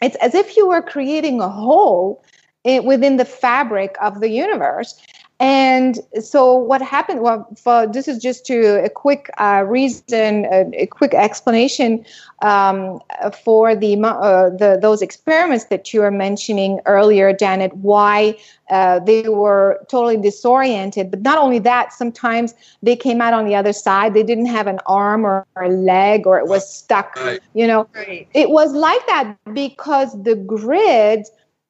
it's 0.03 0.17
as 0.17 0.35
if 0.35 0.57
you 0.57 0.69
were 0.69 0.83
creating 0.83 1.41
a 1.41 1.49
hole 1.49 2.25
within 2.65 3.17
the 3.17 3.25
fabric 3.25 3.97
of 4.01 4.21
the 4.21 4.29
universe 4.29 5.01
and 5.39 5.99
so 6.21 6.55
what 6.55 6.81
happened 6.81 7.21
well 7.21 7.47
for 7.63 7.87
this 7.87 8.09
is 8.09 8.23
just 8.23 8.47
to 8.47 8.83
a 8.83 8.89
quick 8.89 9.29
uh, 9.39 9.65
reason 9.67 10.47
a, 10.47 10.65
a, 10.73 10.87
quick 10.87 11.13
explanation 11.13 12.05
um, 12.41 13.01
for 13.45 13.75
the, 13.75 13.97
uh, 14.03 14.49
the 14.49 14.79
those 14.81 15.03
experiments 15.03 15.67
that 15.67 15.93
you 15.93 16.01
were 16.01 16.11
mentioning 16.11 16.81
earlier 16.87 17.35
janet 17.35 17.75
why 17.77 18.35
uh, 18.71 18.99
they 19.01 19.29
were 19.29 19.79
totally 19.89 20.17
disoriented 20.17 21.11
but 21.11 21.21
not 21.21 21.37
only 21.37 21.59
that 21.59 21.93
sometimes 21.93 22.55
they 22.83 22.97
came 22.97 23.21
out 23.21 23.35
on 23.35 23.45
the 23.45 23.55
other 23.55 23.75
side 23.75 24.15
they 24.15 24.23
didn't 24.23 24.47
have 24.47 24.67
an 24.67 24.81
arm 24.87 25.27
or, 25.27 25.47
or 25.55 25.65
a 25.65 25.69
leg 25.69 26.27
or 26.27 26.39
it 26.39 26.47
was 26.47 26.67
stuck 26.73 27.15
right. 27.17 27.41
you 27.53 27.67
know 27.67 27.87
right. 27.95 28.27
it 28.33 28.49
was 28.49 28.73
like 28.73 29.07
that 29.07 29.37
because 29.53 30.23
the 30.23 30.35
grid 30.35 31.27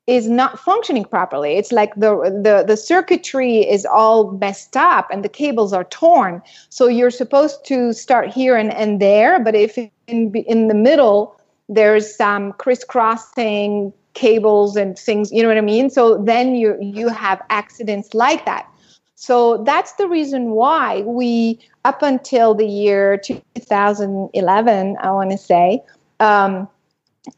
is 0.07 0.29
not 0.29 0.59
functioning 0.59 1.05
properly. 1.05 1.57
It's 1.57 1.73
like 1.73 1.95
the, 1.97 2.15
the 2.45 2.65
the 2.67 2.77
circuitry 2.77 3.69
is 3.69 3.85
all 3.85 4.31
messed 4.33 4.77
up 4.77 5.09
and 5.11 5.25
the 5.25 5.29
cables 5.29 5.73
are 5.73 5.85
torn. 5.85 6.43
So 6.69 6.87
you're 6.87 7.11
supposed 7.11 7.65
to 7.67 7.93
start 7.93 8.29
here 8.29 8.57
and, 8.57 8.73
and 8.73 9.01
there, 9.01 9.41
but 9.43 9.55
if 9.55 9.77
in 9.79 9.91
in 10.35 10.69
the 10.69 10.75
middle 10.75 11.37
there's 11.69 12.15
some 12.15 12.53
crisscrossing 12.53 13.93
cables 14.15 14.77
and 14.77 14.97
things, 14.97 15.33
you 15.33 15.43
know 15.43 15.49
what 15.49 15.59
I 15.59 15.63
mean? 15.63 15.91
So 15.91 16.23
then 16.23 16.55
you 16.55 16.77
you 16.81 17.09
have 17.09 17.43
accidents 17.51 18.15
like 18.15 18.45
that. 18.45 18.71
So 19.17 19.65
that's 19.65 19.93
the 19.95 20.07
reason 20.07 20.51
why 20.51 21.01
we 21.01 21.59
up 21.85 22.03
until 22.03 22.55
the 22.55 22.67
year 22.67 23.17
2011, 23.19 24.97
I 25.01 25.11
want 25.11 25.31
to 25.31 25.39
say. 25.39 25.83
Um, 26.21 26.69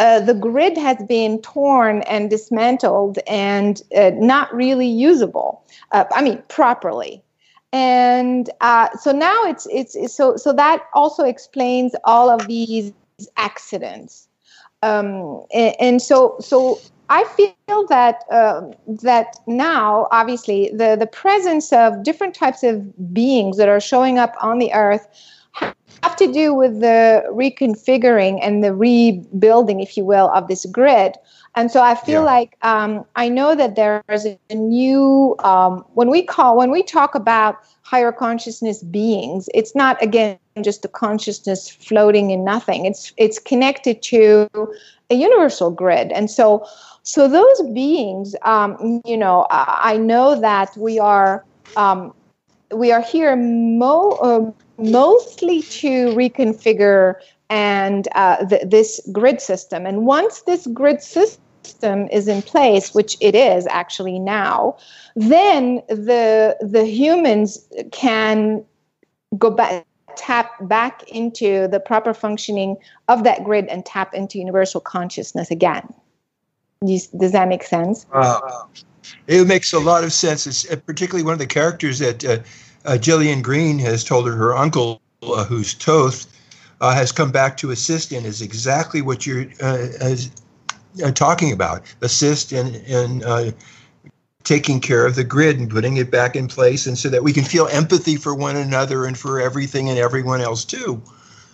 uh, 0.01 0.21
the 0.21 0.35
grid 0.35 0.77
has 0.77 0.99
been 1.09 1.41
torn 1.43 2.03
and 2.03 2.31
dismantled 2.31 3.19
and 3.27 3.83
uh, 3.97 4.11
not 4.15 4.53
really 4.55 4.87
usable. 4.87 5.65
Uh, 5.93 6.05
I 6.13 6.23
mean, 6.23 6.43
properly. 6.49 7.23
And 7.73 8.49
uh, 8.61 8.89
so 8.97 9.13
now 9.13 9.45
it's, 9.45 9.67
it's, 9.71 10.15
so 10.15 10.37
so 10.37 10.53
that 10.55 10.85
also 10.95 11.25
explains 11.25 11.95
all 12.05 12.31
of 12.31 12.47
these 12.47 12.93
accidents. 13.37 14.29
Um, 14.83 15.43
and, 15.53 15.75
and, 15.81 16.03
so 16.03 16.37
so 16.41 16.81
I 17.11 17.25
feel 17.25 17.87
that 17.89 18.23
um, 18.31 18.73
that 18.87 19.37
now, 19.47 20.07
obviously, 20.13 20.71
the 20.73 20.97
the 20.97 21.07
presence 21.07 21.73
of 21.73 22.05
different 22.05 22.35
types 22.35 22.63
of 22.63 23.13
beings 23.13 23.57
that 23.57 23.69
are 23.69 23.81
showing 23.81 24.19
up 24.19 24.35
on 24.41 24.59
the 24.59 24.73
earth 24.73 25.09
have 26.03 26.17
to 26.17 26.33
do 26.33 26.55
with 26.55 26.81
the 26.81 27.25
reconfiguring 27.31 28.39
and 28.43 28.63
the 28.63 28.75
rebuilding, 28.75 29.81
if 29.81 29.97
you 29.97 30.05
will, 30.05 30.31
of 30.31 30.49
this 30.49 30.65
grid. 30.67 31.17
And 31.55 31.71
so 31.71 31.83
I 31.83 31.95
feel 31.95 32.21
yeah. 32.21 32.33
like 32.35 32.57
um, 32.63 33.05
I 33.17 33.29
know 33.29 33.55
that 33.57 33.75
there 33.75 34.05
is 34.09 34.27
a 34.27 34.55
new 34.55 35.35
um, 35.41 35.85
when 35.95 36.09
we 36.09 36.23
call 36.23 36.57
when 36.57 36.71
we 36.71 36.83
talk 36.83 37.15
about 37.15 37.59
higher 37.83 38.13
consciousness 38.13 38.83
beings, 38.85 39.49
it's 39.55 39.75
not 39.75 40.01
again 40.03 40.39
just 40.63 40.83
the 40.83 40.89
consciousness 40.89 41.69
floating 41.69 42.31
in 42.31 42.45
nothing. 42.45 42.87
It's 42.87 43.13
it's 43.17 43.39
connected 43.39 44.03
to 44.03 44.49
a 45.11 45.15
universal 45.15 45.71
grid, 45.71 46.13
and 46.13 46.31
so 46.31 46.65
so 47.03 47.27
those 47.27 47.63
beings, 47.73 48.37
um, 48.43 49.01
you 49.05 49.17
know, 49.17 49.47
I, 49.51 49.95
I 49.95 49.97
know 49.97 50.41
that 50.41 50.77
we 50.77 50.99
are 50.99 51.45
um, 51.77 52.15
we 52.71 52.93
are 52.93 53.03
here 53.03 53.35
mo- 53.35 54.19
uh, 54.23 54.53
mostly 54.79 55.63
to 55.63 56.09
reconfigure 56.15 57.15
and 57.51 58.09
uh, 58.15 58.45
th- 58.47 58.63
this 58.67 59.01
grid 59.13 59.41
system. 59.41 59.87
And 59.87 60.07
once 60.07 60.43
this 60.43 60.67
grid 60.69 61.03
system 61.03 62.09
is 62.11 62.29
in 62.29 62.43
place, 62.43 62.95
which 62.95 63.17
it 63.21 63.35
is 63.35 63.67
actually 63.69 64.19
now, 64.19 64.77
then 65.17 65.83
the 65.89 66.57
the 66.61 66.85
humans 66.85 67.67
can 67.93 68.65
go 69.37 69.51
back 69.51 69.87
tap 70.17 70.53
back 70.69 71.03
into 71.09 71.69
the 71.69 71.79
proper 71.81 72.13
functioning 72.13 72.77
of 73.09 73.25
that 73.25 73.45
grid 73.45 73.67
and 73.67 73.87
tap 73.87 74.15
into 74.15 74.39
universal 74.39 74.81
consciousness 74.81 75.51
again. 75.51 75.95
Does, 76.85 77.33
that 77.33 77.49
make 77.49 77.65
sense? 77.65 78.07
Uh, 78.13 78.41
it 79.27 79.47
makes 79.49 79.73
a 79.73 79.81
lot 79.81 80.05
of 80.05 80.13
sense. 80.13 80.47
It's 80.47 80.65
particularly 80.83 81.25
one 81.25 81.33
of 81.33 81.39
the 81.39 81.47
characters 81.47 81.99
that 81.99 82.25
uh, 82.25 82.39
uh, 82.85 82.99
Gillian 82.99 83.43
Green 83.43 83.79
has 83.79 84.05
told 84.05 84.27
her 84.27 84.35
her 84.35 84.57
uncle, 84.57 85.01
uh, 85.23 85.45
who's 85.45 85.75
Thoth, 85.75 86.27
uh, 86.81 86.95
has 86.95 87.13
come 87.13 87.31
back 87.31 87.57
to 87.59 87.71
assist 87.71 88.13
in 88.13 88.25
is 88.25 88.41
exactly 88.41 89.03
what 89.03 89.27
you're 89.27 89.47
uh, 89.61 89.89
uh, 91.05 91.11
talking 91.13 91.53
about. 91.53 91.83
Assist 92.03 92.53
in 92.53 92.75
in 92.87 93.25
uh, 93.25 93.51
taking 94.45 94.81
care 94.81 95.05
of 95.05 95.15
the 95.15 95.25
grid 95.25 95.59
and 95.59 95.69
putting 95.69 95.97
it 95.97 96.11
back 96.11 96.37
in 96.37 96.49
place, 96.49 96.87
and 96.87 96.97
so 96.97 97.09
that 97.09 97.23
we 97.23 97.33
can 97.33 97.45
feel 97.45 97.67
empathy 97.69 98.17
for 98.17 98.35
one 98.35 98.57
another 98.57 99.05
and 99.05 99.19
for 99.19 99.41
everything 99.41 99.89
and 99.89 99.99
everyone 99.99 100.41
else 100.41 100.65
too. 100.65 101.03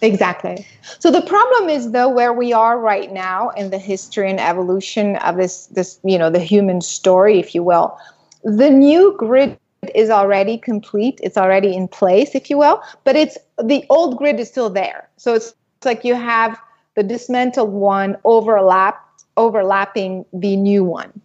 Exactly. 0.03 0.67
So 0.99 1.11
the 1.11 1.23
problem 1.23 1.71
is 1.71 1.93
though 1.93 2.11
where 2.11 2.33
we 2.33 2.53
are 2.53 2.79
right 2.79 3.11
now 3.11 3.49
in 3.51 3.71
the 3.71 3.79
history 3.79 4.29
and 4.29 4.39
evolution 4.39 5.17
of 5.17 5.37
this 5.37 5.67
this 5.67 5.99
you 6.05 6.19
know 6.19 6.29
the 6.29 6.41
human 6.41 6.81
story, 6.83 7.39
if 7.39 7.55
you 7.55 7.63
will. 7.63 7.99
The 8.43 8.69
new 8.69 9.17
grid 9.19 9.59
is 9.95 10.11
already 10.11 10.59
complete 10.59 11.21
it's 11.23 11.37
already 11.37 11.75
in 11.75 11.89
place 11.89 12.35
if 12.35 12.51
you 12.51 12.59
will 12.59 12.81
but 13.05 13.17
it's 13.17 13.39
the 13.63 13.85
old 13.91 14.17
grid 14.17 14.41
is 14.41 14.49
still 14.49 14.71
there. 14.71 15.09
So 15.17 15.35
it's, 15.35 15.55
it's 15.79 15.87
like 15.87 16.05
you 16.05 16.15
have 16.15 16.59
the 16.95 17.03
dismantled 17.03 17.71
one 17.71 18.17
overlapped 18.25 19.25
overlapping 19.37 20.25
the 20.33 20.57
new 20.57 20.85
one. 20.85 21.21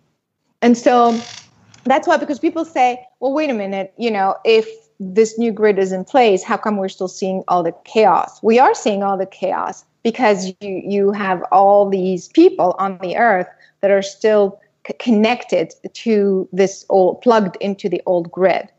And 0.61 0.77
so 0.77 1.19
that's 1.83 2.07
why 2.07 2.17
because 2.17 2.39
people 2.39 2.65
say 2.65 3.03
well 3.19 3.33
wait 3.33 3.49
a 3.49 3.53
minute 3.53 3.93
you 3.97 4.11
know 4.11 4.35
if 4.43 4.67
this 4.99 5.39
new 5.39 5.51
grid 5.51 5.79
is 5.79 5.91
in 5.91 6.03
place 6.03 6.43
how 6.43 6.57
come 6.57 6.75
we're 6.75 6.89
still 6.89 7.07
seeing 7.07 7.43
all 7.47 7.63
the 7.63 7.73
chaos? 7.85 8.41
We 8.43 8.59
are 8.59 8.73
seeing 8.73 9.03
all 9.03 9.17
the 9.17 9.25
chaos 9.25 9.85
because 10.03 10.47
you 10.59 10.81
you 10.85 11.11
have 11.11 11.43
all 11.51 11.89
these 11.89 12.27
people 12.29 12.75
on 12.79 12.97
the 12.99 13.17
earth 13.17 13.47
that 13.81 13.91
are 13.91 14.01
still 14.01 14.59
connected 14.99 15.73
to 15.93 16.47
this 16.51 16.85
old 16.89 17.21
plugged 17.21 17.57
into 17.61 17.89
the 17.89 18.01
old 18.05 18.31
grid. 18.31 18.69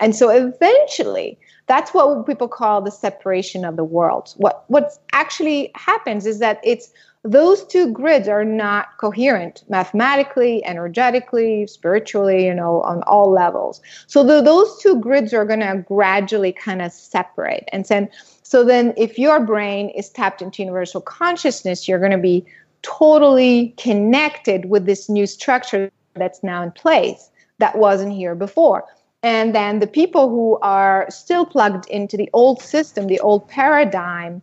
And 0.00 0.16
so 0.16 0.30
eventually 0.30 1.38
that's 1.70 1.94
what 1.94 2.26
people 2.26 2.48
call 2.48 2.82
the 2.82 2.90
separation 2.90 3.64
of 3.64 3.76
the 3.76 3.84
worlds 3.84 4.34
what 4.38 4.64
what 4.66 4.98
actually 5.12 5.70
happens 5.76 6.26
is 6.26 6.40
that 6.40 6.58
it's 6.64 6.90
those 7.22 7.64
two 7.66 7.92
grids 7.92 8.26
are 8.26 8.44
not 8.44 8.88
coherent 8.98 9.62
mathematically 9.68 10.64
energetically 10.64 11.68
spiritually 11.68 12.46
you 12.46 12.54
know 12.54 12.80
on 12.82 13.02
all 13.04 13.30
levels. 13.30 13.80
So 14.08 14.24
the, 14.24 14.40
those 14.40 14.82
two 14.82 14.98
grids 15.00 15.32
are 15.32 15.44
going 15.44 15.60
to 15.60 15.84
gradually 15.86 16.52
kind 16.52 16.82
of 16.82 16.92
separate. 16.92 17.68
And 17.72 17.84
then 17.84 18.08
so 18.42 18.64
then 18.64 18.92
if 18.96 19.16
your 19.16 19.38
brain 19.38 19.90
is 19.90 20.10
tapped 20.10 20.42
into 20.42 20.62
universal 20.62 21.00
consciousness 21.00 21.86
you're 21.86 22.00
going 22.00 22.18
to 22.20 22.26
be 22.32 22.44
totally 22.82 23.74
connected 23.76 24.66
with 24.66 24.86
this 24.86 25.08
new 25.08 25.26
structure 25.26 25.90
that's 26.14 26.42
now 26.42 26.62
in 26.62 26.72
place 26.72 27.30
that 27.58 27.78
wasn't 27.78 28.12
here 28.12 28.34
before. 28.34 28.84
And 29.22 29.54
then 29.54 29.80
the 29.80 29.86
people 29.86 30.30
who 30.30 30.58
are 30.62 31.06
still 31.10 31.44
plugged 31.44 31.88
into 31.90 32.16
the 32.16 32.30
old 32.32 32.62
system, 32.62 33.06
the 33.06 33.20
old 33.20 33.48
paradigm, 33.48 34.42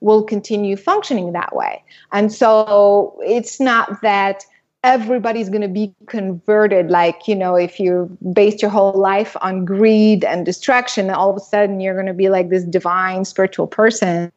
will 0.00 0.22
continue 0.22 0.76
functioning 0.76 1.32
that 1.32 1.54
way. 1.56 1.82
And 2.12 2.32
so 2.32 3.18
it's 3.24 3.58
not 3.58 4.00
that 4.02 4.44
everybody's 4.84 5.48
going 5.48 5.62
to 5.62 5.68
be 5.68 5.92
converted 6.06 6.90
like 6.90 7.26
you 7.26 7.34
know 7.34 7.56
if 7.56 7.80
you 7.80 8.16
based 8.32 8.62
your 8.62 8.70
whole 8.70 8.92
life 8.92 9.36
on 9.40 9.64
greed 9.64 10.24
and 10.24 10.46
distraction 10.46 11.10
all 11.10 11.28
of 11.28 11.36
a 11.36 11.40
sudden 11.40 11.80
you're 11.80 11.94
going 11.94 12.06
to 12.06 12.14
be 12.14 12.28
like 12.28 12.50
this 12.50 12.62
divine 12.62 13.24
spiritual 13.24 13.66
person 13.66 14.30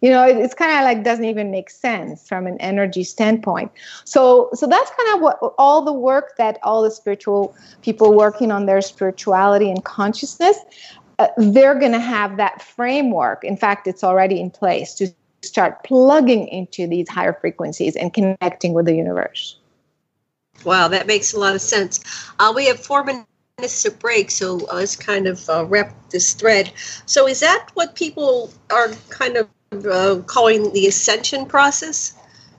you 0.00 0.10
know 0.10 0.24
it's 0.24 0.54
kind 0.54 0.76
of 0.76 0.84
like 0.84 1.04
doesn't 1.04 1.24
even 1.24 1.50
make 1.50 1.70
sense 1.70 2.26
from 2.28 2.46
an 2.46 2.58
energy 2.60 3.04
standpoint. 3.04 3.70
So 4.04 4.50
so 4.54 4.66
that's 4.66 4.90
kind 4.90 5.14
of 5.14 5.20
what 5.20 5.38
all 5.58 5.82
the 5.82 5.92
work 5.92 6.36
that 6.36 6.58
all 6.62 6.82
the 6.82 6.90
spiritual 6.90 7.54
people 7.82 8.14
working 8.14 8.50
on 8.50 8.66
their 8.66 8.80
spirituality 8.80 9.70
and 9.70 9.84
consciousness 9.84 10.58
uh, 11.18 11.28
they're 11.36 11.78
going 11.78 11.92
to 11.92 12.00
have 12.00 12.36
that 12.36 12.62
framework. 12.62 13.44
In 13.44 13.56
fact 13.56 13.86
it's 13.86 14.04
already 14.04 14.40
in 14.40 14.50
place 14.50 14.94
to 14.94 15.08
start 15.42 15.84
plugging 15.84 16.48
into 16.48 16.86
these 16.86 17.08
higher 17.08 17.32
frequencies 17.32 17.96
and 17.96 18.12
connecting 18.12 18.72
with 18.72 18.86
the 18.86 18.94
universe. 18.94 19.58
Wow, 20.64 20.88
that 20.88 21.06
makes 21.06 21.32
a 21.32 21.38
lot 21.38 21.54
of 21.54 21.60
sense. 21.60 22.00
Uh, 22.38 22.52
we 22.54 22.66
have 22.66 22.80
four 22.80 23.04
minutes 23.04 23.28
minutes 23.58 23.82
to 23.82 23.90
break, 23.90 24.30
so 24.30 24.56
let's 24.70 24.96
kind 24.96 25.26
of 25.26 25.48
uh, 25.48 25.64
wrap 25.64 25.94
this 26.10 26.34
thread. 26.34 26.70
So, 27.06 27.26
is 27.26 27.40
that 27.40 27.70
what 27.72 27.94
people 27.94 28.52
are 28.70 28.90
kind 29.08 29.38
of 29.38 29.48
uh, 29.86 30.20
calling 30.26 30.74
the 30.74 30.86
ascension 30.86 31.46
process? 31.46 32.12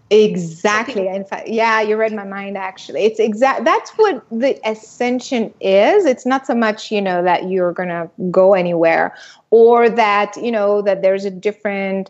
Exactly. 0.09 1.07
In 1.07 1.23
fact, 1.23 1.49
yeah, 1.49 1.81
you 1.81 1.97
read 1.97 2.13
my 2.13 2.23
mind 2.23 2.57
actually. 2.57 3.03
It's 3.03 3.19
exact 3.19 3.63
that's 3.65 3.91
what 3.91 4.25
the 4.31 4.59
ascension 4.67 5.53
is. 5.61 6.05
It's 6.05 6.25
not 6.25 6.47
so 6.47 6.55
much, 6.55 6.91
you 6.91 7.01
know, 7.01 7.21
that 7.23 7.49
you're 7.49 7.73
to 7.89 8.09
go 8.31 8.53
anywhere 8.55 9.13
or 9.51 9.89
that, 9.89 10.35
you 10.37 10.51
know, 10.51 10.81
that 10.81 11.03
there's 11.03 11.25
a 11.25 11.31
different 11.31 12.09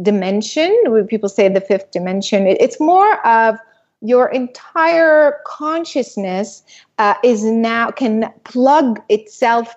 dimension. 0.00 0.72
People 1.08 1.28
say 1.28 1.48
the 1.48 1.60
fifth 1.60 1.90
dimension, 1.90 2.46
it's 2.46 2.80
more 2.80 3.26
of 3.26 3.58
your 4.00 4.28
entire 4.28 5.40
consciousness 5.46 6.62
uh, 6.98 7.14
is 7.24 7.44
now 7.44 7.90
can 7.90 8.32
plug 8.44 9.00
itself 9.08 9.74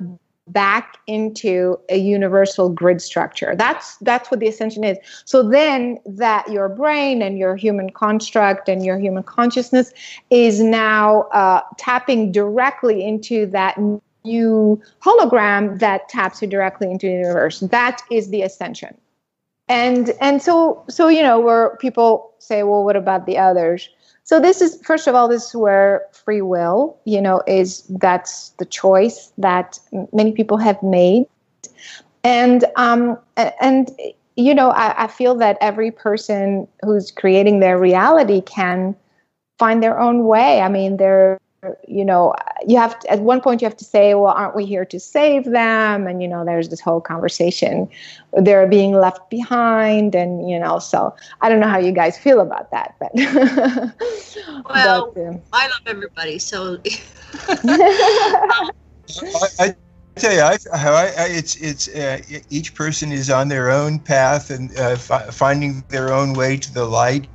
back 0.49 0.97
into 1.07 1.79
a 1.89 1.97
universal 1.97 2.69
grid 2.69 3.01
structure. 3.01 3.55
That's 3.55 3.97
that's 3.97 4.29
what 4.31 4.39
the 4.39 4.47
ascension 4.47 4.83
is. 4.83 4.97
So 5.25 5.47
then 5.47 5.99
that 6.05 6.49
your 6.49 6.69
brain 6.69 7.21
and 7.21 7.37
your 7.37 7.55
human 7.55 7.91
construct 7.91 8.67
and 8.67 8.83
your 8.83 8.97
human 8.97 9.23
consciousness 9.23 9.93
is 10.29 10.59
now 10.59 11.23
uh, 11.33 11.61
tapping 11.77 12.31
directly 12.31 13.05
into 13.05 13.45
that 13.47 13.77
new 14.25 14.81
hologram 15.01 15.79
that 15.79 16.09
taps 16.09 16.41
you 16.41 16.47
directly 16.47 16.91
into 16.91 17.07
the 17.07 17.13
universe. 17.13 17.61
That 17.61 18.01
is 18.11 18.29
the 18.29 18.41
ascension. 18.41 18.97
And 19.67 20.11
and 20.19 20.41
so 20.41 20.83
so 20.89 21.07
you 21.07 21.21
know 21.21 21.39
where 21.39 21.77
people 21.77 22.33
say 22.39 22.63
well 22.63 22.83
what 22.83 22.95
about 22.95 23.27
the 23.27 23.37
others 23.37 23.87
so 24.29 24.39
this 24.39 24.61
is 24.61 24.79
first 24.83 25.07
of 25.07 25.15
all 25.15 25.27
this 25.27 25.47
is 25.47 25.55
where 25.55 26.05
free 26.11 26.43
will 26.43 26.95
you 27.05 27.19
know 27.19 27.41
is 27.47 27.81
that's 27.97 28.49
the 28.59 28.65
choice 28.65 29.33
that 29.39 29.79
many 30.13 30.31
people 30.33 30.57
have 30.57 30.77
made. 30.83 31.25
And 32.23 32.63
um 32.75 33.17
and 33.35 33.89
you 34.35 34.53
know 34.53 34.69
I, 34.69 35.05
I 35.05 35.07
feel 35.07 35.33
that 35.37 35.57
every 35.61 35.89
person 35.89 36.67
who's 36.83 37.09
creating 37.09 37.59
their 37.59 37.79
reality 37.79 38.41
can 38.41 38.95
find 39.57 39.81
their 39.81 39.99
own 39.99 40.25
way. 40.25 40.61
I 40.61 40.69
mean 40.69 40.97
there 40.97 41.39
you 41.87 42.05
know 42.05 42.33
you 42.65 42.77
have 42.77 42.97
to, 42.99 43.11
at 43.11 43.19
one 43.19 43.41
point 43.41 43.61
you 43.61 43.65
have 43.65 43.77
to 43.77 43.85
say 43.85 44.13
well 44.13 44.33
aren't 44.33 44.55
we 44.55 44.65
here 44.65 44.85
to 44.85 44.99
save 44.99 45.45
them? 45.45 46.07
And 46.07 46.21
you 46.21 46.27
know 46.27 46.45
there's 46.45 46.69
this 46.69 46.79
whole 46.79 47.01
conversation 47.01 47.89
they're 48.33 48.67
being 48.67 48.93
left 48.93 49.29
behind 49.29 50.15
and 50.15 50.49
you 50.49 50.59
know 50.59 50.79
so 50.79 51.15
i 51.41 51.49
don't 51.49 51.59
know 51.59 51.67
how 51.67 51.79
you 51.79 51.91
guys 51.91 52.17
feel 52.17 52.39
about 52.41 52.69
that 52.71 52.95
but 52.99 53.11
well 54.73 55.11
but, 55.13 55.27
um, 55.27 55.41
i 55.53 55.67
love 55.67 55.81
everybody 55.87 56.37
so 56.37 56.77
I, 59.35 59.47
I, 59.59 59.75
tell 60.15 60.33
you, 60.33 60.41
I, 60.41 60.57
I, 60.73 61.13
I, 61.17 61.27
it's 61.29 61.55
it's 61.55 61.87
uh, 61.87 62.19
each 62.49 62.75
person 62.75 63.11
is 63.11 63.29
on 63.29 63.47
their 63.47 63.71
own 63.71 63.99
path 63.99 64.49
and 64.49 64.75
uh, 64.77 64.95
fi- 64.97 65.29
finding 65.31 65.83
their 65.89 66.13
own 66.13 66.33
way 66.33 66.57
to 66.57 66.73
the 66.73 66.85
light 66.85 67.27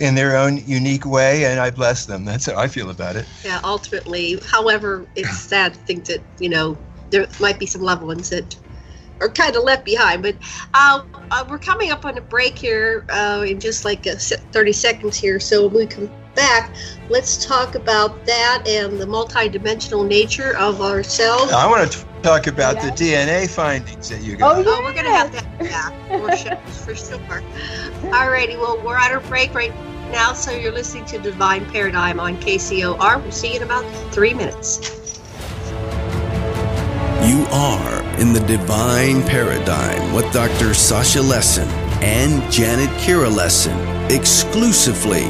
in 0.00 0.14
their 0.14 0.36
own 0.36 0.56
unique 0.66 1.04
way, 1.04 1.44
and 1.44 1.60
I 1.60 1.70
bless 1.70 2.06
them. 2.06 2.24
That's 2.24 2.46
how 2.46 2.58
I 2.58 2.66
feel 2.66 2.90
about 2.90 3.16
it. 3.16 3.26
Yeah, 3.44 3.60
ultimately. 3.62 4.40
However, 4.50 5.06
it's 5.14 5.38
sad 5.38 5.74
to 5.74 5.80
think 5.80 6.06
that, 6.06 6.22
you 6.38 6.48
know, 6.48 6.76
there 7.10 7.26
might 7.38 7.58
be 7.58 7.66
some 7.66 7.82
loved 7.82 8.02
ones 8.02 8.30
that 8.30 8.56
are 9.20 9.28
kind 9.28 9.54
of 9.54 9.62
left 9.62 9.84
behind. 9.84 10.22
But 10.22 10.36
uh, 10.72 11.04
uh, 11.30 11.44
we're 11.48 11.58
coming 11.58 11.90
up 11.90 12.06
on 12.06 12.16
a 12.16 12.22
break 12.22 12.58
here 12.58 13.04
uh, 13.10 13.44
in 13.46 13.60
just 13.60 13.84
like 13.84 14.04
30 14.04 14.72
seconds 14.72 15.18
here. 15.18 15.38
So 15.38 15.66
when 15.66 15.74
we 15.74 15.86
come 15.86 16.10
back, 16.34 16.74
let's 17.10 17.44
talk 17.44 17.74
about 17.74 18.24
that 18.24 18.64
and 18.66 18.98
the 18.98 19.04
multidimensional 19.04 20.06
nature 20.06 20.56
of 20.56 20.80
ourselves. 20.80 21.52
I 21.52 21.66
want 21.66 21.92
to 21.92 22.06
talk 22.22 22.46
about 22.46 22.76
yeah. 22.76 22.90
the 22.90 22.92
DNA 22.92 23.50
findings 23.50 24.08
that 24.08 24.22
you 24.22 24.36
got. 24.36 24.56
Oh, 24.56 24.60
yeah. 24.60 24.64
oh 24.68 24.80
we're 24.82 24.94
going 24.94 25.04
to 25.04 25.10
have 25.10 25.32
that 25.32 25.46
yeah, 25.60 26.56
for, 26.56 26.94
for 26.94 26.94
sure. 26.94 27.18
Alrighty, 28.10 28.58
well, 28.58 28.80
we're 28.84 28.96
on 28.96 29.10
our 29.10 29.20
break 29.20 29.54
right 29.54 29.74
now, 29.74 29.89
so 30.40 30.52
you're 30.52 30.72
listening 30.72 31.04
to 31.06 31.18
Divine 31.18 31.66
Paradigm 31.66 32.18
on 32.18 32.36
KCOR. 32.38 33.22
We'll 33.22 33.30
see 33.30 33.50
you 33.50 33.56
in 33.56 33.62
about 33.62 33.84
three 34.12 34.32
minutes. 34.32 34.96
You 37.22 37.44
are 37.52 38.02
in 38.18 38.32
the 38.32 38.42
Divine 38.46 39.22
Paradigm 39.22 40.14
with 40.14 40.32
Dr. 40.32 40.72
Sasha 40.72 41.20
Lessin 41.20 41.68
and 42.02 42.50
Janet 42.50 42.88
Kira 43.00 43.30
Lessin 43.30 43.76
exclusively 44.10 45.24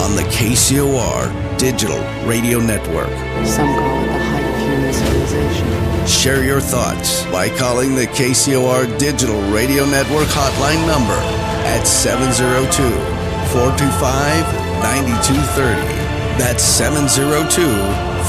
on 0.00 0.16
the 0.16 0.24
KCOR 0.32 1.58
Digital 1.58 2.00
Radio 2.26 2.58
Network. 2.58 3.10
Some 3.46 3.68
call 3.74 4.00
it 4.00 4.06
the 4.06 4.24
height 4.24 4.44
of 4.44 4.60
human 4.60 4.92
civilization. 4.92 6.06
Share 6.06 6.44
your 6.44 6.60
thoughts 6.60 7.24
by 7.26 7.50
calling 7.56 7.94
the 7.94 8.06
KCOR 8.06 8.98
Digital 8.98 9.40
Radio 9.52 9.84
Network 9.84 10.28
hotline 10.28 10.86
number 10.86 11.18
at 11.66 11.84
702 11.84 13.15
425 13.52 14.44
9230. 14.82 15.80
That's 16.38 16.62
702 16.62 17.62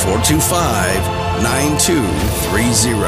425 0.03 1.43
9230. 1.43 3.07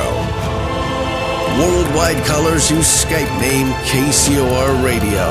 Worldwide 1.59 2.23
Colors 2.25 2.69
use 2.71 2.87
Skype 3.03 3.31
name 3.41 3.67
KCOR 3.89 4.83
Radio. 4.83 5.25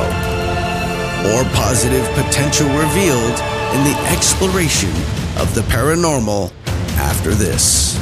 More 1.30 1.44
positive 1.54 2.04
potential 2.14 2.68
revealed 2.68 3.38
in 3.74 3.84
the 3.84 3.96
exploration 4.08 4.90
of 5.38 5.54
the 5.54 5.62
paranormal 5.68 6.50
after 6.98 7.30
this. 7.30 7.98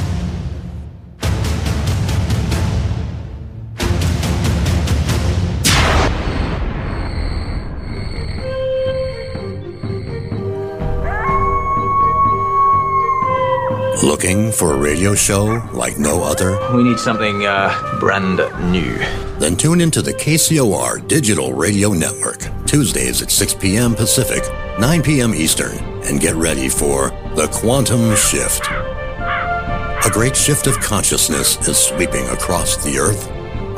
Looking 14.03 14.51
for 14.51 14.73
a 14.73 14.77
radio 14.77 15.15
show 15.15 15.67
like 15.73 15.97
no 15.97 16.21
other? 16.21 16.55
We 16.75 16.83
need 16.83 16.99
something 16.99 17.47
uh, 17.47 17.97
brand 17.99 18.37
new. 18.71 18.95
Then 19.39 19.55
tune 19.55 19.81
into 19.81 20.03
the 20.03 20.13
KCOR 20.13 21.07
Digital 21.07 21.51
Radio 21.53 21.93
Network, 21.93 22.45
Tuesdays 22.67 23.23
at 23.23 23.31
6 23.31 23.55
p.m. 23.55 23.95
Pacific, 23.95 24.43
9 24.79 25.01
p.m. 25.01 25.33
Eastern, 25.33 25.79
and 26.03 26.19
get 26.19 26.35
ready 26.35 26.69
for 26.69 27.09
The 27.35 27.49
Quantum 27.51 28.15
Shift. 28.15 28.69
A 28.69 30.09
great 30.11 30.37
shift 30.37 30.67
of 30.67 30.79
consciousness 30.79 31.57
is 31.67 31.77
sweeping 31.77 32.25
across 32.27 32.83
the 32.83 32.99
Earth. 32.99 33.27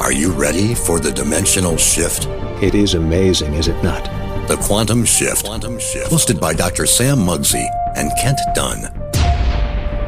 Are 0.02 0.12
you 0.12 0.34
ready 0.34 0.76
for 0.76 1.00
the 1.00 1.12
dimensional 1.12 1.78
shift? 1.78 2.26
It 2.62 2.76
is 2.76 2.94
amazing, 2.94 3.54
is 3.54 3.70
it 3.70 3.82
not? 3.82 4.04
The 4.50 4.58
Quantum 4.58 5.06
Shift, 5.06 5.46
Quantum 5.46 5.80
Shift. 5.80 6.12
hosted 6.12 6.42
by 6.42 6.54
Dr. 6.54 6.86
Sam 6.88 7.20
Mugsy 7.20 7.66
and 7.96 8.12
Kent 8.22 8.40
Dunn 8.54 8.99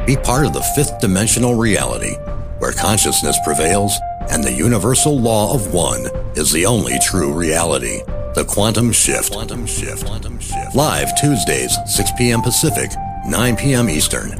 be 0.06 0.16
part 0.16 0.46
of 0.46 0.52
the 0.52 0.62
fifth 0.74 0.98
dimensional 1.00 1.54
reality 1.54 2.14
where 2.58 2.72
consciousness 2.72 3.38
prevails 3.44 3.96
and 4.30 4.42
the 4.42 4.52
universal 4.52 5.18
law 5.18 5.54
of 5.54 5.72
one 5.72 6.06
is 6.34 6.50
the 6.50 6.66
only 6.66 6.98
true 7.00 7.32
reality. 7.32 8.02
The 8.34 8.44
Quantum 8.48 8.92
Shift. 8.92 9.32
Quantum 9.32 9.66
Shift. 9.66 10.06
Quantum 10.06 10.38
Shift. 10.40 10.74
Live 10.74 11.14
Tuesdays, 11.20 11.76
6 11.86 12.10
p.m. 12.16 12.40
Pacific, 12.40 12.90
9 13.26 13.56
p.m. 13.56 13.88
Eastern. 13.88 14.34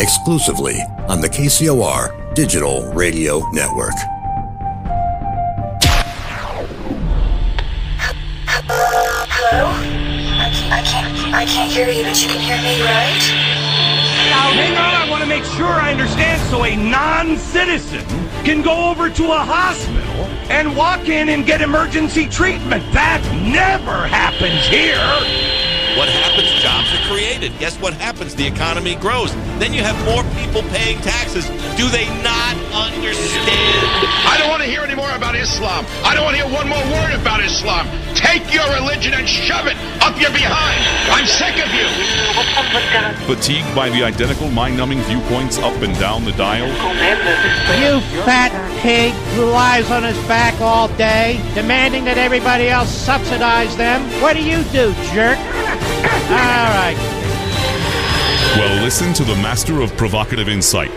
Exclusively 0.00 0.78
on 1.08 1.20
the 1.20 1.28
KCOR 1.28 2.34
Digital 2.34 2.92
Radio 2.92 3.48
Network. 3.50 3.94
Hello? 9.50 9.66
I 10.38 10.50
can't, 10.52 10.72
I 10.72 10.82
can't, 10.82 11.34
I 11.34 11.44
can't 11.46 11.72
hear 11.72 11.88
you, 11.88 12.04
but 12.04 12.22
you 12.22 12.28
can 12.28 12.40
hear 12.40 12.58
me, 12.58 12.82
right? 12.82 13.47
Now, 14.30 14.52
hang 14.52 14.76
on, 14.76 14.94
I 14.94 15.10
want 15.10 15.22
to 15.22 15.28
make 15.28 15.44
sure 15.44 15.66
I 15.66 15.92
understand. 15.92 16.40
So 16.50 16.64
a 16.64 16.76
non-citizen 16.76 18.04
can 18.44 18.62
go 18.62 18.90
over 18.90 19.08
to 19.08 19.24
a 19.32 19.38
hospital 19.38 20.24
and 20.50 20.76
walk 20.76 21.08
in 21.08 21.28
and 21.28 21.46
get 21.46 21.60
emergency 21.60 22.28
treatment. 22.28 22.84
That 22.92 23.20
never 23.44 24.06
happens 24.06 24.66
here. 24.66 25.00
What 25.96 26.08
happens? 26.08 26.48
Jobs 26.62 26.92
are 26.94 27.08
created. 27.10 27.52
Guess 27.58 27.80
what 27.80 27.92
happens? 27.94 28.34
The 28.34 28.46
economy 28.46 28.94
grows. 28.96 29.34
Then 29.58 29.72
you 29.72 29.82
have 29.82 29.96
more 30.04 30.22
people 30.38 30.62
paying 30.70 30.98
taxes. 31.00 31.48
Do 31.76 31.88
they 31.88 32.06
not 32.22 32.54
understand? 32.70 33.48
I 34.28 34.36
don't 34.38 34.48
want 34.48 34.62
to 34.62 34.68
hear 34.68 34.82
any 34.82 34.94
more 34.94 35.10
about 35.10 35.34
Islam. 35.34 35.84
I 36.04 36.14
don't 36.14 36.24
want 36.24 36.36
to 36.36 36.42
hear 36.44 36.52
one 36.54 36.68
more 36.68 36.84
word 36.92 37.18
about 37.18 37.42
Islam. 37.42 37.88
Take 38.14 38.52
your 38.54 38.68
religion 38.74 39.14
and 39.14 39.28
shove 39.28 39.66
it 39.66 39.76
up 40.08 40.18
your 40.18 40.30
behind. 40.30 40.80
I'm 41.12 41.26
sick 41.26 41.60
of 41.60 41.68
you. 41.76 41.86
Fatigued 43.26 43.74
by 43.74 43.90
the 43.90 44.02
identical 44.02 44.48
mind-numbing 44.50 45.00
viewpoints 45.00 45.58
up 45.58 45.74
and 45.82 45.94
down 45.98 46.24
the 46.24 46.32
dial? 46.32 46.66
You 47.78 48.00
fat 48.24 48.52
pig 48.80 49.12
who 49.36 49.44
lies 49.44 49.90
on 49.90 50.04
his 50.04 50.16
back 50.26 50.58
all 50.62 50.88
day, 50.96 51.40
demanding 51.54 52.04
that 52.04 52.16
everybody 52.16 52.68
else 52.68 52.90
subsidize 52.90 53.76
them. 53.76 54.00
What 54.22 54.34
do 54.34 54.42
you 54.42 54.62
do, 54.72 54.94
jerk? 55.12 55.38
All 56.28 56.68
right. 56.72 56.96
Well, 58.56 58.82
listen 58.82 59.12
to 59.14 59.24
the 59.24 59.36
master 59.36 59.82
of 59.82 59.94
provocative 59.96 60.48
insight, 60.48 60.90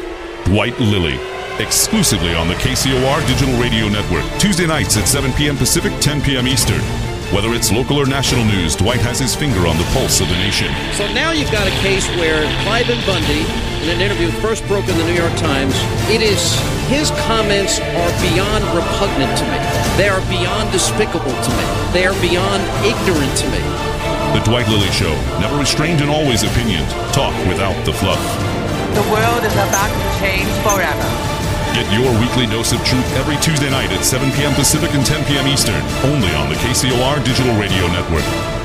Dwight 0.45 0.80
Lilly, 0.80 1.20
exclusively 1.59 2.34
on 2.34 2.47
the 2.47 2.55
KCOR 2.55 3.28
Digital 3.28 3.59
Radio 3.59 3.89
Network, 3.89 4.24
Tuesday 4.39 4.68
nights 4.68 4.95
at 4.95 5.07
7 5.07 5.34
p.m. 5.34 5.57
Pacific, 5.57 5.91
10 5.99 6.22
p.m. 6.22 6.47
Eastern. 6.47 7.11
Whether 7.32 7.56
it's 7.56 7.72
local 7.72 7.96
or 7.96 8.06
national 8.06 8.44
news, 8.44 8.76
Dwight 8.76 9.00
has 9.08 9.16
his 9.16 9.32
finger 9.32 9.64
on 9.64 9.80
the 9.80 9.88
pulse 9.96 10.20
of 10.20 10.28
the 10.28 10.36
nation. 10.44 10.68
So 11.00 11.08
now 11.16 11.32
you've 11.32 11.48
got 11.48 11.64
a 11.64 11.72
case 11.80 12.04
where 12.20 12.44
Cliven 12.68 13.00
Bundy, 13.08 13.48
in 13.80 13.88
an 13.88 14.04
interview 14.04 14.28
first 14.44 14.68
broke 14.68 14.84
in 14.92 15.00
the 15.00 15.08
New 15.08 15.16
York 15.16 15.32
Times, 15.40 15.72
it 16.12 16.20
is 16.20 16.44
his 16.92 17.08
comments 17.24 17.80
are 17.80 18.12
beyond 18.20 18.68
repugnant 18.76 19.32
to 19.40 19.48
me. 19.48 19.60
They 19.96 20.12
are 20.12 20.20
beyond 20.28 20.76
despicable 20.76 21.32
to 21.32 21.52
me. 21.56 21.66
They 21.96 22.04
are 22.04 22.20
beyond 22.20 22.68
ignorant 22.84 23.32
to 23.40 23.48
me. 23.48 23.64
The 24.36 24.44
Dwight 24.44 24.68
Lilly 24.68 24.92
Show, 24.92 25.16
never 25.40 25.56
restrained 25.56 26.04
and 26.04 26.12
always 26.12 26.44
opinioned. 26.44 26.92
Talk 27.16 27.32
without 27.48 27.80
the 27.88 27.96
fluff. 27.96 28.20
The 28.92 29.08
world 29.08 29.48
is 29.48 29.56
about 29.56 29.88
to 29.88 30.08
change 30.20 30.52
forever. 30.68 31.31
Get 31.74 31.88
your 31.94 32.12
weekly 32.20 32.48
dose 32.48 32.74
of 32.74 32.84
truth 32.84 33.08
every 33.16 33.38
Tuesday 33.38 33.70
night 33.70 33.92
at 33.92 34.04
7 34.04 34.32
p.m. 34.32 34.54
Pacific 34.54 34.94
and 34.94 35.06
10 35.06 35.26
p.m. 35.26 35.48
Eastern, 35.48 35.82
only 36.04 36.30
on 36.36 36.50
the 36.50 36.56
KCOR 36.56 37.24
Digital 37.24 37.56
Radio 37.58 37.88
Network. 37.88 38.61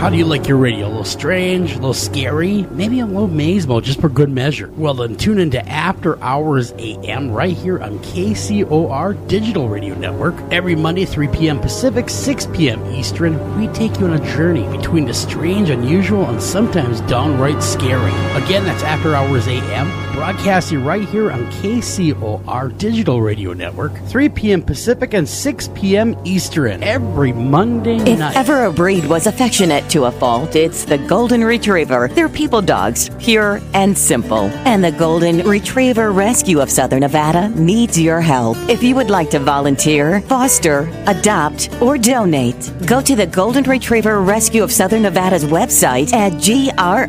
How 0.00 0.08
do 0.08 0.16
you 0.16 0.24
like 0.24 0.48
your 0.48 0.56
radio? 0.56 0.86
A 0.86 0.88
little 0.88 1.04
strange, 1.04 1.72
a 1.72 1.74
little 1.74 1.92
scary, 1.92 2.62
maybe 2.70 3.00
a 3.00 3.06
little 3.06 3.28
maze 3.28 3.66
mode 3.66 3.84
just 3.84 4.00
for 4.00 4.08
good 4.08 4.30
measure. 4.30 4.70
Well, 4.78 4.94
then 4.94 5.14
tune 5.14 5.38
into 5.38 5.62
After 5.68 6.18
Hours 6.22 6.72
AM 6.78 7.30
right 7.30 7.54
here 7.54 7.78
on 7.82 7.98
KCOR 7.98 9.28
Digital 9.28 9.68
Radio 9.68 9.94
Network. 9.94 10.34
Every 10.50 10.74
Monday, 10.74 11.04
3 11.04 11.28
p.m. 11.28 11.60
Pacific, 11.60 12.08
6 12.08 12.46
p.m. 12.54 12.82
Eastern, 12.94 13.60
we 13.60 13.68
take 13.74 14.00
you 14.00 14.06
on 14.06 14.14
a 14.14 14.24
journey 14.34 14.66
between 14.74 15.04
the 15.04 15.12
strange, 15.12 15.68
unusual, 15.68 16.24
and 16.30 16.42
sometimes 16.42 17.02
downright 17.02 17.62
scary. 17.62 18.10
Again, 18.42 18.64
that's 18.64 18.82
After 18.82 19.14
Hours 19.14 19.46
AM, 19.48 19.90
broadcasting 20.14 20.82
right 20.82 21.06
here 21.10 21.30
on 21.30 21.44
KCOR 21.52 22.78
Digital 22.78 23.20
Radio 23.20 23.52
Network, 23.52 23.94
3 24.06 24.30
p.m. 24.30 24.62
Pacific 24.62 25.12
and 25.12 25.28
6 25.28 25.68
p.m. 25.74 26.16
Eastern, 26.24 26.82
every 26.82 27.34
Monday 27.34 27.96
If 27.96 28.18
night. 28.18 28.34
ever 28.34 28.64
a 28.64 28.72
breed 28.72 29.04
was 29.04 29.26
affectionate 29.26 29.89
to 29.90 30.04
a 30.04 30.10
fault, 30.12 30.54
it's 30.54 30.84
the 30.84 30.98
Golden 30.98 31.42
Retriever. 31.44 32.08
They're 32.08 32.28
people 32.28 32.62
dogs, 32.62 33.10
pure 33.18 33.60
and 33.74 33.96
simple. 33.96 34.50
And 34.64 34.84
the 34.84 34.92
Golden 34.92 35.46
Retriever 35.48 36.12
Rescue 36.12 36.60
of 36.60 36.70
Southern 36.70 37.00
Nevada 37.00 37.48
needs 37.50 38.00
your 38.00 38.20
help. 38.20 38.56
If 38.68 38.82
you 38.82 38.94
would 38.94 39.10
like 39.10 39.30
to 39.30 39.40
volunteer, 39.40 40.20
foster, 40.22 40.88
adopt, 41.06 41.70
or 41.82 41.98
donate, 41.98 42.72
go 42.86 43.00
to 43.00 43.16
the 43.16 43.26
Golden 43.26 43.64
Retriever 43.64 44.20
Rescue 44.20 44.62
of 44.62 44.70
Southern 44.70 45.02
Nevada's 45.02 45.44
website 45.44 46.12
at 46.12 46.34
grrsn.org. 46.34 47.08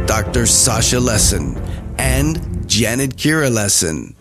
Dr. 0.07 0.47
Sasha 0.47 1.01
Lessin 1.01 1.57
and 1.99 2.69
Janet 2.69 3.17
Kira 3.17 3.51
Lessin. 3.51 4.15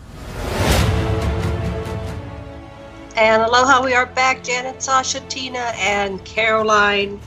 And 3.15 3.43
aloha, 3.43 3.83
we 3.83 3.93
are 3.93 4.07
back. 4.07 4.43
Janet, 4.43 4.81
Sasha, 4.81 5.19
Tina, 5.29 5.71
and 5.77 6.25
Caroline. 6.25 7.19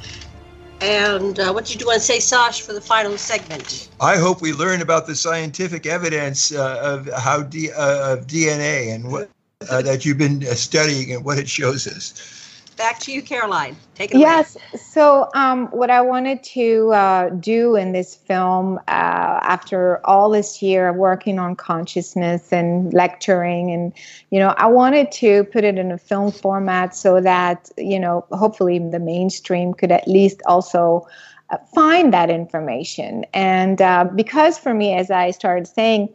And 0.80 1.38
uh, 1.38 1.52
what 1.52 1.66
did 1.66 1.80
you 1.80 1.86
want 1.86 2.00
to 2.00 2.04
say, 2.04 2.18
Sash, 2.18 2.60
for 2.62 2.72
the 2.72 2.80
final 2.80 3.16
segment? 3.16 3.90
I 4.00 4.16
hope 4.16 4.42
we 4.42 4.52
learn 4.52 4.82
about 4.82 5.06
the 5.06 5.14
scientific 5.14 5.86
evidence 5.86 6.52
uh, 6.52 6.80
of 6.82 7.08
how 7.14 7.44
D, 7.44 7.70
uh, 7.70 8.14
of 8.14 8.26
DNA 8.26 8.92
and 8.92 9.10
what 9.12 9.30
uh, 9.70 9.82
that 9.82 10.04
you've 10.04 10.18
been 10.18 10.44
uh, 10.44 10.54
studying 10.54 11.12
and 11.12 11.24
what 11.24 11.38
it 11.38 11.48
shows 11.48 11.86
us. 11.86 12.37
Back 12.78 13.00
to 13.00 13.12
you, 13.12 13.22
Caroline. 13.22 13.76
Take 13.96 14.14
it 14.14 14.18
yes. 14.18 14.56
So 14.76 15.28
um, 15.34 15.66
what 15.66 15.90
i 15.90 16.00
wanted 16.00 16.44
to 16.44 16.92
uh, 16.92 17.30
do 17.30 17.74
in 17.74 17.90
this 17.90 18.14
film 18.14 18.78
uh, 18.86 19.40
after 19.42 20.00
all 20.06 20.30
this 20.30 20.62
year 20.62 20.88
of 20.88 20.96
working 20.96 21.40
on 21.40 21.56
consciousness 21.56 22.52
and 22.52 22.94
lecturing 22.94 23.72
and 23.72 23.92
you 24.30 24.38
know 24.38 24.54
i 24.58 24.66
wanted 24.66 25.10
to 25.10 25.42
put 25.44 25.64
it 25.64 25.76
in 25.76 25.90
a 25.90 25.98
film 25.98 26.30
format 26.30 26.94
so 26.94 27.20
that 27.20 27.68
you 27.76 27.98
know 27.98 28.24
hopefully 28.30 28.78
the 28.78 29.00
mainstream 29.00 29.74
could 29.74 29.90
at 29.90 30.06
least 30.06 30.40
also 30.46 31.04
uh, 31.50 31.58
find 31.74 32.12
that 32.12 32.30
information. 32.30 33.24
And 33.34 33.82
uh, 33.82 34.04
because 34.14 34.56
for 34.56 34.72
me 34.72 34.94
as 34.94 35.10
i 35.10 35.32
started 35.32 35.66
saying 35.66 36.08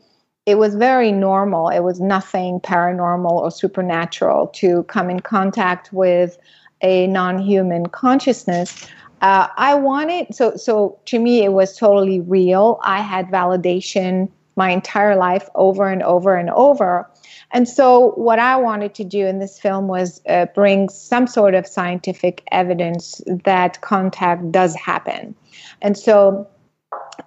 it 0.45 0.57
was 0.57 0.75
very 0.75 1.11
normal. 1.11 1.69
It 1.69 1.81
was 1.81 1.99
nothing 1.99 2.59
paranormal 2.59 3.31
or 3.31 3.51
supernatural 3.51 4.47
to 4.47 4.83
come 4.83 5.09
in 5.09 5.21
contact 5.21 5.91
with 5.93 6.37
a 6.81 7.07
non-human 7.07 7.87
consciousness. 7.87 8.87
Uh, 9.21 9.47
I 9.55 9.73
wanted 9.75 10.35
so 10.35 10.57
so 10.57 10.99
to 11.05 11.17
me 11.17 11.43
it 11.43 11.53
was 11.53 11.77
totally 11.77 12.19
real. 12.19 12.79
I 12.83 12.99
had 13.01 13.27
validation 13.27 14.29
my 14.55 14.69
entire 14.69 15.15
life 15.15 15.49
over 15.55 15.87
and 15.87 16.03
over 16.03 16.35
and 16.35 16.49
over. 16.51 17.09
And 17.51 17.67
so, 17.67 18.11
what 18.15 18.39
I 18.39 18.55
wanted 18.55 18.95
to 18.95 19.03
do 19.03 19.25
in 19.25 19.39
this 19.39 19.59
film 19.59 19.87
was 19.87 20.21
uh, 20.27 20.47
bring 20.55 20.89
some 20.89 21.27
sort 21.27 21.53
of 21.53 21.67
scientific 21.67 22.43
evidence 22.51 23.21
that 23.45 23.81
contact 23.81 24.51
does 24.51 24.75
happen. 24.75 25.35
And 25.81 25.97
so, 25.97 26.47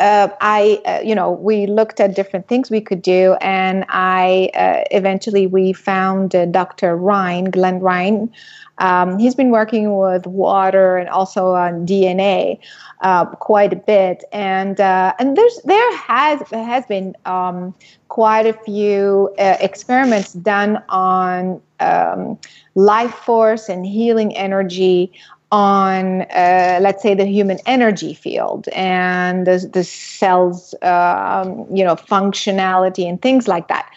uh, 0.00 0.28
I, 0.40 0.80
uh, 0.84 1.00
you 1.04 1.14
know, 1.14 1.30
we 1.30 1.66
looked 1.66 2.00
at 2.00 2.14
different 2.14 2.48
things 2.48 2.70
we 2.70 2.80
could 2.80 3.02
do, 3.02 3.36
and 3.40 3.84
I 3.88 4.50
uh, 4.54 4.84
eventually 4.90 5.46
we 5.46 5.72
found 5.72 6.30
Dr. 6.50 6.96
Rein, 6.96 7.50
Glen 7.50 7.80
Rein. 7.80 8.32
Um, 8.78 9.18
he's 9.18 9.34
been 9.34 9.50
working 9.50 9.96
with 9.96 10.26
water 10.26 10.98
and 10.98 11.08
also 11.08 11.54
on 11.54 11.86
DNA 11.86 12.58
uh, 13.00 13.24
quite 13.24 13.72
a 13.72 13.76
bit, 13.76 14.24
and 14.32 14.80
uh, 14.80 15.14
and 15.18 15.36
there's 15.36 15.60
there 15.64 15.96
has 15.96 16.40
has 16.50 16.84
been 16.86 17.16
um, 17.24 17.74
quite 18.08 18.46
a 18.46 18.52
few 18.52 19.34
uh, 19.38 19.56
experiments 19.60 20.32
done 20.34 20.82
on 20.88 21.60
um, 21.80 22.38
life 22.74 23.14
force 23.14 23.68
and 23.68 23.86
healing 23.86 24.36
energy 24.36 25.12
on 25.52 26.22
uh, 26.22 26.78
let's 26.80 27.02
say 27.02 27.14
the 27.14 27.24
human 27.24 27.58
energy 27.66 28.14
field 28.14 28.68
and 28.74 29.46
the, 29.46 29.68
the 29.72 29.84
cells 29.84 30.74
um, 30.82 31.66
you 31.74 31.84
know 31.84 31.94
functionality 31.94 33.08
and 33.08 33.22
things 33.22 33.46
like 33.46 33.68
that. 33.68 33.90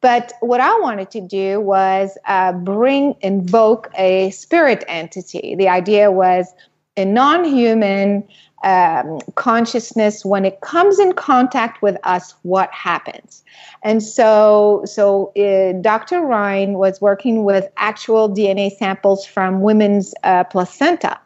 But 0.00 0.32
what 0.40 0.60
i 0.60 0.78
wanted 0.80 1.10
to 1.12 1.20
do 1.20 1.60
was 1.60 2.18
uh, 2.26 2.52
bring 2.52 3.14
invoke 3.20 3.90
a 3.96 4.30
spirit 4.30 4.84
entity. 4.88 5.54
The 5.56 5.68
idea 5.68 6.10
was 6.10 6.52
a 6.96 7.04
non-human 7.04 8.26
um, 8.64 9.18
consciousness 9.34 10.24
when 10.24 10.44
it 10.44 10.60
comes 10.60 10.98
in 10.98 11.12
contact 11.12 11.82
with 11.82 11.96
us 12.04 12.34
what 12.42 12.72
happens 12.72 13.44
and 13.82 14.02
so 14.02 14.82
so 14.84 15.32
uh, 15.36 15.72
dr 15.80 16.26
rein 16.26 16.74
was 16.74 17.00
working 17.00 17.44
with 17.44 17.68
actual 17.76 18.28
dna 18.28 18.70
samples 18.76 19.26
from 19.26 19.60
women's 19.60 20.14
uh, 20.24 20.44
placenta 20.44 21.18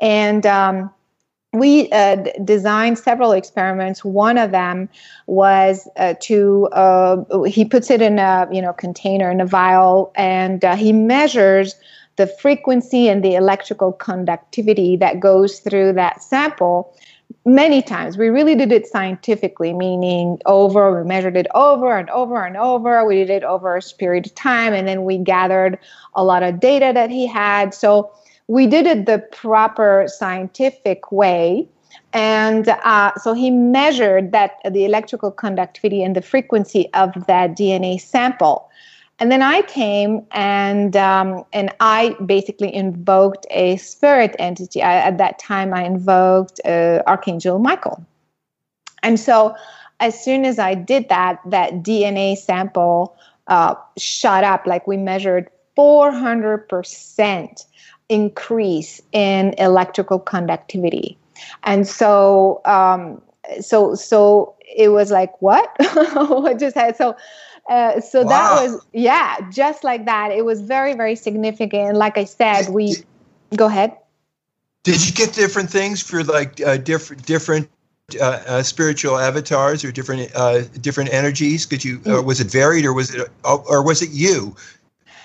and 0.00 0.44
um, 0.44 0.90
we 1.52 1.90
uh, 1.92 2.16
d- 2.16 2.32
designed 2.44 2.98
several 2.98 3.32
experiments. 3.32 4.04
One 4.04 4.38
of 4.38 4.52
them 4.52 4.88
was 5.26 5.88
uh, 5.96 6.14
to 6.22 6.68
uh, 6.72 7.42
he 7.44 7.64
puts 7.64 7.90
it 7.90 8.00
in 8.00 8.18
a 8.18 8.48
you 8.50 8.62
know 8.62 8.72
container 8.72 9.30
in 9.30 9.40
a 9.40 9.46
vial, 9.46 10.12
and 10.14 10.64
uh, 10.64 10.76
he 10.76 10.92
measures 10.92 11.74
the 12.22 12.28
frequency 12.28 13.08
and 13.08 13.24
the 13.24 13.34
electrical 13.34 13.90
conductivity 13.90 14.94
that 14.94 15.18
goes 15.18 15.58
through 15.58 15.92
that 15.92 16.22
sample 16.22 16.94
many 17.44 17.82
times. 17.82 18.16
We 18.16 18.28
really 18.28 18.54
did 18.54 18.70
it 18.70 18.86
scientifically, 18.86 19.72
meaning 19.72 20.38
over, 20.46 20.96
we 20.96 21.08
measured 21.08 21.36
it 21.36 21.48
over 21.52 21.96
and 21.96 22.08
over 22.10 22.44
and 22.44 22.56
over. 22.56 23.04
We 23.04 23.16
did 23.16 23.30
it 23.30 23.42
over 23.42 23.76
a 23.76 23.82
period 23.98 24.26
of 24.26 24.36
time, 24.36 24.72
and 24.72 24.86
then 24.86 25.02
we 25.02 25.18
gathered 25.18 25.80
a 26.14 26.22
lot 26.22 26.44
of 26.44 26.60
data 26.60 26.92
that 26.94 27.10
he 27.10 27.26
had. 27.26 27.74
So 27.74 28.12
we 28.46 28.68
did 28.68 28.86
it 28.86 29.06
the 29.06 29.18
proper 29.32 30.04
scientific 30.06 31.10
way. 31.10 31.68
And 32.12 32.68
uh, 32.68 33.16
so 33.16 33.32
he 33.32 33.50
measured 33.50 34.30
that 34.30 34.58
the 34.70 34.84
electrical 34.84 35.32
conductivity 35.32 36.04
and 36.04 36.14
the 36.14 36.22
frequency 36.22 36.88
of 36.94 37.26
that 37.26 37.56
DNA 37.56 38.00
sample. 38.00 38.68
And 39.22 39.30
then 39.30 39.40
I 39.40 39.62
came 39.62 40.26
and 40.32 40.96
um, 40.96 41.44
and 41.52 41.72
I 41.78 42.16
basically 42.26 42.74
invoked 42.74 43.46
a 43.50 43.76
spirit 43.76 44.34
entity. 44.40 44.82
I, 44.82 44.96
at 44.96 45.18
that 45.18 45.38
time, 45.38 45.72
I 45.72 45.84
invoked 45.84 46.60
uh, 46.64 47.04
Archangel 47.06 47.60
Michael. 47.60 48.04
And 49.04 49.20
so, 49.20 49.54
as 50.00 50.20
soon 50.20 50.44
as 50.44 50.58
I 50.58 50.74
did 50.74 51.08
that, 51.08 51.38
that 51.46 51.84
DNA 51.84 52.36
sample 52.36 53.16
uh, 53.46 53.76
shot 53.96 54.42
up. 54.42 54.66
Like 54.66 54.88
we 54.88 54.96
measured 54.96 55.48
400 55.76 56.68
percent 56.68 57.66
increase 58.08 59.00
in 59.12 59.54
electrical 59.56 60.18
conductivity. 60.18 61.16
And 61.62 61.86
so, 61.86 62.60
um, 62.64 63.22
so, 63.60 63.94
so 63.94 64.56
it 64.76 64.88
was 64.88 65.12
like, 65.12 65.40
what? 65.40 65.70
what 66.14 66.58
just 66.58 66.74
had 66.74 66.96
so 66.96 67.14
uh, 67.68 68.00
so 68.00 68.22
wow. 68.22 68.28
that 68.28 68.62
was 68.62 68.86
yeah 68.92 69.36
just 69.50 69.84
like 69.84 70.04
that. 70.06 70.32
It 70.32 70.44
was 70.44 70.60
very 70.60 70.94
very 70.94 71.14
significant. 71.14 71.96
Like 71.96 72.18
i 72.18 72.24
said 72.24 72.68
we 72.70 72.96
go 73.56 73.66
ahead. 73.66 73.96
Did 74.82 75.06
you 75.06 75.12
get 75.12 75.32
different 75.32 75.70
things 75.70 76.02
for 76.02 76.24
like 76.24 76.60
uh, 76.60 76.76
different 76.76 77.24
different 77.24 77.68
uh, 78.20 78.42
uh, 78.46 78.62
spiritual 78.62 79.16
avatars 79.16 79.84
or 79.84 79.92
different 79.92 80.30
uh, 80.34 80.62
different 80.80 81.12
energies? 81.12 81.66
Could 81.66 81.84
you 81.84 81.98
mm. 82.00 82.24
was 82.24 82.40
it 82.40 82.50
varied 82.50 82.84
or 82.84 82.92
was 82.92 83.14
it 83.14 83.28
or 83.44 83.84
was 83.84 84.02
it 84.02 84.10
you 84.10 84.56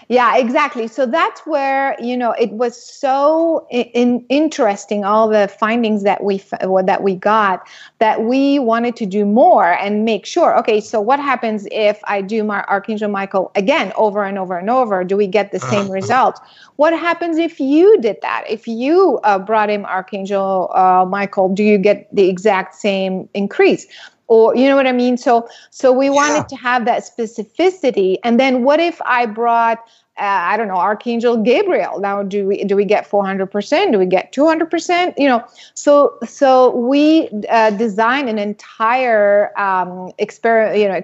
yeah, 0.09 0.37
exactly. 0.37 0.87
So 0.87 1.05
that's 1.05 1.41
where 1.41 1.97
you 1.99 2.15
know 2.15 2.31
it 2.31 2.51
was 2.51 2.81
so 2.81 3.67
in, 3.69 4.25
interesting 4.29 5.03
all 5.03 5.27
the 5.27 5.49
findings 5.59 6.03
that 6.03 6.23
we 6.23 6.41
that 6.85 7.03
we 7.03 7.15
got 7.15 7.67
that 7.99 8.23
we 8.23 8.57
wanted 8.57 8.95
to 8.97 9.05
do 9.05 9.25
more 9.25 9.73
and 9.73 10.05
make 10.05 10.25
sure. 10.25 10.57
Okay, 10.59 10.79
so 10.79 11.01
what 11.01 11.19
happens 11.19 11.67
if 11.71 11.99
I 12.05 12.21
do 12.21 12.45
my 12.45 12.63
Archangel 12.63 13.09
Michael 13.09 13.51
again 13.55 13.91
over 13.97 14.23
and 14.23 14.37
over 14.37 14.57
and 14.57 14.69
over? 14.69 15.03
Do 15.03 15.17
we 15.17 15.27
get 15.27 15.51
the 15.51 15.59
same 15.59 15.85
uh-huh. 15.85 15.93
results? 15.93 16.39
What 16.77 16.93
happens 16.93 17.37
if 17.37 17.59
you 17.59 17.99
did 17.99 18.17
that? 18.21 18.45
If 18.47 18.65
you 18.65 19.19
uh, 19.25 19.39
brought 19.39 19.69
in 19.69 19.83
Archangel 19.83 20.71
uh, 20.73 21.05
Michael, 21.05 21.53
do 21.53 21.63
you 21.63 21.77
get 21.77 22.07
the 22.15 22.29
exact 22.29 22.75
same 22.75 23.27
increase? 23.33 23.85
Or 24.27 24.55
you 24.55 24.67
know 24.67 24.75
what 24.75 24.87
i 24.87 24.91
mean 24.91 25.17
so 25.17 25.47
so 25.71 25.91
we 25.91 26.09
wanted 26.09 26.35
yeah. 26.35 26.43
to 26.43 26.55
have 26.55 26.85
that 26.85 27.03
specificity 27.03 28.17
and 28.23 28.39
then 28.39 28.63
what 28.63 28.79
if 28.79 29.01
i 29.05 29.25
brought 29.25 29.79
uh, 30.19 30.23
I 30.23 30.57
don't 30.57 30.67
know, 30.67 30.77
Archangel 30.77 31.37
Gabriel. 31.37 31.99
Now, 31.99 32.23
do 32.23 32.47
we 32.47 32.63
do 32.63 32.75
we 32.75 32.85
get 32.85 33.07
400%? 33.07 33.91
Do 33.91 33.99
we 33.99 34.07
get 34.07 34.33
200%? 34.33 35.13
You 35.15 35.27
know, 35.27 35.45
so 35.75 36.17
so 36.25 36.75
we 36.75 37.29
uh, 37.49 37.69
design 37.71 38.27
an 38.27 38.39
entire 38.39 39.57
um, 39.59 40.11
experiment, 40.17 40.79
you 40.79 40.87
know, 40.87 41.01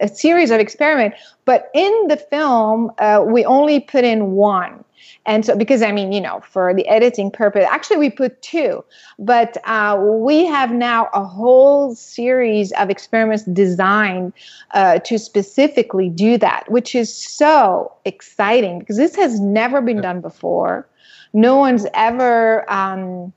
a 0.00 0.08
series 0.08 0.52
of 0.52 0.60
experiment. 0.60 1.14
But 1.46 1.68
in 1.74 2.06
the 2.06 2.16
film, 2.16 2.92
uh, 2.98 3.24
we 3.26 3.44
only 3.44 3.80
put 3.80 4.04
in 4.04 4.32
one. 4.32 4.84
And 5.26 5.44
so, 5.44 5.56
because 5.56 5.82
I 5.82 5.92
mean, 5.92 6.12
you 6.12 6.20
know, 6.20 6.40
for 6.48 6.74
the 6.74 6.86
editing 6.88 7.30
purpose, 7.30 7.66
actually, 7.70 7.96
we 7.98 8.10
put 8.10 8.40
two, 8.42 8.84
but 9.18 9.56
uh, 9.64 9.98
we 10.00 10.44
have 10.46 10.72
now 10.72 11.08
a 11.14 11.24
whole 11.24 11.94
series 11.94 12.72
of 12.72 12.90
experiments 12.90 13.44
designed 13.44 14.32
uh, 14.72 14.98
to 15.00 15.18
specifically 15.18 16.08
do 16.08 16.38
that, 16.38 16.70
which 16.70 16.94
is 16.94 17.14
so 17.14 17.92
exciting 18.04 18.78
because 18.78 18.96
this 18.96 19.16
has 19.16 19.40
never 19.40 19.80
been 19.80 20.00
done 20.00 20.20
before. 20.20 20.86
No 21.32 21.56
one's 21.56 21.86
ever. 21.94 22.70
Um, 22.70 23.32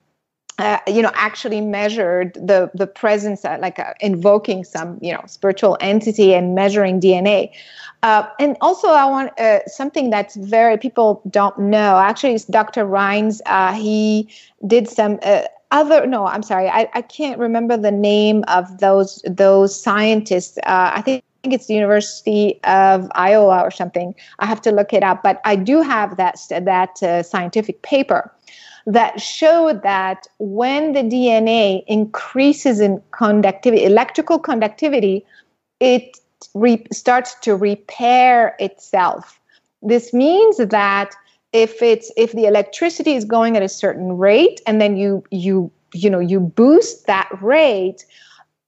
uh, 0.59 0.79
you 0.87 1.01
know 1.01 1.11
actually 1.13 1.61
measured 1.61 2.33
the 2.33 2.69
the 2.73 2.87
presence 2.87 3.45
uh, 3.45 3.57
like 3.61 3.77
uh, 3.79 3.93
invoking 3.99 4.63
some 4.63 4.97
you 5.01 5.13
know 5.13 5.23
spiritual 5.27 5.77
entity 5.81 6.33
and 6.33 6.55
measuring 6.55 6.99
dna 6.99 7.49
uh, 8.03 8.27
and 8.39 8.57
also 8.61 8.87
i 8.89 9.05
want 9.05 9.31
something 9.67 10.09
that's 10.09 10.35
very 10.35 10.77
people 10.77 11.21
don't 11.29 11.57
know. 11.59 11.97
Actually 11.97 12.33
it's 12.33 12.45
dr 12.45 12.85
Rein's. 12.85 13.41
He 13.75 14.29
did 14.65 14.87
some 14.87 15.19
other 15.71 16.07
no 16.07 16.25
i'm 16.25 16.43
sorry. 16.43 16.69
I, 16.69 16.89
I 16.93 17.01
can't 17.01 17.39
remember 17.39 17.77
the 17.77 17.91
name 17.91 18.43
of 18.47 18.79
those 18.79 19.21
those 19.27 19.79
scientists. 19.79 20.57
I 20.65 21.01
think 21.01 21.23
think 21.47 21.53
it's 21.53 21.67
the 21.67 21.75
University 21.75 22.59
of 22.63 23.09
Iowa 23.15 23.61
or 23.61 23.71
something. 23.71 24.13
I 24.39 24.45
have 24.45 24.61
to 24.63 24.71
look 24.71 24.91
it 24.91 25.03
up, 25.03 25.23
but 25.23 25.39
I 25.45 25.55
do 25.55 25.81
have 25.81 26.17
that 26.17 26.39
that 26.49 27.25
scientific 27.25 27.81
paper 27.83 28.31
that 28.87 29.19
showed 29.19 29.83
that 29.83 30.27
when 30.39 30.93
the 30.93 31.01
DNA 31.01 31.83
increases 31.87 32.79
in 32.79 33.01
conductivity, 33.11 33.83
electrical 33.83 34.39
conductivity, 34.39 35.25
it 35.81 36.17
re- 36.53 36.87
starts 36.91 37.35
to 37.41 37.55
repair 37.55 38.55
itself. 38.59 39.39
This 39.81 40.13
means 40.13 40.57
that 40.57 41.13
if 41.51 41.81
it's 41.81 42.11
if 42.15 42.31
the 42.31 42.45
electricity 42.45 43.13
is 43.13 43.25
going 43.25 43.57
at 43.57 43.63
a 43.63 43.69
certain 43.69 44.17
rate 44.17 44.61
and 44.65 44.79
then 44.79 44.95
you 44.95 45.21
you 45.31 45.69
you 45.93 46.09
know 46.09 46.19
you 46.19 46.39
boost 46.39 47.07
that 47.07 47.29
rate 47.41 48.05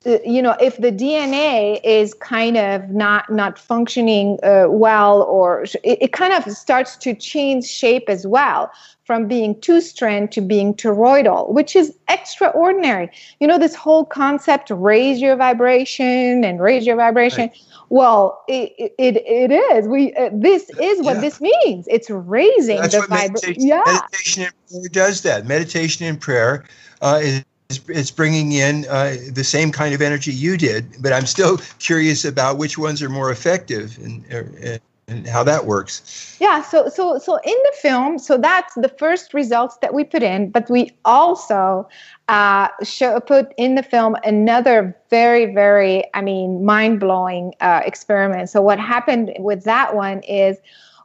you 0.05 0.41
know 0.41 0.55
if 0.61 0.77
the 0.77 0.93
dna 0.93 1.79
is 1.83 2.13
kind 2.13 2.55
of 2.55 2.89
not 2.89 3.29
not 3.29 3.59
functioning 3.59 4.39
uh, 4.43 4.65
well 4.69 5.23
or 5.23 5.63
it, 5.83 5.97
it, 6.01 6.13
kind 6.13 6.31
of 6.31 6.49
starts 6.53 6.95
to 6.95 7.13
change 7.13 7.65
shape 7.65 8.07
as 8.07 8.25
well 8.25 8.71
from 9.03 9.27
being 9.27 9.59
two 9.59 9.81
strand 9.81 10.31
to 10.31 10.39
being 10.39 10.73
toroidal 10.73 11.51
which 11.51 11.75
is 11.75 11.93
extraordinary. 12.07 13.09
You 13.39 13.47
know 13.47 13.57
this 13.57 13.75
whole 13.75 14.05
concept 14.05 14.69
raise 14.69 15.19
your 15.19 15.35
vibration 15.35 16.43
and 16.43 16.61
raise 16.61 16.85
your 16.85 16.95
vibration. 16.95 17.49
Right. 17.49 17.61
well 17.89 18.43
it, 18.47 18.93
it 18.97 19.17
it 19.17 19.51
is. 19.51 19.87
We 19.87 20.13
uh, 20.13 20.29
this 20.31 20.69
is 20.81 21.01
what 21.01 21.15
yeah. 21.15 21.21
this 21.21 21.41
means. 21.41 21.87
It's 21.89 22.09
raising 22.09 22.77
That's 22.77 22.95
the 22.95 23.05
vibration 23.07 23.67
yeah. 23.67 23.81
meditation 23.85 24.43
and 24.43 24.53
prayer 24.69 24.89
does 24.91 25.21
that. 25.23 25.45
Meditation 25.45 26.05
and 26.05 26.21
prayer 26.21 26.65
uh, 27.01 27.19
is 27.21 27.43
it's 27.69 28.09
bringing 28.09 28.51
in 28.53 28.85
uh, 28.89 29.15
the 29.31 29.43
same 29.43 29.71
kind 29.71 29.93
of 29.93 30.01
energy 30.01 30.31
you 30.31 30.57
did, 30.57 31.01
but 31.01 31.13
I'm 31.13 31.27
still 31.27 31.59
curious 31.77 32.25
about 32.25 32.57
which 32.57 32.79
ones 32.79 33.01
are 33.03 33.09
more 33.09 33.29
effective 33.29 33.97
and, 33.99 34.25
uh, 34.33 34.77
and 35.07 35.27
how 35.27 35.43
that 35.43 35.65
works. 35.65 36.35
Yeah, 36.39 36.63
so 36.63 36.89
so 36.89 37.19
so 37.19 37.37
in 37.37 37.53
the 37.53 37.73
film, 37.79 38.17
so 38.17 38.37
that's 38.39 38.73
the 38.73 38.89
first 38.89 39.35
results 39.35 39.77
that 39.77 39.93
we 39.93 40.03
put 40.03 40.23
in, 40.23 40.49
but 40.49 40.67
we 40.69 40.91
also 41.05 41.87
uh, 42.27 42.69
show 42.83 43.19
put 43.19 43.53
in 43.57 43.75
the 43.75 43.83
film 43.83 44.15
another 44.23 44.95
very 45.11 45.53
very, 45.53 46.03
I 46.15 46.21
mean, 46.21 46.65
mind 46.65 46.99
blowing 46.99 47.53
uh, 47.61 47.81
experiment. 47.85 48.49
So 48.49 48.63
what 48.63 48.79
happened 48.79 49.33
with 49.37 49.63
that 49.65 49.95
one 49.95 50.21
is 50.23 50.57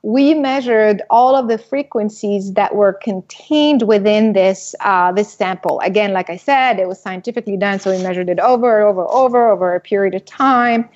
we 0.04 0.34
measured 0.34 1.00
all 1.08 1.34
of 1.34 1.48
the 1.48 1.56
frequencies 1.56 2.52
that 2.52 2.74
were 2.74 2.92
contained 2.92 3.82
within 3.84 4.34
this 4.34 4.74
uh, 4.80 5.10
this 5.12 5.32
sample. 5.32 5.80
Again, 5.80 6.12
like 6.12 6.28
I 6.28 6.36
said, 6.36 6.78
it 6.78 6.86
was 6.86 7.00
scientifically 7.00 7.56
done, 7.56 7.80
so 7.80 7.90
we 7.90 8.02
measured 8.02 8.28
it 8.28 8.38
over 8.38 8.80
and 8.80 8.86
over 8.86 9.00
and 9.00 9.10
over 9.10 9.48
over 9.48 9.74
a 9.74 9.80
period 9.80 10.14
of 10.14 10.22
time, 10.26 10.86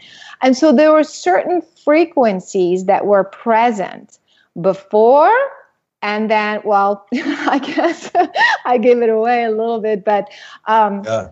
and 0.43 0.55
so 0.55 0.73
there 0.73 0.93
were 0.93 1.05
certain 1.05 1.63
frequencies 1.83 2.85
that 2.85 3.07
were 3.07 3.25
present 3.25 4.19
before 4.61 5.35
and 6.03 6.31
then 6.31 6.61
well 6.65 7.07
i 7.15 7.59
guess 7.59 8.11
i 8.65 8.77
gave 8.77 8.99
it 8.99 9.09
away 9.09 9.45
a 9.45 9.51
little 9.51 9.81
bit 9.81 10.05
but 10.05 10.29
um, 10.67 11.03
yeah. 11.05 11.29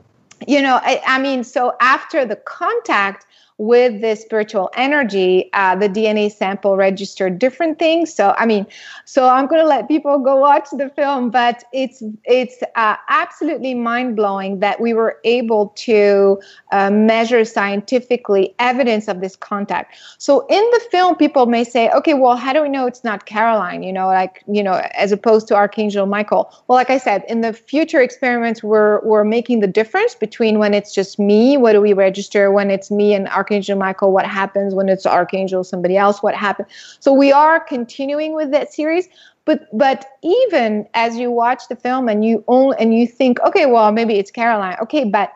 you 0.47 0.63
know 0.63 0.79
I, 0.83 1.03
I 1.07 1.21
mean 1.21 1.43
so 1.43 1.75
after 1.81 2.25
the 2.25 2.37
contact 2.37 3.27
with 3.59 4.03
this 4.03 4.21
spiritual 4.21 4.71
energy, 4.75 5.49
uh, 5.55 5.75
the 5.75 5.89
DNA 5.89 6.31
sample 6.31 6.77
registered 6.77 7.39
different 7.39 7.79
things. 7.79 8.13
So, 8.13 8.35
I 8.37 8.45
mean, 8.45 8.67
so 9.07 9.29
I'm 9.29 9.47
going 9.47 9.63
to 9.63 9.67
let 9.67 9.89
people 9.89 10.19
go 10.19 10.37
watch 10.37 10.69
the 10.73 10.91
film, 10.91 11.31
but 11.31 11.65
it's 11.73 12.03
it's 12.25 12.63
uh, 12.75 12.97
absolutely 13.09 13.73
mind 13.73 14.15
blowing 14.15 14.61
that 14.61 14.79
we 14.79 14.93
were 14.93 15.19
able 15.25 15.69
to 15.77 16.39
uh, 16.73 16.91
measure 16.91 17.47
scientifically 17.47 18.55
evidence 18.59 19.09
of 19.09 19.23
this 19.23 19.37
contact. 19.37 19.97
So, 20.19 20.47
in 20.49 20.63
the 20.73 20.81
film, 20.91 21.17
people 21.17 21.47
may 21.47 21.65
say, 21.65 21.89
"Okay, 21.91 22.13
well, 22.13 22.37
how 22.37 22.53
do 22.53 22.61
we 22.61 22.69
know 22.69 22.87
it's 22.87 23.05
not 23.05 23.25
Caroline?" 23.25 23.83
You 23.83 23.93
know, 23.93 24.09
like 24.09 24.45
you 24.47 24.63
know, 24.63 24.83
as 24.95 25.13
opposed 25.13 25.49
to 25.49 25.55
Archangel 25.55 26.05
Michael. 26.05 26.53
Well, 26.69 26.77
like 26.77 26.91
I 26.91 26.99
said, 26.99 27.25
in 27.27 27.41
the 27.41 27.55
future 27.55 28.03
experiments, 28.03 28.63
we're 28.63 29.01
we're 29.01 29.25
making 29.25 29.61
the 29.61 29.67
difference 29.67 30.15
between 30.15 30.59
when 30.59 30.75
it's 30.75 30.95
just 30.95 31.19
me, 31.19 31.57
what 31.57 31.73
do 31.73 31.81
we 31.81 31.95
register? 31.95 32.53
When 32.53 32.71
it's 32.71 32.91
me 32.91 33.15
and 33.15 33.29
Archangel 33.29 33.46
Archangel 33.47 33.79
Michael, 33.79 34.13
what 34.13 34.27
happens 34.27 34.75
when 34.75 34.89
it's 34.89 35.07
Archangel 35.07 35.63
somebody 35.63 35.97
else, 35.97 36.21
what 36.23 36.35
happens. 36.35 36.69
So 36.99 37.13
we 37.13 37.31
are 37.31 37.61
continuing 37.61 38.35
with 38.35 38.51
that 38.51 38.73
series. 38.73 39.09
But 39.45 39.69
but 39.73 40.05
even 40.25 40.89
as 40.95 41.17
you 41.17 41.31
watch 41.31 41.69
the 41.69 41.77
film 41.77 42.09
and 42.09 42.25
you 42.25 42.43
only 42.49 42.77
and 42.81 42.93
you 42.93 43.07
think, 43.07 43.39
okay, 43.41 43.67
well 43.67 43.93
maybe 43.93 44.19
it's 44.19 44.33
Caroline. 44.33 44.77
Okay, 44.83 45.05
but 45.05 45.33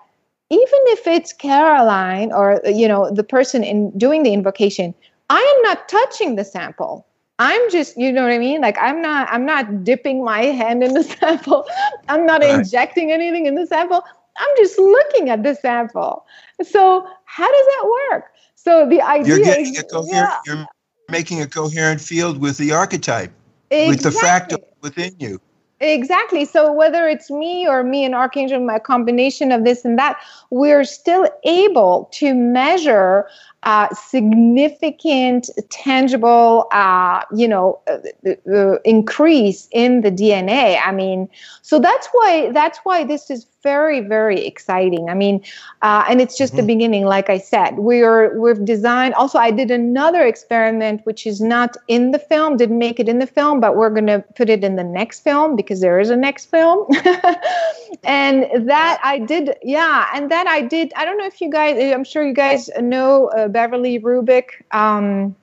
even 0.50 0.80
if 0.86 1.06
it's 1.06 1.32
Caroline 1.32 2.32
or 2.32 2.60
you 2.64 2.88
know 2.88 3.08
the 3.12 3.22
person 3.22 3.62
in 3.62 3.96
doing 3.96 4.24
the 4.24 4.32
invocation, 4.32 4.92
I 5.28 5.38
am 5.38 5.62
not 5.62 5.88
touching 5.88 6.34
the 6.34 6.44
sample. 6.44 7.06
I'm 7.38 7.70
just, 7.70 7.96
you 7.96 8.12
know 8.12 8.22
what 8.22 8.32
I 8.32 8.38
mean? 8.38 8.60
Like 8.60 8.76
I'm 8.78 9.00
not, 9.00 9.26
I'm 9.30 9.46
not 9.46 9.82
dipping 9.82 10.22
my 10.22 10.42
hand 10.42 10.84
in 10.84 10.92
the 10.92 11.02
sample. 11.20 11.64
I'm 12.08 12.26
not 12.26 12.42
right. 12.42 12.58
injecting 12.58 13.12
anything 13.12 13.46
in 13.46 13.54
the 13.54 13.66
sample. 13.66 14.04
I'm 14.40 14.56
just 14.56 14.78
looking 14.78 15.30
at 15.30 15.42
the 15.42 15.54
sample. 15.54 16.26
So 16.62 17.06
how 17.30 17.46
does 17.46 17.66
that 17.66 18.10
work? 18.10 18.24
So 18.56 18.88
the 18.88 19.00
idea 19.00 19.36
you're 19.36 19.44
getting 19.44 19.74
is, 19.74 19.78
a 19.78 19.84
coherent, 19.84 20.10
yeah. 20.12 20.38
you're 20.46 20.66
making 21.08 21.40
a 21.42 21.46
coherent 21.46 22.00
field 22.00 22.38
with 22.38 22.58
the 22.58 22.72
archetype, 22.72 23.32
exactly. 23.70 23.88
with 23.88 24.02
the 24.02 24.10
fractal 24.20 24.58
within 24.82 25.14
you. 25.18 25.40
Exactly. 25.78 26.44
So 26.44 26.72
whether 26.72 27.08
it's 27.08 27.30
me 27.30 27.66
or 27.66 27.82
me 27.82 28.04
and 28.04 28.14
Archangel, 28.14 28.60
my 28.60 28.78
combination 28.78 29.50
of 29.50 29.64
this 29.64 29.84
and 29.84 29.98
that, 29.98 30.20
we're 30.50 30.84
still 30.84 31.28
able 31.44 32.10
to 32.12 32.34
measure 32.34 33.26
uh, 33.62 33.94
significant, 33.94 35.50
tangible, 35.68 36.66
uh, 36.72 37.22
you 37.34 37.46
know, 37.46 37.78
uh, 37.86 38.30
uh, 38.50 38.78
increase 38.84 39.68
in 39.70 40.00
the 40.00 40.10
DNA. 40.10 40.80
I 40.82 40.92
mean, 40.92 41.28
so 41.60 41.78
that's 41.78 42.08
why 42.12 42.50
that's 42.52 42.78
why 42.84 43.04
this 43.04 43.30
is 43.30 43.46
very 43.62 44.00
very 44.00 44.46
exciting. 44.46 45.10
I 45.10 45.14
mean, 45.14 45.44
uh, 45.82 46.04
and 46.08 46.20
it's 46.22 46.38
just 46.38 46.54
mm-hmm. 46.54 46.66
the 46.66 46.74
beginning. 46.74 47.04
Like 47.04 47.28
I 47.28 47.36
said, 47.36 47.76
we're 47.76 48.38
we've 48.40 48.64
designed. 48.64 49.12
Also, 49.14 49.38
I 49.38 49.50
did 49.50 49.70
another 49.70 50.26
experiment 50.26 51.04
which 51.04 51.26
is 51.26 51.40
not 51.40 51.76
in 51.88 52.12
the 52.12 52.18
film. 52.18 52.56
Didn't 52.56 52.78
make 52.78 52.98
it 52.98 53.08
in 53.08 53.18
the 53.18 53.26
film, 53.26 53.60
but 53.60 53.76
we're 53.76 53.90
going 53.90 54.06
to 54.06 54.24
put 54.36 54.48
it 54.48 54.64
in 54.64 54.76
the 54.76 54.84
next 54.84 55.20
film 55.20 55.56
because 55.56 55.80
there 55.80 56.00
is 56.00 56.08
a 56.08 56.16
next 56.16 56.46
film. 56.46 56.86
and 58.04 58.46
that 58.68 58.98
I 59.04 59.18
did, 59.18 59.54
yeah, 59.62 60.06
and 60.14 60.30
that 60.30 60.46
I 60.46 60.62
did. 60.62 60.92
I 60.96 61.04
don't 61.04 61.18
know 61.18 61.26
if 61.26 61.42
you 61.42 61.50
guys. 61.50 61.92
I'm 61.92 62.04
sure 62.04 62.26
you 62.26 62.34
guys 62.34 62.70
know 62.80 63.28
uh, 63.28 63.48
Beverly 63.50 63.98
Rubik. 63.98 64.62
Um, 64.72 65.36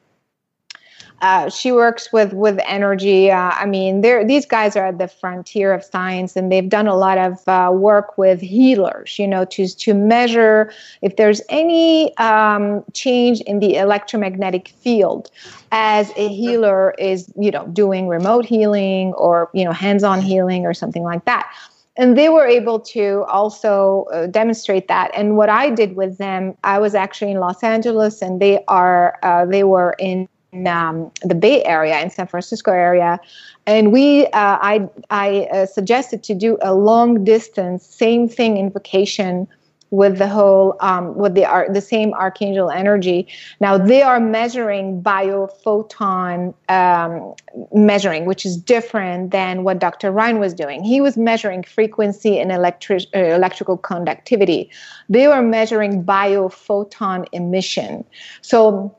uh, 1.22 1.50
she 1.50 1.72
works 1.72 2.14
with 2.14 2.34
with 2.34 2.60
energy. 2.66 3.32
Uh, 3.32 3.52
I 3.52 3.66
mean, 3.66 4.02
these 4.02 4.46
guys 4.46 4.76
are 4.76 4.88
at 4.88 5.00
the 5.00 5.08
frontier 5.08 5.74
of 5.74 5.84
science, 5.84 6.36
and 6.36 6.52
they've 6.52 6.70
done 6.70 6.88
a 6.88 6.96
lot 6.96 7.18
of 7.18 7.48
uh, 7.48 7.72
work 7.74 8.18
with 8.18 8.40
healers. 8.40 9.18
You 9.18 9.28
know, 9.28 9.44
to 9.46 9.68
to 9.68 9.94
measure 9.96 10.72
if 11.02 11.16
there's 11.16 11.42
any 11.50 12.16
um, 12.18 12.84
change 12.94 13.42
in 13.42 13.60
the 13.60 13.78
electromagnetic 13.78 14.68
field 14.68 15.32
as 15.72 16.12
a 16.16 16.28
healer 16.28 16.94
is, 17.00 17.34
you 17.36 17.50
know, 17.50 17.66
doing 17.68 18.08
remote 18.08 18.46
healing 18.46 19.14
or 19.14 19.50
you 19.54 19.66
know 19.66 19.72
hands-on 19.72 20.22
healing 20.22 20.66
or 20.66 20.74
something 20.74 21.04
like 21.04 21.26
that 21.26 21.52
and 21.98 22.18
they 22.18 22.30
were 22.30 22.46
able 22.46 22.80
to 22.80 23.26
also 23.28 24.06
uh, 24.14 24.28
demonstrate 24.28 24.88
that. 24.88 25.12
And 25.14 25.36
what 25.36 25.50
i 25.50 25.70
did 25.70 25.96
with 25.96 26.18
them 26.18 26.56
i 26.64 26.80
was 26.80 26.96
actually 26.96 27.32
in 27.32 27.40
los 27.40 27.64
angeles 27.64 28.22
and 28.22 28.42
they 28.42 28.64
are 28.68 29.18
uh, 29.24 29.46
they 29.46 29.64
were 29.64 29.96
in 30.00 30.28
um, 30.66 31.12
the 31.24 31.36
bay 31.36 31.64
area 31.66 32.00
in 32.02 32.10
san 32.10 32.28
francisco 32.28 32.72
area. 32.72 33.20
And 33.66 33.92
we 33.92 34.28
uh, 34.28 34.58
i 34.62 34.88
i 35.10 35.48
uh, 35.52 35.66
suggested 35.66 36.24
to 36.24 36.34
do 36.34 36.58
a 36.62 36.74
long 36.74 37.24
distance 37.24 37.86
same 37.86 38.30
thing 38.30 38.58
invocation 38.58 39.48
with 39.92 40.18
the 40.18 40.28
whole 40.28 40.76
um, 40.82 41.16
with 41.16 41.36
the 41.36 41.46
the 41.72 41.82
same 41.82 42.14
archangel 42.14 42.70
energy. 42.70 43.28
Now 43.60 43.78
they 43.78 44.02
are 44.02 44.20
measuring 44.20 45.02
biophoton 45.02 46.54
um, 46.70 47.34
measuring, 47.74 48.26
which 48.26 48.46
is 48.46 48.58
different 48.58 49.32
than 49.32 49.64
what 49.64 49.80
Dr. 49.80 50.12
Rein 50.12 50.40
was 50.40 50.54
doing. 50.54 50.84
He 50.84 51.02
was 51.02 51.18
measuring 51.18 51.64
frequency 51.64 52.40
and 52.40 52.52
electric 52.52 53.04
uh, 53.16 53.20
electrical 53.20 53.78
conductivity. 53.78 54.70
They 55.10 55.28
were 55.28 55.42
measuring 55.42 56.04
biophoton 56.04 57.28
emission. 57.32 58.04
So 58.42 58.96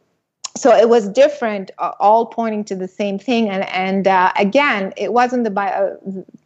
so 0.59 0.75
it 0.75 0.89
was 0.89 1.09
different 1.09 1.71
uh, 1.79 1.93
all 2.01 2.27
pointing 2.27 2.65
to 2.65 2.75
the 2.75 2.89
same 2.89 3.19
thing 3.19 3.49
and 3.49 3.65
and 3.69 4.09
uh, 4.09 4.33
again 4.37 4.93
it 4.97 5.13
wasn't 5.13 5.45
the 5.45 5.51
bio 5.51 5.97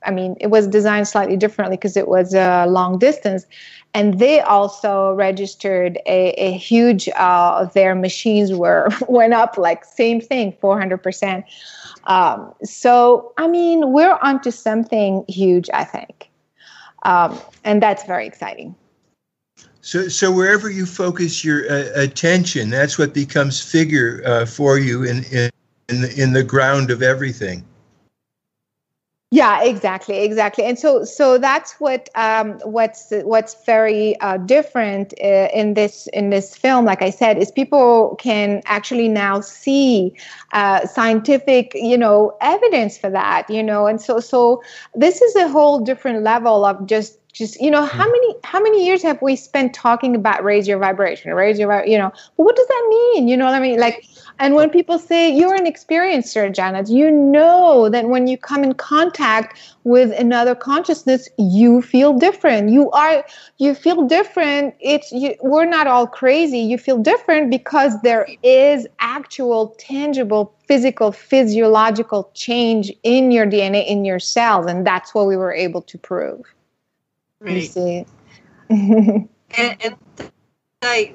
i 0.05 0.11
mean 0.11 0.36
it 0.40 0.49
was 0.49 0.66
designed 0.66 1.09
slightly 1.09 1.36
differently 1.36 1.76
because 1.76 1.97
it 1.97 2.09
was 2.09 2.34
a 2.34 2.66
long 2.66 2.99
distance 2.99 3.47
and 3.95 4.18
they 4.18 4.40
also 4.40 5.12
registered 5.12 5.99
a, 6.07 6.30
a 6.32 6.53
huge 6.53 7.09
uh, 7.16 7.64
their 7.66 7.95
machines 7.95 8.53
were 8.53 8.88
went 9.09 9.34
up 9.34 9.57
like 9.59 9.84
same 9.84 10.20
thing 10.20 10.53
400% 10.62 11.45
um, 12.05 12.55
so 12.62 13.32
i 13.38 13.47
mean 13.47 13.93
we're 13.93 14.18
onto 14.22 14.51
something 14.51 15.24
huge 15.28 15.68
i 15.72 15.84
think. 15.84 16.28
Um, 17.05 17.38
and 17.64 17.82
that's 17.82 18.05
very 18.05 18.26
exciting. 18.26 18.76
So, 19.80 20.07
so 20.07 20.30
wherever 20.30 20.70
you 20.70 20.86
focus 20.86 21.45
your 21.45 21.68
uh, 21.68 21.88
attention, 21.97 22.70
that's 22.70 22.97
what 22.97 23.12
becomes 23.12 23.61
figure 23.61 24.22
uh, 24.24 24.47
for 24.47 24.78
you 24.78 25.03
in, 25.03 25.24
in 25.24 25.51
in 25.88 26.03
the, 26.03 26.22
in 26.22 26.32
the 26.32 26.45
ground 26.45 26.90
of 26.90 27.03
everything. 27.03 27.64
Yeah, 29.35 29.62
exactly, 29.64 30.18
exactly, 30.24 30.64
and 30.64 30.78
so 30.78 31.05
so 31.05 31.39
that's 31.39 31.80
what 31.80 32.11
um, 32.14 32.59
what's 32.64 33.11
what's 33.22 33.55
very 33.64 34.14
uh, 34.20 34.37
different 34.37 35.14
uh, 35.24 35.49
in 35.55 35.72
this 35.72 36.07
in 36.09 36.28
this 36.28 36.55
film. 36.55 36.85
Like 36.85 37.01
I 37.01 37.09
said, 37.09 37.39
is 37.39 37.51
people 37.51 38.14
can 38.20 38.61
actually 38.66 39.09
now 39.09 39.41
see 39.41 40.14
uh, 40.53 40.87
scientific, 40.87 41.72
you 41.74 41.97
know, 41.97 42.37
evidence 42.43 42.99
for 42.99 43.09
that, 43.09 43.49
you 43.49 43.62
know, 43.62 43.87
and 43.87 44.03
so 44.03 44.20
so 44.20 44.62
this 44.95 45.22
is 45.22 45.35
a 45.37 45.49
whole 45.49 45.80
different 45.80 46.22
level 46.22 46.66
of 46.66 46.87
just 46.87 47.18
just 47.33 47.61
you 47.61 47.70
know 47.70 47.85
how 47.85 48.05
hmm. 48.05 48.12
many 48.12 48.35
how 48.45 48.61
many 48.61 48.85
years 48.85 49.03
have 49.03 49.20
we 49.22 49.37
spent 49.37 49.74
talking 49.74 50.14
about 50.14 50.45
raise 50.45 50.68
your 50.68 50.78
vibration 50.78 51.33
raise 51.33 51.59
your 51.59 51.85
you 51.87 51.97
know 51.97 52.11
but 52.37 52.45
what 52.45 52.57
does 52.57 52.66
that 52.66 52.87
mean? 52.89 53.28
You 53.28 53.37
know 53.37 53.47
what 53.47 53.55
i 53.55 53.61
mean? 53.61 53.80
Like 53.80 54.05
and 54.39 54.55
when 54.55 54.70
people 54.70 54.99
say 54.99 55.35
you're 55.35 55.55
an 55.55 55.66
experiencer 55.66 56.55
janet 56.55 56.89
you 56.89 57.11
know 57.11 57.89
that 57.89 58.09
when 58.09 58.26
you 58.26 58.37
come 58.37 58.64
in 58.64 58.74
contact 58.74 59.59
with 59.85 60.12
another 60.18 60.55
consciousness 60.55 61.28
you 61.39 61.83
feel 61.83 62.12
different. 62.12 62.70
You 62.70 62.91
are 62.91 63.24
you 63.59 63.74
feel 63.74 64.07
different. 64.07 64.74
It's 64.80 65.11
you, 65.12 65.35
we're 65.43 65.64
not 65.64 65.87
all 65.87 66.07
crazy. 66.07 66.59
You 66.59 66.78
feel 66.78 66.99
different 66.99 67.51
because 67.51 68.01
there 68.03 68.26
is 68.43 68.87
actual 69.01 69.74
tangible 69.78 70.55
physical 70.66 71.12
physiological 71.12 72.30
change 72.35 72.93
in 73.03 73.30
your 73.30 73.47
dna 73.47 73.87
in 73.87 74.05
your 74.05 74.18
cells 74.18 74.64
and 74.64 74.87
that's 74.87 75.12
what 75.12 75.26
we 75.26 75.37
were 75.37 75.53
able 75.53 75.83
to 75.83 75.99
prove 75.99 76.47
Right. 77.43 77.57
You 77.57 77.62
see 77.62 78.07
and, 78.70 79.28
and 79.59 79.97
I, 80.80 81.14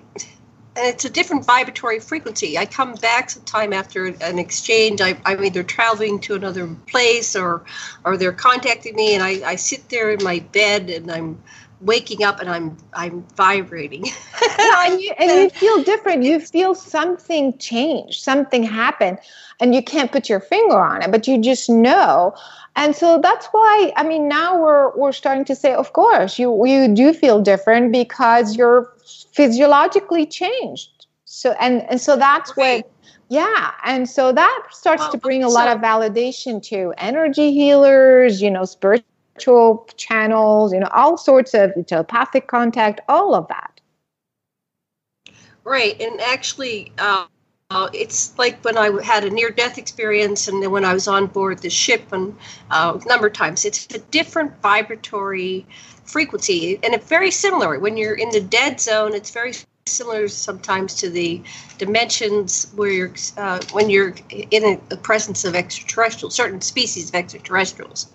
it's 0.76 1.06
a 1.06 1.10
different 1.10 1.46
vibratory 1.46 2.00
frequency. 2.00 2.58
I 2.58 2.66
come 2.66 2.94
back 2.96 3.30
sometime 3.30 3.74
after 3.74 4.06
an 4.06 4.38
exchange. 4.38 5.02
I, 5.02 5.18
I'm 5.26 5.44
either 5.44 5.64
traveling 5.64 6.20
to 6.22 6.36
another 6.36 6.68
place 6.88 7.36
or, 7.36 7.64
or 8.06 8.18
they're 8.18 8.32
contacting 8.32 8.96
me, 8.96 9.16
and 9.16 9.24
I, 9.24 9.50
I 9.50 9.56
sit 9.56 9.90
there 9.90 10.12
in 10.12 10.24
my 10.24 10.40
bed 10.40 10.90
and 10.90 11.12
I'm 11.12 11.42
waking 11.80 12.24
up 12.24 12.40
and 12.40 12.50
I'm 12.50 12.78
I'm 12.94 13.24
vibrating. 13.36 14.06
and, 14.60 15.02
you, 15.02 15.14
and 15.18 15.32
you 15.32 15.50
feel 15.50 15.84
different. 15.84 16.24
You 16.24 16.40
feel 16.40 16.76
something 16.76 17.58
change, 17.58 18.22
something 18.22 18.64
happen, 18.64 19.18
and 19.60 19.74
you 19.74 19.82
can't 19.82 20.12
put 20.12 20.30
your 20.30 20.40
finger 20.40 20.80
on 20.80 21.02
it, 21.02 21.12
but 21.12 21.28
you 21.28 21.42
just 21.42 21.70
know 21.70 22.36
and 22.78 22.96
so 22.96 23.20
that's 23.22 23.48
why 23.48 23.92
i 23.98 24.04
mean 24.04 24.30
now 24.30 24.58
we're 24.58 24.96
we're 24.96 25.12
starting 25.12 25.44
to 25.44 25.56
say 25.56 25.74
of 25.74 25.92
course 25.92 26.40
you 26.40 26.66
you 26.66 26.88
do 26.96 27.14
feel 27.14 27.42
different 27.42 27.92
because 27.92 28.56
you're 28.56 28.94
physiologically 29.38 30.26
changed. 30.26 31.06
So 31.26 31.56
and 31.60 31.84
and 31.90 32.02
so 32.02 32.18
that's 32.18 32.56
right. 32.58 32.84
what 32.84 32.92
yeah. 33.30 33.74
And 33.84 34.10
so 34.10 34.32
that 34.32 34.64
starts 34.72 35.02
well, 35.02 35.12
to 35.12 35.18
bring 35.18 35.44
a 35.44 35.50
so, 35.50 35.54
lot 35.54 35.68
of 35.68 35.82
validation 35.82 36.64
to 36.70 36.94
energy 36.98 37.52
healers 37.54 38.42
you 38.42 38.50
know 38.50 38.66
spiritual 38.66 39.88
channels 39.98 40.74
you 40.74 40.80
know 40.80 40.90
all 40.94 41.18
sorts 41.18 41.54
of 41.54 41.72
telepathic 41.86 42.48
contact 42.48 43.02
all 43.08 43.36
of 43.36 43.48
that. 43.50 43.80
Right, 45.64 46.02
and 46.02 46.20
actually, 46.22 46.94
uh, 46.98 47.26
uh, 47.70 47.90
it's 47.94 48.38
like 48.38 48.64
when 48.64 48.78
I 48.78 49.04
had 49.04 49.26
a 49.26 49.30
near-death 49.30 49.78
experience, 49.78 50.48
and 50.48 50.64
then 50.64 50.72
when 50.72 50.86
I 50.86 50.94
was 50.94 51.08
on 51.08 51.28
board 51.28 51.60
the 51.60 51.70
ship, 51.70 52.14
and 52.14 52.36
uh, 52.72 52.98
a 53.04 53.08
number 53.08 53.28
of 53.28 53.34
times, 53.34 53.66
it's 53.66 53.94
a 53.94 54.00
different 54.00 54.62
vibratory 54.62 55.66
frequency, 56.06 56.80
and 56.82 56.94
it's 56.94 57.10
very 57.10 57.30
similar. 57.30 57.78
When 57.78 57.98
you're 57.98 58.16
in 58.16 58.30
the 58.30 58.40
dead 58.40 58.80
zone, 58.80 59.14
it's 59.14 59.32
very 59.32 59.54
similar 59.86 60.30
sometimes 60.30 60.96
to 60.96 61.10
the 61.10 61.42
dimensions 61.78 62.72
where 62.76 62.90
you're 62.90 63.14
uh, 63.38 63.60
when 63.74 63.90
you're 63.90 64.16
in 64.30 64.80
the 64.88 64.98
presence 64.98 65.44
of 65.44 65.54
extraterrestrials, 65.54 66.36
certain 66.36 66.62
species 66.62 67.10
of 67.10 67.16
extraterrestrials. 67.16 68.08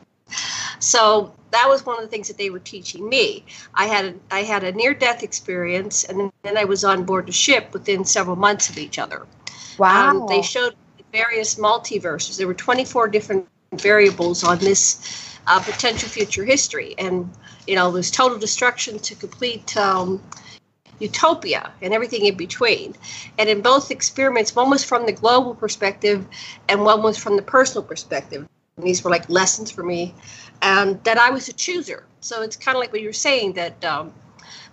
So 0.79 1.35
that 1.51 1.69
was 1.69 1.85
one 1.85 1.97
of 1.97 2.03
the 2.03 2.09
things 2.09 2.27
that 2.29 2.39
they 2.39 2.49
were 2.49 2.59
teaching 2.59 3.07
me. 3.07 3.45
I 3.75 3.85
had 3.85 4.05
a, 4.07 4.15
I 4.31 4.43
had 4.45 4.65
a 4.65 4.73
near 4.73 4.95
death 4.95 5.23
experience, 5.23 6.05
and 6.05 6.33
then 6.43 6.57
I 6.57 6.65
was 6.65 6.85
on 6.85 7.05
board 7.05 7.27
the 7.27 7.33
ship 7.33 7.75
within 7.75 8.07
several 8.07 8.37
months 8.37 8.71
of 8.71 8.79
each 8.79 8.99
other. 8.99 9.27
Wow! 9.79 10.11
Um, 10.11 10.27
they 10.29 10.43
showed 10.43 10.75
various 11.13 11.57
multiverses. 11.57 12.39
There 12.39 12.47
were 12.47 12.55
24 12.55 13.09
different 13.09 13.47
variables 13.73 14.45
on 14.45 14.59
this 14.59 15.39
uh, 15.47 15.61
potential 15.61 16.09
future 16.09 16.45
history, 16.45 16.95
and 16.99 17.31
you 17.67 17.77
know, 17.77 17.91
there's 17.91 18.11
total 18.11 18.39
destruction 18.39 18.99
to 19.01 19.15
complete. 19.15 19.77
Um, 19.77 20.23
utopia 21.03 21.73
and 21.83 21.93
everything 21.93 22.25
in 22.25 22.37
between. 22.37 22.95
And 23.37 23.49
in 23.49 23.61
both 23.61 23.91
experiments, 23.91 24.55
one 24.55 24.71
was 24.71 24.85
from 24.85 25.05
the 25.05 25.13
global 25.13 25.55
perspective 25.55 26.25
and 26.69 26.85
one 26.85 27.03
was 27.03 27.19
from 27.19 27.37
the 27.37 27.43
personal 27.43 27.83
perspective. 27.83 28.47
And 28.77 28.87
these 28.87 29.03
were 29.05 29.11
like 29.11 29.29
lessons 29.29 29.71
for 29.71 29.83
me, 29.83 30.15
and 30.63 31.03
that 31.05 31.19
I 31.19 31.31
was 31.31 31.49
a 31.49 31.53
chooser. 31.53 32.05
So 32.21 32.43
it's 32.43 32.57
kind 32.57 32.77
of 32.77 32.81
like 32.81 32.93
what 32.93 33.03
you 33.03 33.09
were 33.09 33.13
saying 33.13 33.53
that, 33.55 33.85
um, 33.85 34.15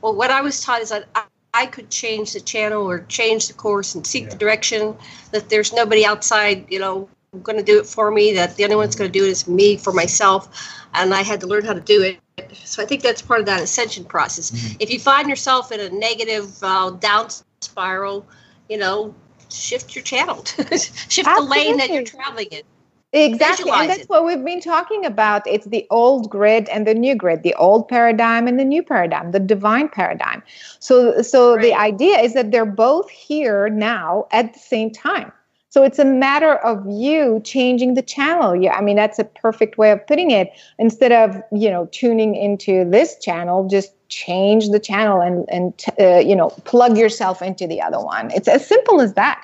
well, 0.02 0.16
what 0.16 0.32
I 0.32 0.42
was 0.42 0.62
taught 0.62 0.82
is 0.82 0.90
that 0.90 1.10
I, 1.16 1.24
I 1.54 1.66
could 1.66 1.90
change 1.90 2.34
the 2.34 2.40
channel 2.40 2.90
or 2.90 3.00
change 3.02 3.48
the 3.48 3.54
course 3.54 3.96
and 3.96 4.06
seek 4.06 4.24
yeah. 4.24 4.30
the 4.30 4.36
direction, 4.36 4.96
that 5.32 5.50
there's 5.50 5.74
nobody 5.74 6.06
outside, 6.06 6.66
you 6.70 6.80
know, 6.80 7.10
going 7.44 7.58
to 7.58 7.64
do 7.64 7.80
it 7.80 7.86
for 7.86 8.12
me, 8.12 8.34
that 8.34 8.56
the 8.56 8.64
only 8.64 8.76
one's 8.76 8.96
going 8.96 9.12
to 9.12 9.20
do 9.20 9.26
it 9.26 9.30
is 9.30 9.48
me 9.48 9.78
for 9.78 9.94
myself. 9.94 10.50
And 10.94 11.14
I 11.14 11.22
had 11.22 11.40
to 11.42 11.48
learn 11.48 11.66
how 11.66 11.74
to 11.74 11.82
do 11.82 12.02
it. 12.02 12.20
So 12.54 12.82
I 12.82 12.86
think 12.86 13.02
that's 13.02 13.22
part 13.22 13.40
of 13.40 13.46
that 13.48 13.62
ascension 13.62 14.06
process. 14.06 14.52
Mm-hmm. 14.52 14.78
If 14.80 14.92
you 14.92 15.00
find 15.00 15.30
yourself 15.30 15.72
in 15.72 15.80
a 15.80 15.90
negative 15.90 16.58
uh, 16.64 16.92
down 16.92 17.30
spiral, 17.62 18.26
you 18.68 18.78
know, 18.78 19.14
shift 19.52 19.96
your 19.96 20.04
channel, 20.04 20.44
shift 20.46 21.28
Absolutely. 21.28 21.34
the 21.34 21.42
lane 21.42 21.78
that 21.78 21.90
you're 21.90 22.04
traveling 22.04 22.48
in. 22.52 22.64
Exactly. 23.12 23.64
Visualize 23.64 23.82
and 23.82 23.90
that's 23.90 24.02
it. 24.02 24.10
what 24.10 24.26
we've 24.26 24.46
been 24.46 24.62
talking 24.62 25.04
about. 25.04 25.48
It's 25.48 25.66
the 25.66 25.88
old 25.90 26.30
grid 26.30 26.70
and 26.70 26.86
the 26.86 26.94
new 26.94 27.16
grid, 27.16 27.42
the 27.42 27.56
old 27.56 27.88
paradigm 27.88 28.48
and 28.48 28.60
the 28.60 28.66
new 28.66 28.84
paradigm, 28.84 29.32
the 29.32 29.40
divine 29.40 29.90
paradigm. 29.90 30.44
So 30.80 31.22
so 31.24 31.56
right. 31.56 31.62
the 31.62 31.74
idea 31.74 32.20
is 32.20 32.36
that 32.36 32.52
they're 32.52 32.66
both 32.66 33.10
here 33.10 33.70
now 33.70 34.28
at 34.32 34.54
the 34.54 34.60
same 34.60 34.92
time. 34.92 35.32
So 35.72 35.84
it's 35.84 35.98
a 36.00 36.06
matter 36.06 36.56
of 36.58 36.84
you 36.88 37.42
changing 37.44 37.96
the 37.96 38.04
channel. 38.04 38.56
Yeah, 38.56 38.74
I 38.74 38.82
mean 38.82 38.96
that's 38.96 39.18
a 39.18 39.24
perfect 39.24 39.80
way 39.80 39.90
of 39.90 40.06
putting 40.06 40.30
it. 40.30 40.52
Instead 40.78 41.12
of, 41.12 41.42
you 41.52 41.72
know, 41.72 41.90
tuning 41.92 42.36
into 42.36 42.88
this 42.90 43.18
channel, 43.20 43.68
just 43.68 43.92
change 44.10 44.70
the 44.70 44.80
channel 44.80 45.20
and 45.20 45.50
and 45.50 45.84
uh, 46.00 46.20
you 46.20 46.36
know, 46.36 46.50
plug 46.66 46.96
yourself 46.96 47.42
into 47.42 47.66
the 47.66 47.82
other 47.82 48.00
one. 48.00 48.30
It's 48.32 48.48
as 48.48 48.68
simple 48.68 49.02
as 49.02 49.16
that. 49.16 49.44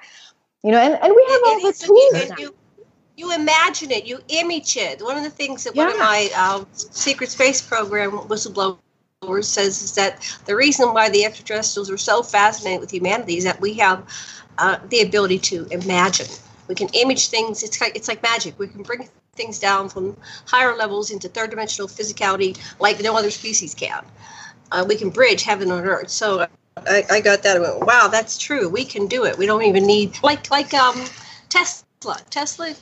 You 0.63 0.71
know, 0.71 0.79
and, 0.79 0.93
and 1.01 1.13
we 1.15 1.25
have 1.29 1.41
all 1.45 1.61
the 1.61 1.73
tools 1.73 2.51
you 3.17 3.33
imagine 3.33 3.91
it, 3.91 4.05
you 4.05 4.19
image 4.27 4.77
it. 4.77 5.01
One 5.01 5.17
of 5.17 5.23
the 5.23 5.29
things 5.29 5.63
that 5.63 5.75
yeah. 5.75 5.85
one 5.85 5.93
of 5.93 5.99
my 5.99 6.29
uh, 6.35 6.65
secret 6.73 7.29
space 7.29 7.61
program 7.61 8.11
whistleblowers 8.11 9.45
says 9.45 9.81
is 9.81 9.93
that 9.95 10.21
the 10.45 10.55
reason 10.55 10.93
why 10.93 11.09
the 11.09 11.25
extraterrestrials 11.25 11.89
are 11.89 11.97
so 11.97 12.21
fascinated 12.23 12.81
with 12.81 12.91
humanity 12.91 13.37
is 13.37 13.43
that 13.43 13.59
we 13.61 13.73
have 13.75 14.07
uh, 14.57 14.77
the 14.89 15.01
ability 15.01 15.39
to 15.39 15.65
imagine. 15.71 16.27
We 16.67 16.75
can 16.75 16.89
image 16.89 17.29
things. 17.29 17.63
It's 17.63 17.79
like 17.79 17.95
it's 17.95 18.07
like 18.07 18.23
magic. 18.23 18.57
We 18.57 18.67
can 18.67 18.83
bring 18.83 19.07
things 19.35 19.59
down 19.59 19.89
from 19.89 20.17
higher 20.45 20.75
levels 20.75 21.11
into 21.11 21.27
third 21.29 21.49
dimensional 21.49 21.87
physicality 21.87 22.57
like 22.79 23.01
no 23.01 23.15
other 23.15 23.31
species 23.31 23.73
can. 23.75 24.03
Uh, 24.71 24.85
we 24.87 24.95
can 24.95 25.09
bridge 25.09 25.43
heaven 25.43 25.71
and 25.71 25.85
earth. 25.85 26.09
So 26.09 26.47
I, 26.87 27.03
I 27.09 27.21
got 27.21 27.43
that. 27.43 27.57
I 27.57 27.59
went, 27.59 27.85
wow, 27.85 28.07
that's 28.11 28.37
true. 28.37 28.67
We 28.67 28.83
can 28.83 29.07
do 29.07 29.25
it. 29.25 29.37
We 29.37 29.45
don't 29.45 29.63
even 29.63 29.85
need 29.85 30.17
like 30.23 30.49
like 30.49 30.73
um, 30.73 31.05
Tesla. 31.49 32.17
Tesla 32.29 32.73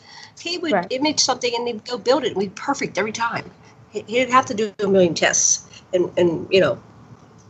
he 0.44 0.58
would 0.58 0.74
right. 0.74 0.88
image 0.92 1.20
something 1.20 1.54
and 1.56 1.68
he'd 1.68 1.86
go 1.86 1.98
build 1.98 2.26
it 2.26 2.30
and 2.30 2.38
we'd 2.38 2.54
be 2.54 2.62
perfect 2.62 2.98
every 2.98 3.14
time. 3.14 3.50
He, 3.92 4.02
didn't 4.02 4.34
have 4.34 4.46
to 4.48 4.54
do 4.54 4.74
a 4.80 4.88
million 4.88 5.14
tests 5.14 5.68
and, 5.94 6.12
and 6.18 6.48
you 6.52 6.60
know, 6.60 6.82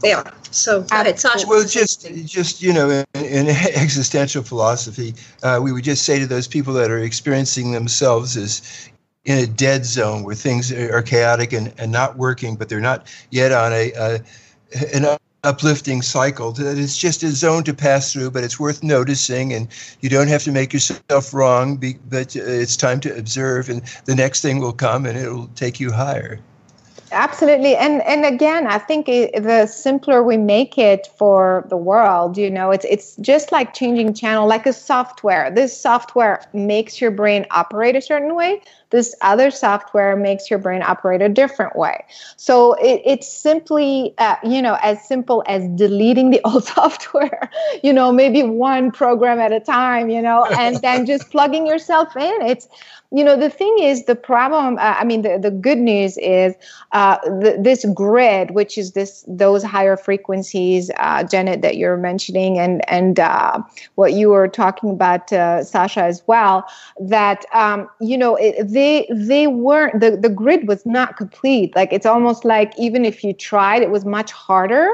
yeah. 0.04 0.30
So 0.52 0.82
go 0.82 1.02
ahead, 1.02 1.20
Sasha. 1.20 1.48
Well, 1.48 1.66
just 1.66 2.08
just 2.26 2.62
you 2.62 2.74
know, 2.74 2.90
in, 2.90 3.06
in 3.16 3.48
existential 3.76 4.44
philosophy, 4.44 5.16
uh, 5.42 5.60
we 5.64 5.72
would 5.72 5.86
just 5.86 6.04
say 6.04 6.20
to 6.20 6.28
those 6.28 6.48
people 6.48 6.74
that 6.74 6.92
are 6.92 7.00
experiencing 7.00 7.72
themselves 7.72 8.38
as 8.38 8.90
in 9.26 9.38
a 9.38 9.48
dead 9.48 9.86
zone 9.86 10.24
where 10.24 10.36
things 10.36 10.72
are 10.72 11.02
chaotic 11.02 11.54
and, 11.54 11.74
and 11.78 11.92
not 11.92 12.18
working, 12.18 12.58
but 12.58 12.68
they're 12.68 12.82
not 12.82 13.08
yet 13.32 13.54
on 13.54 13.72
a, 13.72 13.94
a 13.94 14.20
an 14.94 15.18
uplifting 15.44 16.02
cycle 16.02 16.54
that 16.54 16.78
it's 16.78 16.98
just 16.98 17.22
a 17.22 17.30
zone 17.30 17.64
to 17.64 17.74
pass 17.74 18.14
through 18.14 18.32
but 18.32 18.44
it's 18.44 18.60
worth 18.60 18.82
noticing 18.82 19.52
and 19.52 19.68
you 20.00 20.10
don't 20.10 20.30
have 20.30 20.42
to 20.42 20.52
make 20.52 20.72
yourself 20.72 21.34
wrong 21.34 21.76
but 22.10 22.36
it's 22.36 22.78
time 22.78 23.00
to 23.00 23.16
observe 23.18 23.70
and 23.70 23.82
the 24.06 24.16
next 24.16 24.42
thing 24.42 24.60
will 24.60 24.72
come 24.72 25.06
and 25.06 25.18
it'll 25.18 25.48
take 25.56 25.80
you 25.80 25.92
higher. 25.92 26.40
Absolutely 27.12 27.76
and 27.76 28.02
and 28.04 28.26
again 28.26 28.66
i 28.66 28.80
think 28.80 29.08
it, 29.08 29.44
the 29.44 29.68
simpler 29.68 30.24
we 30.24 30.36
make 30.36 30.78
it 30.80 31.08
for 31.18 31.64
the 31.70 31.78
world 31.78 32.38
you 32.38 32.50
know 32.50 32.72
it's 32.72 32.86
it's 32.86 33.16
just 33.18 33.52
like 33.52 33.74
changing 33.74 34.14
channel 34.14 34.48
like 34.48 34.66
a 34.66 34.74
software. 34.74 35.52
This 35.52 35.78
software 35.78 36.44
makes 36.54 37.00
your 37.00 37.12
brain 37.12 37.46
operate 37.52 37.96
a 37.96 38.02
certain 38.02 38.34
way 38.34 38.62
this 38.94 39.16
other 39.22 39.50
software 39.50 40.16
makes 40.16 40.52
your 40.52 40.60
brain 40.60 40.84
operate 40.84 41.20
a 41.20 41.28
different 41.28 41.76
way. 41.76 42.06
So 42.38 42.74
it, 42.76 43.02
it's 43.04 43.28
simply, 43.28 44.14
uh, 44.20 44.36
you 44.44 44.62
know, 44.62 44.78
as 44.84 45.06
simple 45.08 45.44
as 45.48 45.68
deleting 45.76 46.30
the 46.30 46.40
old 46.46 46.64
software, 46.64 47.50
you 47.82 47.92
know, 47.92 48.12
maybe 48.12 48.44
one 48.44 48.92
program 48.92 49.40
at 49.40 49.52
a 49.52 49.60
time, 49.60 50.12
you 50.12 50.22
know, 50.22 50.46
and 50.46 50.78
then 50.78 51.08
just 51.08 51.32
plugging 51.32 51.66
yourself 51.66 52.16
in. 52.16 52.42
It's, 52.44 52.68
you 53.14 53.24
know 53.24 53.38
the 53.38 53.50
thing 53.50 53.76
is 53.80 54.06
the 54.06 54.16
problem 54.16 54.78
uh, 54.78 54.96
i 55.00 55.04
mean 55.04 55.22
the, 55.22 55.38
the 55.40 55.52
good 55.52 55.78
news 55.78 56.18
is 56.18 56.56
uh, 56.92 57.18
this 57.60 57.86
grid 57.94 58.52
which 58.52 58.78
is 58.78 58.92
this 58.94 59.24
those 59.28 59.64
higher 59.64 59.96
frequencies 59.96 60.92
uh, 60.98 61.24
janet 61.24 61.62
that 61.62 61.78
you're 61.78 61.98
mentioning 61.98 62.60
and 62.60 62.88
and 62.90 63.20
uh, 63.20 63.60
what 63.96 64.14
you 64.14 64.30
were 64.30 64.48
talking 64.48 64.90
about 64.90 65.32
uh, 65.32 65.64
sasha 65.64 66.04
as 66.04 66.24
well 66.28 66.66
that 67.00 67.46
um, 67.54 67.88
you 68.00 68.18
know 68.18 68.36
it, 68.36 68.68
they 68.68 69.08
they 69.12 69.48
weren't 69.48 70.00
the, 70.00 70.18
the 70.18 70.30
grid 70.30 70.68
was 70.68 70.86
not 70.86 71.18
complete. 71.18 71.76
Like 71.76 71.94
it's 71.94 72.06
almost 72.06 72.46
like 72.46 72.74
even 72.78 73.06
if 73.06 73.24
you 73.24 73.34
tried 73.34 73.82
it 73.82 73.90
was 73.90 74.06
much 74.06 74.32
harder 74.32 74.88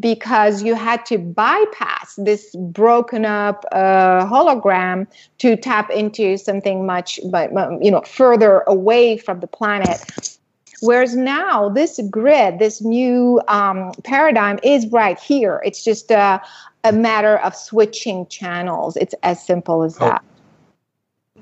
because 0.00 0.62
you 0.62 0.74
had 0.74 1.04
to 1.06 1.18
bypass 1.18 2.14
this 2.16 2.54
broken 2.56 3.24
up 3.24 3.64
uh, 3.72 4.26
hologram 4.26 5.06
to 5.38 5.56
tap 5.56 5.90
into 5.90 6.36
something 6.36 6.84
much 6.86 7.18
but 7.30 7.52
you 7.82 7.90
know 7.90 8.00
further 8.02 8.60
away 8.66 9.16
from 9.16 9.40
the 9.40 9.46
planet 9.46 10.38
Whereas 10.80 11.16
now, 11.16 11.68
this 11.68 11.98
grid, 12.08 12.60
this 12.60 12.80
new 12.80 13.40
um, 13.48 13.90
paradigm 14.04 14.60
is 14.62 14.86
right 14.92 15.18
here. 15.18 15.60
It's 15.64 15.82
just 15.82 16.12
a, 16.12 16.40
a, 16.84 16.92
matter 16.92 17.38
of 17.38 17.56
switching 17.56 18.26
channels. 18.28 18.96
It's 18.96 19.12
as 19.24 19.44
simple 19.44 19.82
as 19.82 19.96
that. 19.96 20.24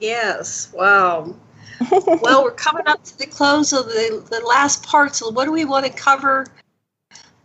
Yes. 0.00 0.72
Wow. 0.72 1.36
well, 2.22 2.44
we're 2.44 2.52
coming 2.52 2.86
up 2.86 3.04
to 3.04 3.18
the 3.18 3.26
close 3.26 3.74
of 3.74 3.84
the, 3.84 4.26
the 4.30 4.40
last 4.40 4.82
part. 4.86 5.14
So, 5.14 5.28
what 5.28 5.44
do 5.44 5.52
we 5.52 5.66
want 5.66 5.84
to 5.84 5.92
cover 5.92 6.46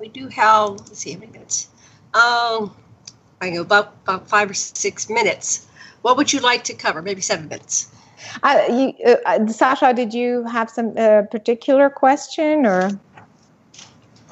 we 0.01 0.09
do 0.09 0.27
have, 0.27 0.71
let's 0.71 0.97
see, 0.97 1.13
how 1.13 1.19
many 1.19 1.31
minutes? 1.31 1.69
Um, 2.13 2.75
I 3.39 3.51
know 3.51 3.61
about, 3.61 3.95
about 4.03 4.27
five 4.27 4.49
or 4.49 4.53
six 4.53 5.09
minutes. 5.09 5.67
What 6.01 6.17
would 6.17 6.33
you 6.33 6.39
like 6.39 6.63
to 6.65 6.73
cover? 6.73 7.01
Maybe 7.01 7.21
seven 7.21 7.47
minutes. 7.47 7.89
Uh, 8.43 8.61
you, 8.69 8.93
uh, 9.25 9.47
Sasha, 9.47 9.93
did 9.93 10.13
you 10.13 10.43
have 10.45 10.69
some 10.69 10.97
uh, 10.97 11.23
particular 11.23 11.89
question 11.89 12.65
or? 12.65 12.89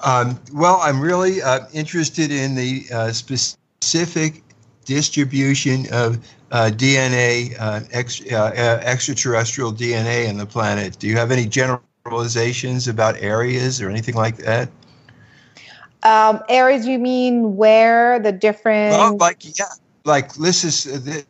Um, 0.03 0.40
well, 0.53 0.80
I'm 0.82 1.02
really 1.02 1.41
uh, 1.41 1.68
interested 1.74 2.32
in 2.32 2.56
the 2.56 2.86
uh, 2.94 3.11
specific 3.11 4.44
distribution 4.86 5.86
of 5.91 6.26
uh, 6.52 6.72
DNA, 6.74 7.56
ex- 7.91 8.22
extraterrestrial 8.26 9.72
DNA 9.72 10.28
in 10.28 10.38
the 10.38 10.45
planet. 10.45 10.98
Do 10.98 11.07
you 11.07 11.18
have 11.18 11.32
any 11.32 11.45
generalizations 11.45 12.88
about 12.88 13.18
areas 13.18 13.82
or 13.82 13.90
anything 13.90 14.16
like 14.16 14.38
that? 14.38 14.70
Um, 16.03 16.41
areas 16.48 16.88
you 16.88 16.98
mean 16.98 17.57
where 17.57 18.20
the 18.20 18.32
different? 18.32 18.91
Well, 18.91 19.18
like 19.18 19.57
yeah, 19.60 19.66
like 20.06 20.34
this 20.36 20.64
is 20.64 20.88
uh, 20.88 20.99
the, 21.03 21.26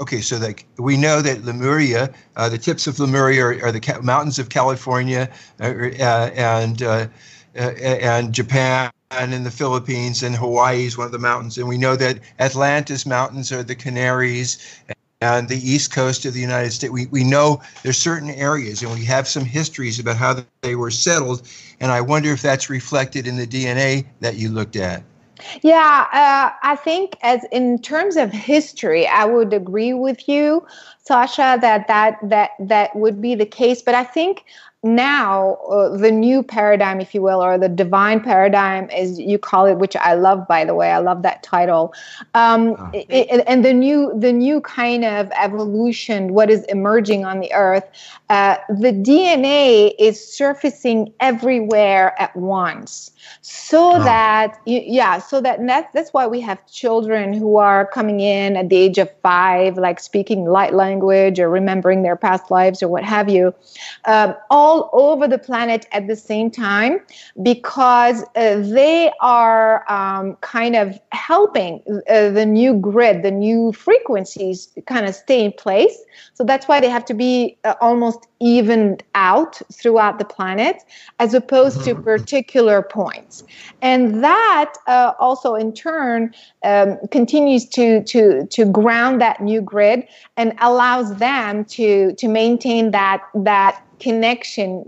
okay. 0.00 0.20
So 0.20 0.38
like 0.38 0.66
we 0.78 0.96
know 0.96 1.20
that 1.22 1.44
Lemuria, 1.44 2.12
uh, 2.36 2.48
the 2.48 2.58
tips 2.58 2.86
of 2.86 2.98
Lemuria 2.98 3.44
are, 3.44 3.66
are 3.66 3.72
the 3.72 3.80
ca- 3.80 4.00
mountains 4.00 4.38
of 4.38 4.48
California 4.48 5.28
uh, 5.60 5.64
uh 5.64 6.30
and 6.34 6.82
uh, 6.82 7.06
uh, 7.56 7.60
and 7.60 8.32
Japan 8.32 8.90
and 9.10 9.34
in 9.34 9.42
the 9.42 9.50
Philippines, 9.50 10.22
and 10.22 10.36
Hawaii 10.36 10.84
is 10.84 10.96
one 10.96 11.06
of 11.06 11.12
the 11.12 11.18
mountains. 11.18 11.58
And 11.58 11.68
we 11.68 11.78
know 11.78 11.96
that 11.96 12.20
Atlantis 12.38 13.04
Mountains 13.04 13.50
are 13.50 13.64
the 13.64 13.74
Canaries, 13.74 14.80
and 15.20 15.48
the 15.48 15.56
east 15.56 15.92
coast 15.92 16.24
of 16.24 16.32
the 16.32 16.40
United 16.40 16.70
States. 16.70 16.92
We, 16.92 17.06
we 17.06 17.24
know 17.24 17.60
there's 17.82 17.98
certain 17.98 18.30
areas, 18.30 18.82
and 18.82 18.90
we 18.92 19.04
have 19.04 19.28
some 19.28 19.44
histories 19.44 19.98
about 19.98 20.16
how 20.16 20.42
they 20.62 20.76
were 20.76 20.90
settled. 20.90 21.46
And 21.80 21.92
I 21.92 22.00
wonder 22.00 22.32
if 22.32 22.40
that's 22.40 22.70
reflected 22.70 23.26
in 23.26 23.36
the 23.36 23.46
DNA 23.46 24.06
that 24.20 24.36
you 24.36 24.48
looked 24.48 24.76
at. 24.76 25.02
Yeah, 25.62 26.06
uh, 26.12 26.56
I 26.62 26.76
think 26.76 27.16
as 27.22 27.44
in 27.52 27.78
terms 27.78 28.16
of 28.16 28.30
history, 28.30 29.06
I 29.06 29.24
would 29.24 29.52
agree 29.52 29.92
with 29.92 30.28
you, 30.28 30.66
Sasha, 31.02 31.58
that 31.60 31.88
that 31.88 32.18
that 32.22 32.50
that 32.60 32.94
would 32.96 33.20
be 33.20 33.34
the 33.34 33.46
case. 33.46 33.82
But 33.82 33.94
I 33.94 34.04
think 34.04 34.44
now 34.82 35.56
uh, 35.68 35.94
the 35.96 36.10
new 36.10 36.42
paradigm 36.42 37.00
if 37.00 37.14
you 37.14 37.20
will 37.20 37.42
or 37.42 37.58
the 37.58 37.68
divine 37.68 38.18
paradigm 38.18 38.88
as 38.90 39.20
you 39.20 39.38
call 39.38 39.66
it 39.66 39.74
which 39.74 39.94
i 39.96 40.14
love 40.14 40.48
by 40.48 40.64
the 40.64 40.74
way 40.74 40.90
i 40.90 40.98
love 40.98 41.22
that 41.22 41.42
title 41.42 41.92
um, 42.32 42.76
oh. 42.78 42.90
it, 42.94 43.44
and 43.46 43.62
the 43.62 43.74
new 43.74 44.10
the 44.18 44.32
new 44.32 44.58
kind 44.62 45.04
of 45.04 45.30
evolution 45.36 46.32
what 46.32 46.48
is 46.48 46.64
emerging 46.64 47.26
on 47.26 47.40
the 47.40 47.52
earth 47.52 47.84
uh, 48.30 48.56
the 48.68 48.92
dna 48.92 49.92
is 49.98 50.16
surfacing 50.18 51.12
everywhere 51.20 52.18
at 52.20 52.34
once 52.34 53.10
so 53.42 53.96
oh. 53.96 54.04
that 54.04 54.58
yeah 54.66 55.18
so 55.18 55.40
that 55.40 55.58
that's, 55.66 55.92
that's 55.92 56.12
why 56.12 56.26
we 56.26 56.40
have 56.40 56.64
children 56.66 57.34
who 57.34 57.58
are 57.58 57.86
coming 57.86 58.20
in 58.20 58.56
at 58.56 58.70
the 58.70 58.76
age 58.76 58.96
of 58.96 59.10
five 59.20 59.76
like 59.76 60.00
speaking 60.00 60.46
light 60.46 60.72
language 60.72 61.38
or 61.38 61.50
remembering 61.50 62.02
their 62.02 62.16
past 62.16 62.50
lives 62.50 62.82
or 62.82 62.88
what 62.88 63.04
have 63.04 63.28
you 63.28 63.54
um, 64.06 64.34
all 64.50 64.88
over 64.92 65.28
the 65.28 65.38
planet 65.38 65.86
at 65.92 66.06
the 66.06 66.16
same 66.16 66.50
time 66.50 67.00
because 67.42 68.22
uh, 68.36 68.58
they 68.60 69.10
are 69.20 69.90
um, 69.90 70.36
kind 70.40 70.76
of 70.76 70.98
helping 71.12 71.82
uh, 72.08 72.30
the 72.30 72.46
new 72.46 72.74
grid, 72.74 73.22
the 73.22 73.30
new 73.30 73.72
frequencies 73.72 74.68
kind 74.86 75.06
of 75.06 75.14
stay 75.14 75.44
in 75.44 75.52
place. 75.52 75.96
So 76.34 76.44
that's 76.44 76.66
why 76.68 76.80
they 76.80 76.88
have 76.88 77.04
to 77.06 77.14
be 77.14 77.56
uh, 77.64 77.74
almost 78.20 78.28
evened 78.42 79.02
out 79.14 79.60
throughout 79.72 80.18
the 80.18 80.24
planet 80.24 80.82
as 81.18 81.34
opposed 81.34 81.84
to 81.84 81.94
mm-hmm. 81.94 82.02
particular 82.02 82.82
points. 82.82 83.44
And 83.82 84.24
that 84.24 84.74
uh, 84.86 85.12
also 85.18 85.54
in 85.54 85.72
turn 85.72 86.34
um, 86.64 86.98
continues 87.10 87.68
to, 87.70 88.02
to, 88.04 88.46
to 88.46 88.64
ground 88.64 89.20
that 89.20 89.40
new 89.40 89.60
grid 89.60 90.06
and 90.36 90.54
allows 90.60 91.16
them 91.16 91.64
to, 91.66 92.14
to 92.14 92.28
maintain 92.28 92.92
that, 92.92 93.22
that 93.34 93.82
connection, 94.00 94.84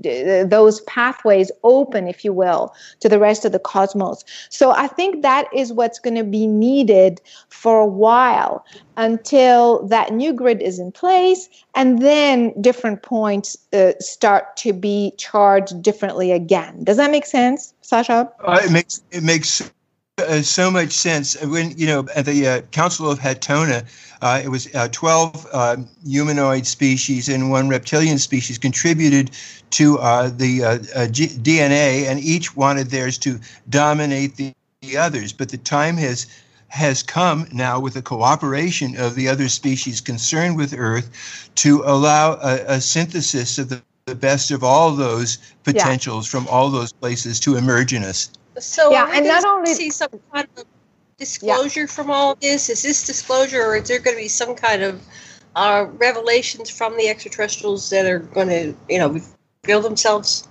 those 0.49 0.81
pathways 0.83 1.51
open, 1.63 2.09
if 2.09 2.25
you 2.25 2.33
will, 2.33 2.75
to 3.01 3.09
the 3.09 3.19
rest 3.19 3.45
of 3.45 3.53
the 3.53 3.59
cosmos. 3.59 4.25
So 4.49 4.73
I 4.73 4.87
think 4.87 5.23
that 5.23 5.47
is 5.55 5.73
what's 5.73 5.99
going 5.99 6.17
to 6.17 6.25
be 6.25 6.47
needed 6.47 7.21
for 7.49 7.81
a 7.81 7.87
while 7.87 8.65
until 8.97 9.87
that 9.89 10.13
new 10.13 10.33
grid 10.33 10.61
is 10.61 10.79
in 10.79 10.93
place 10.93 11.49
and 11.75 12.03
then 12.03 12.53
different 12.61 13.03
points 13.03 13.57
uh, 13.73 13.93
start 14.01 14.57
to 14.59 14.73
be 14.73 15.13
charged 15.17 15.83
differently 15.83 16.33
again. 16.33 16.85
Does 16.85 16.97
that 16.97 17.11
make 17.11 17.27
sense, 17.27 17.73
Sasha? 17.81 18.31
Uh, 18.45 18.61
it 18.65 18.71
makes 18.71 19.03
it 19.11 19.23
makes 19.23 19.71
uh, 20.19 20.43
so 20.43 20.71
much 20.71 20.93
sense. 20.93 21.41
When 21.43 21.77
you 21.79 21.87
know 21.87 22.07
at 22.15 22.27
the 22.27 22.47
uh, 22.47 22.61
Council 22.71 23.11
of 23.11 23.19
Hatona, 23.19 23.85
uh, 24.21 24.41
it 24.45 24.49
was 24.49 24.69
uh, 24.75 24.89
12 24.93 25.47
uh, 25.53 25.77
humanoid 26.07 26.67
species 26.67 27.29
and 27.29 27.51
one 27.51 27.69
reptilian 27.69 28.19
species 28.19 28.59
contributed 28.59 29.31
to 29.71 29.99
uh, 29.99 30.29
the 30.29 31.09
G- 31.11 31.29
DNA, 31.29 32.07
and 32.07 32.21
each 32.21 32.55
wanted 32.55 32.91
theirs 32.91 33.17
to 33.19 33.41
dominate 33.71 34.37
the, 34.37 34.53
the 34.83 34.99
others. 34.99 35.33
But 35.33 35.49
the 35.49 35.59
time 35.59 35.97
has 35.97 36.27
has 36.69 37.03
come 37.03 37.47
now 37.53 37.79
with 37.79 37.95
the 37.95 38.03
cooperation 38.03 38.97
of 38.97 39.15
the 39.15 39.29
other 39.29 39.49
species 39.49 40.01
concerned 40.01 40.57
with 40.57 40.75
Earth 40.77 41.51
to 41.55 41.83
allow 41.85 42.35
a, 42.43 42.65
a 42.67 42.81
synthesis 42.81 43.59
of 43.59 43.69
the, 43.69 43.83
the, 44.07 44.15
best 44.15 44.51
of 44.51 44.65
all 44.65 44.91
those 44.93 45.37
potentials 45.65 46.27
yeah. 46.27 46.31
from 46.31 46.49
all 46.49 46.71
those 46.71 46.91
places 46.91 47.39
to 47.41 47.57
emerge 47.57 47.93
in 47.93 48.03
us. 48.03 48.31
So 48.59 48.91
yeah, 48.91 49.11
and 49.13 49.27
not 49.27 49.45
only 49.45 49.75
see 49.75 49.91
some 49.91 50.11
kind 50.33 50.47
of 50.57 50.65
disclosure 51.19 51.81
yeah. 51.81 51.87
from 51.87 52.11
all 52.11 52.35
this? 52.35 52.69
Is 52.69 52.83
this 52.83 53.07
disclosure, 53.07 53.63
or 53.63 53.77
is 53.77 53.89
there 53.89 53.99
going 53.99 54.17
to 54.17 54.23
be 54.23 54.29
some 54.29 54.55
kind 54.55 54.83
of 54.83 55.03
uh, 55.55 55.87
revelations 55.93 56.71
from 56.71 56.97
the 56.97 57.09
extraterrestrials 57.09 57.91
that 57.91 58.07
are 58.07 58.19
going 58.19 58.49
to, 58.49 58.75
you 58.89 58.99
know, 58.99 59.21
reveal 59.65 59.81
themselves 59.81 60.49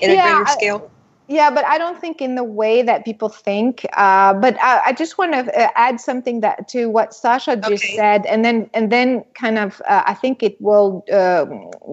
in 0.00 0.10
yeah, 0.10 0.18
a 0.18 0.36
greater 0.36 0.50
scale? 0.50 0.90
Yeah, 1.26 1.50
but 1.50 1.64
I 1.64 1.78
don't 1.78 1.98
think 1.98 2.20
in 2.20 2.34
the 2.34 2.44
way 2.44 2.82
that 2.82 3.06
people 3.06 3.30
think. 3.30 3.86
Uh, 3.94 4.34
but 4.34 4.60
I, 4.60 4.82
I 4.86 4.92
just 4.92 5.16
want 5.16 5.32
to 5.32 5.58
uh, 5.58 5.70
add 5.74 5.98
something 5.98 6.40
that 6.40 6.68
to 6.68 6.90
what 6.90 7.14
Sasha 7.14 7.56
just 7.56 7.82
okay. 7.82 7.96
said, 7.96 8.26
and 8.26 8.44
then 8.44 8.68
and 8.74 8.92
then 8.92 9.24
kind 9.32 9.58
of 9.58 9.80
uh, 9.88 10.02
I 10.04 10.12
think 10.12 10.42
it 10.42 10.60
will 10.60 11.02
uh, 11.10 11.46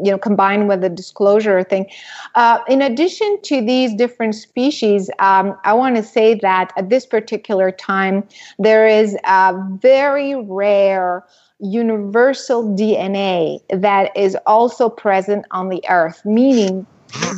you 0.03 0.11
know 0.11 0.17
combine 0.17 0.67
with 0.67 0.81
the 0.81 0.89
disclosure 0.89 1.63
thing. 1.63 1.89
Uh, 2.35 2.59
in 2.67 2.81
addition 2.81 3.41
to 3.43 3.61
these 3.61 3.93
different 3.95 4.35
species, 4.35 5.09
um, 5.19 5.57
I 5.63 5.73
want 5.73 5.95
to 5.95 6.03
say 6.03 6.33
that 6.41 6.73
at 6.75 6.89
this 6.89 7.05
particular 7.05 7.71
time 7.71 8.27
there 8.59 8.85
is 8.85 9.15
a 9.23 9.55
very 9.79 10.35
rare 10.35 11.25
universal 11.61 12.75
DNA 12.75 13.59
that 13.69 14.11
is 14.17 14.35
also 14.45 14.89
present 14.89 15.45
on 15.51 15.69
the 15.69 15.81
Earth, 15.87 16.21
meaning 16.25 16.85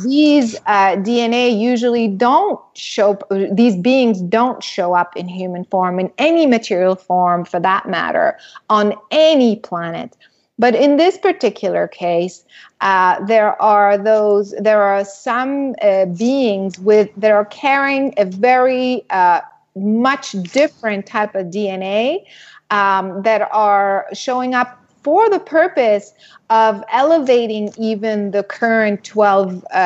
these 0.02 0.54
uh, 0.66 0.96
DNA 0.96 1.58
usually 1.58 2.08
don't 2.08 2.60
show, 2.74 3.18
these 3.52 3.76
beings 3.76 4.20
don't 4.22 4.62
show 4.62 4.94
up 4.94 5.16
in 5.16 5.28
human 5.28 5.64
form, 5.64 5.98
in 5.98 6.12
any 6.18 6.46
material 6.46 6.94
form 6.94 7.44
for 7.44 7.60
that 7.60 7.88
matter, 7.88 8.38
on 8.70 8.94
any 9.10 9.56
planet. 9.56 10.16
But 10.58 10.74
in 10.74 10.96
this 10.96 11.18
particular 11.18 11.88
case, 11.88 12.44
uh, 12.80 13.24
there 13.24 13.60
are 13.60 13.98
those, 13.98 14.54
there 14.60 14.82
are 14.82 15.04
some 15.04 15.74
uh, 15.82 16.06
beings 16.06 16.78
with, 16.78 17.10
that 17.16 17.32
are 17.32 17.46
carrying 17.46 18.14
a 18.16 18.24
very 18.24 19.04
uh, 19.10 19.40
much 19.74 20.32
different 20.52 21.06
type 21.06 21.34
of 21.34 21.46
DNA 21.46 22.24
um, 22.70 23.22
that 23.22 23.48
are 23.52 24.06
showing 24.12 24.54
up 24.54 24.83
for 25.04 25.28
the 25.30 25.38
purpose 25.38 26.12
of 26.50 26.82
elevating 26.90 27.72
even 27.78 28.32
the 28.32 28.42
current 28.42 29.04
12 29.04 29.64
uh, 29.70 29.78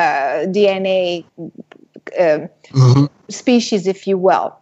DNA 0.47 1.25
uh, 2.17 2.47
mm-hmm. 2.71 3.05
species, 3.27 3.85
if 3.85 4.07
you 4.07 4.17
will. 4.17 4.58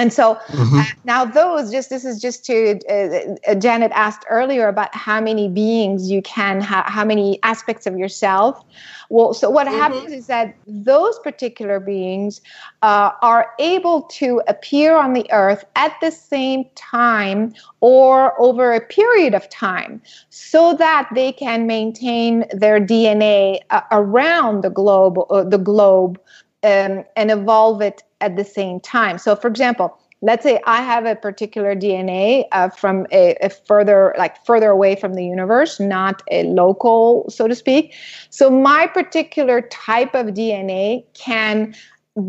And 0.00 0.14
so 0.14 0.36
mm-hmm. 0.48 0.78
uh, 0.78 0.84
now 1.04 1.26
those 1.26 1.70
just 1.70 1.90
this 1.90 2.06
is 2.06 2.22
just 2.22 2.42
to 2.46 2.80
uh, 2.88 3.50
uh, 3.50 3.54
Janet 3.54 3.92
asked 3.94 4.24
earlier 4.30 4.66
about 4.66 4.94
how 4.94 5.20
many 5.20 5.46
beings 5.46 6.10
you 6.10 6.22
can 6.22 6.62
have, 6.62 6.86
how 6.86 7.04
many 7.04 7.38
aspects 7.42 7.86
of 7.86 7.98
yourself. 7.98 8.64
Well, 9.10 9.34
so 9.34 9.50
what 9.50 9.66
mm-hmm. 9.66 9.76
happens 9.76 10.12
is 10.12 10.26
that 10.28 10.54
those 10.66 11.18
particular 11.18 11.80
beings 11.80 12.40
uh, 12.80 13.10
are 13.20 13.52
able 13.58 14.02
to 14.20 14.40
appear 14.48 14.96
on 14.96 15.12
the 15.12 15.30
earth 15.32 15.66
at 15.76 15.94
the 16.00 16.10
same 16.10 16.64
time 16.76 17.52
or 17.80 18.40
over 18.40 18.72
a 18.72 18.80
period 18.80 19.34
of 19.34 19.50
time, 19.50 20.00
so 20.30 20.72
that 20.76 21.10
they 21.14 21.30
can 21.30 21.66
maintain 21.66 22.46
their 22.52 22.80
DNA 22.80 23.60
uh, 23.68 23.82
around 23.92 24.62
the 24.62 24.70
globe, 24.70 25.18
uh, 25.28 25.44
the 25.44 25.58
globe, 25.58 26.18
um, 26.62 27.04
and 27.16 27.30
evolve 27.30 27.80
it 27.82 28.02
at 28.20 28.36
the 28.36 28.44
same 28.44 28.80
time. 28.80 29.18
So, 29.18 29.34
for 29.34 29.48
example, 29.48 29.98
let's 30.22 30.42
say 30.42 30.60
I 30.66 30.82
have 30.82 31.06
a 31.06 31.16
particular 31.16 31.74
DNA 31.74 32.44
uh, 32.52 32.68
from 32.68 33.06
a, 33.12 33.36
a, 33.40 33.48
further, 33.50 34.14
like 34.18 34.44
further 34.44 34.70
away 34.70 34.96
from 34.96 35.14
the 35.14 35.24
universe, 35.24 35.80
not 35.80 36.22
a 36.30 36.44
local, 36.44 37.28
so 37.30 37.48
to 37.48 37.54
speak. 37.54 37.94
So, 38.28 38.50
my 38.50 38.86
particular 38.86 39.62
type 39.62 40.14
of 40.14 40.28
DNA 40.28 41.04
can 41.14 41.74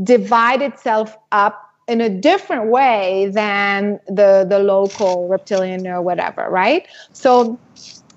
divide 0.03 0.61
itself 0.61 1.17
up 1.31 1.67
in 1.87 1.99
a 1.99 2.09
different 2.09 2.67
way 2.67 3.29
than 3.33 3.99
the 4.07 4.45
the 4.47 4.59
local 4.59 5.27
reptilian 5.27 5.87
or 5.87 6.01
whatever, 6.01 6.47
right? 6.49 6.87
So, 7.11 7.59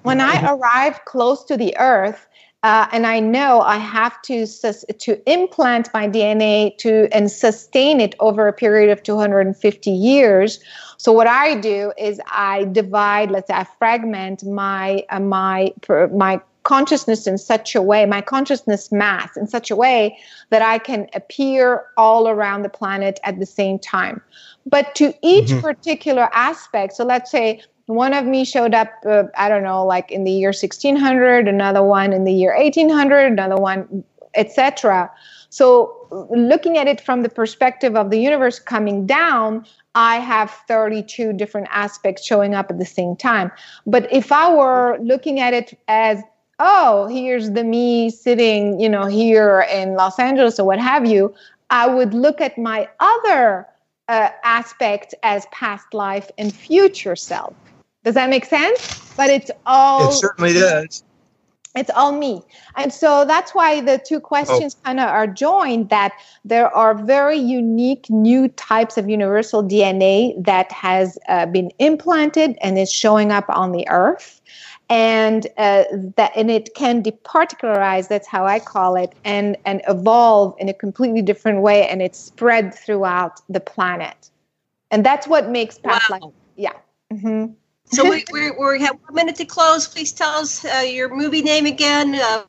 when 0.03 0.21
I 0.21 0.53
arrive 0.53 1.05
close 1.07 1.43
to 1.45 1.57
the 1.57 1.77
Earth, 1.79 2.27
uh, 2.65 2.89
and 2.93 3.07
I 3.07 3.21
know 3.21 3.61
I 3.61 3.77
have 3.77 4.21
to 4.23 4.47
sus- 4.47 4.87
to 5.01 5.31
implant 5.31 5.91
my 5.93 6.09
DNA 6.09 6.77
to 6.79 7.09
and 7.13 7.31
sustain 7.31 8.01
it 8.01 8.15
over 8.21 8.49
a 8.49 8.55
period 8.55 8.91
of 8.91 9.03
250 9.03 9.91
years. 9.91 10.61
So 10.97 11.13
what 11.13 11.27
I 11.27 11.57
do 11.57 11.93
is 11.99 12.23
I 12.29 12.65
divide, 12.65 13.31
let's 13.31 13.49
say, 13.49 13.55
I 13.55 13.65
fragment 13.79 14.45
my 14.45 15.05
uh, 15.11 15.21
my 15.21 15.75
my 16.11 16.41
consciousness 16.63 17.27
in 17.27 17.37
such 17.37 17.75
a 17.75 17.83
way, 17.83 18.07
my 18.07 18.23
consciousness 18.23 18.91
mass 18.91 19.37
in 19.37 19.47
such 19.47 19.71
a 19.71 19.77
way 19.77 20.17
that 20.49 20.63
I 20.63 20.79
can 20.79 21.07
appear 21.13 21.85
all 21.99 22.29
around 22.29 22.63
the 22.63 22.71
planet 22.71 23.21
at 23.25 23.39
the 23.39 23.45
same 23.45 23.79
time. 23.79 24.23
But 24.65 24.95
to 24.95 25.13
each 25.21 25.51
mm-hmm. 25.51 25.61
particular 25.61 26.31
aspect, 26.33 26.95
so 26.95 27.05
let's 27.05 27.31
say 27.31 27.61
one 27.87 28.15
of 28.15 28.25
me 28.25 28.45
showed 28.45 28.75
up 28.75 28.91
uh, 29.07 29.25
i 29.37 29.49
don't 29.49 29.63
know 29.63 29.85
like 29.85 30.11
in 30.11 30.25
the 30.25 30.31
year 30.31 30.49
1600 30.49 31.49
another 31.49 31.83
one 31.83 32.13
in 32.13 32.25
the 32.25 32.33
year 32.33 32.55
1800 32.57 33.27
another 33.27 33.57
one 33.57 34.05
etc 34.35 35.11
So, 35.55 36.09
looking 36.11 36.79
at 36.79 36.89
it 36.89 37.01
from 37.01 37.23
the 37.23 37.29
perspective 37.29 37.95
of 37.95 38.11
the 38.11 38.19
universe 38.19 38.59
coming 38.59 39.07
down, 39.07 39.65
I 39.95 40.17
have 40.17 40.51
32 40.67 41.33
different 41.33 41.69
aspects 41.71 42.27
showing 42.27 42.57
up 42.57 42.73
at 42.73 42.81
the 42.81 42.85
same 42.85 43.15
time. 43.15 43.53
But 43.87 44.13
if 44.13 44.33
I 44.33 44.53
were 44.53 44.99
looking 45.01 45.39
at 45.39 45.55
it 45.55 45.79
as, 45.87 46.21
oh, 46.59 47.07
here's 47.07 47.53
the 47.53 47.63
me 47.63 48.11
sitting, 48.11 48.81
you 48.81 48.89
know, 48.89 49.07
here 49.07 49.65
in 49.71 49.95
Los 49.95 50.19
Angeles 50.19 50.59
or 50.59 50.67
what 50.67 50.81
have 50.81 51.07
you, 51.07 51.33
I 51.71 51.87
would 51.87 52.15
look 52.15 52.41
at 52.41 52.59
my 52.59 52.89
other 52.99 53.69
uh, 54.09 54.31
aspect 54.43 55.15
as 55.23 55.47
past 55.53 55.95
life 55.95 56.33
and 56.37 56.53
future 56.53 57.15
self. 57.15 57.55
Does 58.05 58.15
that 58.15 58.31
make 58.31 58.45
sense? 58.45 59.13
But 59.17 59.31
it's 59.31 59.51
all. 59.67 60.11
It 60.11 60.15
certainly 60.15 60.53
does. 60.53 61.03
It's 61.75 61.91
all 61.91 62.13
me. 62.13 62.41
And 62.77 62.93
so 62.93 63.25
that's 63.25 63.53
why 63.53 63.81
the 63.81 63.99
two 63.99 64.21
questions 64.21 64.77
oh. 64.79 64.83
kind 64.85 65.01
of 65.01 65.09
are 65.09 65.27
joined 65.27 65.89
that 65.89 66.13
there 66.45 66.73
are 66.75 66.95
very 66.95 67.37
unique 67.37 68.09
new 68.09 68.47
types 68.49 68.97
of 68.97 69.09
universal 69.09 69.63
DNA 69.63 70.41
that 70.45 70.71
has 70.71 71.19
uh, 71.29 71.47
been 71.47 71.73
implanted 71.81 72.57
and 72.61 72.79
is 72.79 72.93
showing 72.93 73.33
up 73.33 73.47
on 73.49 73.73
the 73.73 73.89
earth. 73.89 74.41
And 74.89 75.49
uh, 75.57 75.85
that 76.17 76.31
and 76.37 76.49
it 76.49 76.75
can 76.77 77.03
departicularize, 77.03 78.07
that's 78.07 78.29
how 78.29 78.47
I 78.47 78.61
call 78.61 78.95
it, 78.95 79.13
and, 79.25 79.57
and 79.65 79.81
evolve 79.89 80.55
in 80.59 80.69
a 80.69 80.75
completely 80.75 81.23
different 81.23 81.63
way 81.63 81.89
and 81.89 82.03
it's 82.03 82.19
spread 82.19 82.73
throughout 82.73 83.41
the 83.49 83.61
planet. 83.61 84.31
And 84.93 85.05
that's 85.05 85.27
what 85.27 85.49
makes 85.49 85.79
past 85.79 86.09
wow. 86.09 86.19
life. 86.21 86.33
Yeah. 86.55 86.73
Mm-hmm. 87.13 87.55
So 87.95 88.11
we, 88.11 88.25
we, 88.33 88.51
we 88.51 88.81
have 88.81 88.97
one 89.07 89.15
minute 89.15 89.37
to 89.37 89.45
close. 89.45 89.87
Please 89.87 90.11
tell 90.11 90.31
us 90.31 90.65
uh, 90.65 90.79
your 90.79 91.15
movie 91.15 91.43
name 91.43 91.67
again, 91.67 92.17
uh, 92.17 92.43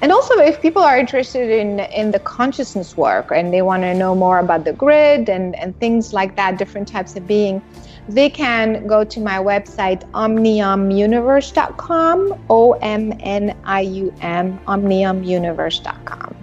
And 0.01 0.11
also, 0.11 0.39
if 0.39 0.59
people 0.63 0.81
are 0.81 0.97
interested 0.97 1.51
in 1.51 1.79
in 1.79 2.09
the 2.09 2.17
consciousness 2.17 2.97
work 2.97 3.31
and 3.31 3.53
they 3.53 3.61
want 3.61 3.83
to 3.83 3.93
know 3.93 4.15
more 4.15 4.39
about 4.39 4.65
the 4.65 4.73
grid 4.73 5.29
and 5.29 5.55
and 5.57 5.79
things 5.79 6.11
like 6.11 6.35
that, 6.37 6.57
different 6.57 6.87
types 6.87 7.15
of 7.15 7.27
being 7.27 7.61
they 8.07 8.29
can 8.29 8.87
go 8.87 9.03
to 9.03 9.19
my 9.19 9.37
website 9.37 10.09
omniumuniverse.com 10.11 12.45
o-m-n-i-u-m 12.49 14.59
omniumuniverse.com 14.67 16.35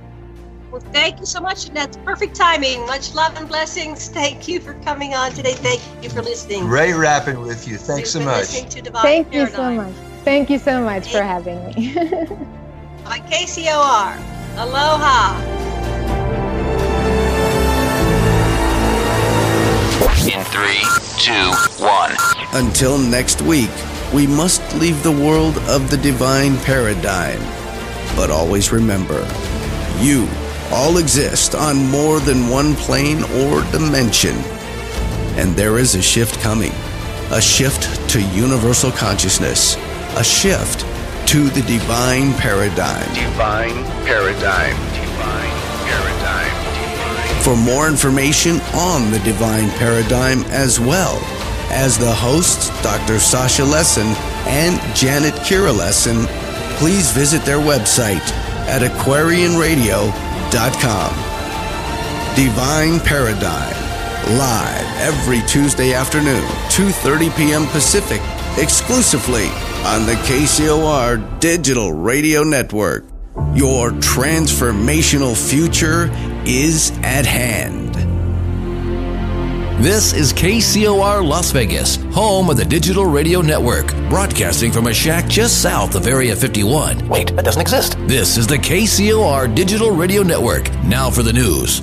well 0.70 0.80
thank 0.92 1.20
you 1.20 1.26
so 1.26 1.40
much 1.40 1.66
and 1.66 1.76
that's 1.76 1.96
perfect 1.98 2.34
timing. 2.34 2.86
Much 2.86 3.14
love 3.14 3.36
and 3.36 3.48
blessings. 3.48 4.08
Thank 4.08 4.46
you 4.46 4.60
for 4.60 4.74
coming 4.84 5.14
on 5.14 5.32
today. 5.32 5.54
Thank 5.54 5.80
you 6.02 6.10
for 6.10 6.22
listening. 6.22 6.62
Great 6.62 6.94
rapping 6.94 7.40
with 7.40 7.66
you. 7.66 7.76
Thanks 7.76 8.10
so 8.10 8.20
much. 8.20 8.46
thank 8.46 8.70
Paradigm. 8.70 9.32
you 9.32 9.46
so 9.48 9.72
much. 9.72 9.94
Thank 10.24 10.50
you 10.50 10.58
so 10.58 10.82
much 10.82 11.04
thank 11.04 11.16
for 11.16 11.22
having 11.22 11.64
me. 11.66 11.96
On 13.06 13.18
kcor 13.26 14.16
aloha 14.56 16.09
In 20.18 20.44
three, 20.44 20.84
two, 21.18 21.50
one. 21.82 22.14
Until 22.52 22.98
next 22.98 23.40
week, 23.42 23.70
we 24.12 24.26
must 24.26 24.62
leave 24.76 25.02
the 25.02 25.10
world 25.10 25.56
of 25.68 25.90
the 25.90 25.96
divine 25.96 26.58
paradigm. 26.58 27.40
But 28.16 28.30
always 28.30 28.72
remember, 28.72 29.26
you 29.98 30.28
all 30.72 30.98
exist 30.98 31.54
on 31.54 31.88
more 31.90 32.20
than 32.20 32.48
one 32.48 32.74
plane 32.74 33.22
or 33.40 33.62
dimension. 33.72 34.36
And 35.36 35.54
there 35.56 35.78
is 35.78 35.94
a 35.94 36.02
shift 36.02 36.40
coming 36.40 36.72
a 37.32 37.40
shift 37.40 38.08
to 38.10 38.20
universal 38.20 38.90
consciousness, 38.90 39.76
a 40.16 40.24
shift 40.24 40.80
to 41.28 41.48
the 41.50 41.62
divine 41.62 42.34
paradigm. 42.34 43.06
Divine 43.14 43.84
paradigm. 44.04 44.74
Divine 44.74 45.06
paradigm. 45.06 45.59
For 47.50 47.56
more 47.56 47.88
information 47.88 48.60
on 48.74 49.10
the 49.10 49.18
divine 49.24 49.70
paradigm, 49.70 50.44
as 50.50 50.78
well 50.78 51.16
as 51.72 51.98
the 51.98 52.12
hosts, 52.12 52.68
Dr. 52.80 53.18
Sasha 53.18 53.64
Lessin 53.64 54.06
and 54.46 54.78
Janet 54.94 55.34
Kira 55.34 55.76
Lessin, 55.76 56.28
please 56.78 57.10
visit 57.10 57.44
their 57.44 57.58
website 57.58 58.22
at 58.68 58.82
aquarianradio.com. 58.82 61.14
Divine 62.36 63.00
Paradigm, 63.00 63.74
live 64.38 64.86
every 65.00 65.42
Tuesday 65.48 65.92
afternoon, 65.92 66.44
2.30 66.68 67.36
p.m. 67.36 67.66
Pacific, 67.66 68.22
exclusively 68.58 69.48
on 69.86 70.06
the 70.06 70.14
KCOR 70.22 71.40
Digital 71.40 71.92
Radio 71.92 72.44
Network. 72.44 73.06
Your 73.54 73.90
transformational 73.90 75.34
future 75.34 76.08
is 76.46 76.90
at 77.02 77.26
hand. 77.26 77.94
This 79.82 80.12
is 80.12 80.34
KCOR 80.34 81.26
Las 81.26 81.52
Vegas, 81.52 81.96
home 82.12 82.50
of 82.50 82.58
the 82.58 82.64
Digital 82.66 83.06
Radio 83.06 83.40
Network, 83.40 83.94
broadcasting 84.10 84.72
from 84.72 84.88
a 84.88 84.92
shack 84.92 85.26
just 85.26 85.62
south 85.62 85.94
of 85.94 86.06
Area 86.06 86.36
51. 86.36 87.08
Wait, 87.08 87.34
that 87.34 87.46
doesn't 87.46 87.62
exist. 87.62 87.96
This 88.06 88.36
is 88.36 88.46
the 88.46 88.58
KCOR 88.58 89.54
Digital 89.54 89.90
Radio 89.90 90.22
Network. 90.22 90.70
Now 90.84 91.10
for 91.10 91.22
the 91.22 91.32
news. 91.32 91.80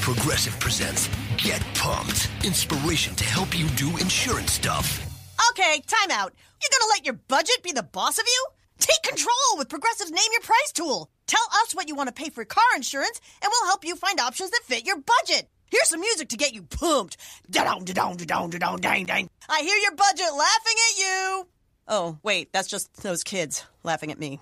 Progressive 0.00 0.58
presents 0.60 1.08
Get 1.36 1.62
Pumped. 1.74 2.30
Inspiration 2.44 3.16
to 3.16 3.24
help 3.24 3.58
you 3.58 3.66
do 3.70 3.88
insurance 3.98 4.52
stuff. 4.52 5.04
Okay, 5.50 5.82
time 5.86 6.12
out. 6.12 6.32
You're 6.62 6.78
gonna 6.78 6.90
let 6.90 7.04
your 7.04 7.14
budget 7.26 7.62
be 7.64 7.72
the 7.72 7.82
boss 7.82 8.18
of 8.18 8.24
you? 8.24 8.46
Take 8.78 9.02
control 9.02 9.56
with 9.56 9.68
Progressive's 9.68 10.12
Name 10.12 10.30
Your 10.30 10.42
Price 10.42 10.72
tool. 10.72 11.10
Tell 11.28 11.46
us 11.62 11.74
what 11.74 11.88
you 11.88 11.94
want 11.94 12.08
to 12.08 12.12
pay 12.14 12.30
for 12.30 12.44
car 12.44 12.64
insurance, 12.74 13.20
and 13.42 13.50
we'll 13.50 13.68
help 13.68 13.84
you 13.84 13.94
find 13.94 14.18
options 14.18 14.50
that 14.50 14.62
fit 14.64 14.86
your 14.86 14.96
budget. 14.96 15.48
Here's 15.70 15.90
some 15.90 16.00
music 16.00 16.30
to 16.30 16.38
get 16.38 16.54
you 16.54 16.62
pumped. 16.62 17.18
Da-dong, 17.50 17.84
da-dong, 17.84 18.16
da-dong, 18.16 18.48
da-dong, 18.48 18.80
dang, 18.80 19.04
dang. 19.04 19.28
I 19.48 19.60
hear 19.60 19.76
your 19.76 19.94
budget 19.94 20.32
laughing 20.32 20.74
at 20.90 20.98
you. 20.98 21.48
Oh, 21.86 22.18
wait, 22.22 22.50
that's 22.52 22.68
just 22.68 23.02
those 23.02 23.22
kids 23.22 23.64
laughing 23.82 24.10
at 24.10 24.18
me. 24.18 24.40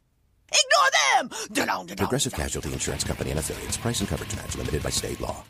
Ignore 0.48 0.90
them! 1.30 1.30
Da-dong, 1.52 1.86
da-dong, 1.86 2.06
Progressive 2.06 2.32
Casualty 2.32 2.72
Insurance 2.72 3.02
Company 3.02 3.30
and 3.30 3.40
affiliates. 3.40 3.76
Price 3.76 3.98
and 3.98 4.08
coverage 4.08 4.36
match 4.36 4.56
limited 4.56 4.84
by 4.84 4.90
state 4.90 5.20
law. 5.20 5.44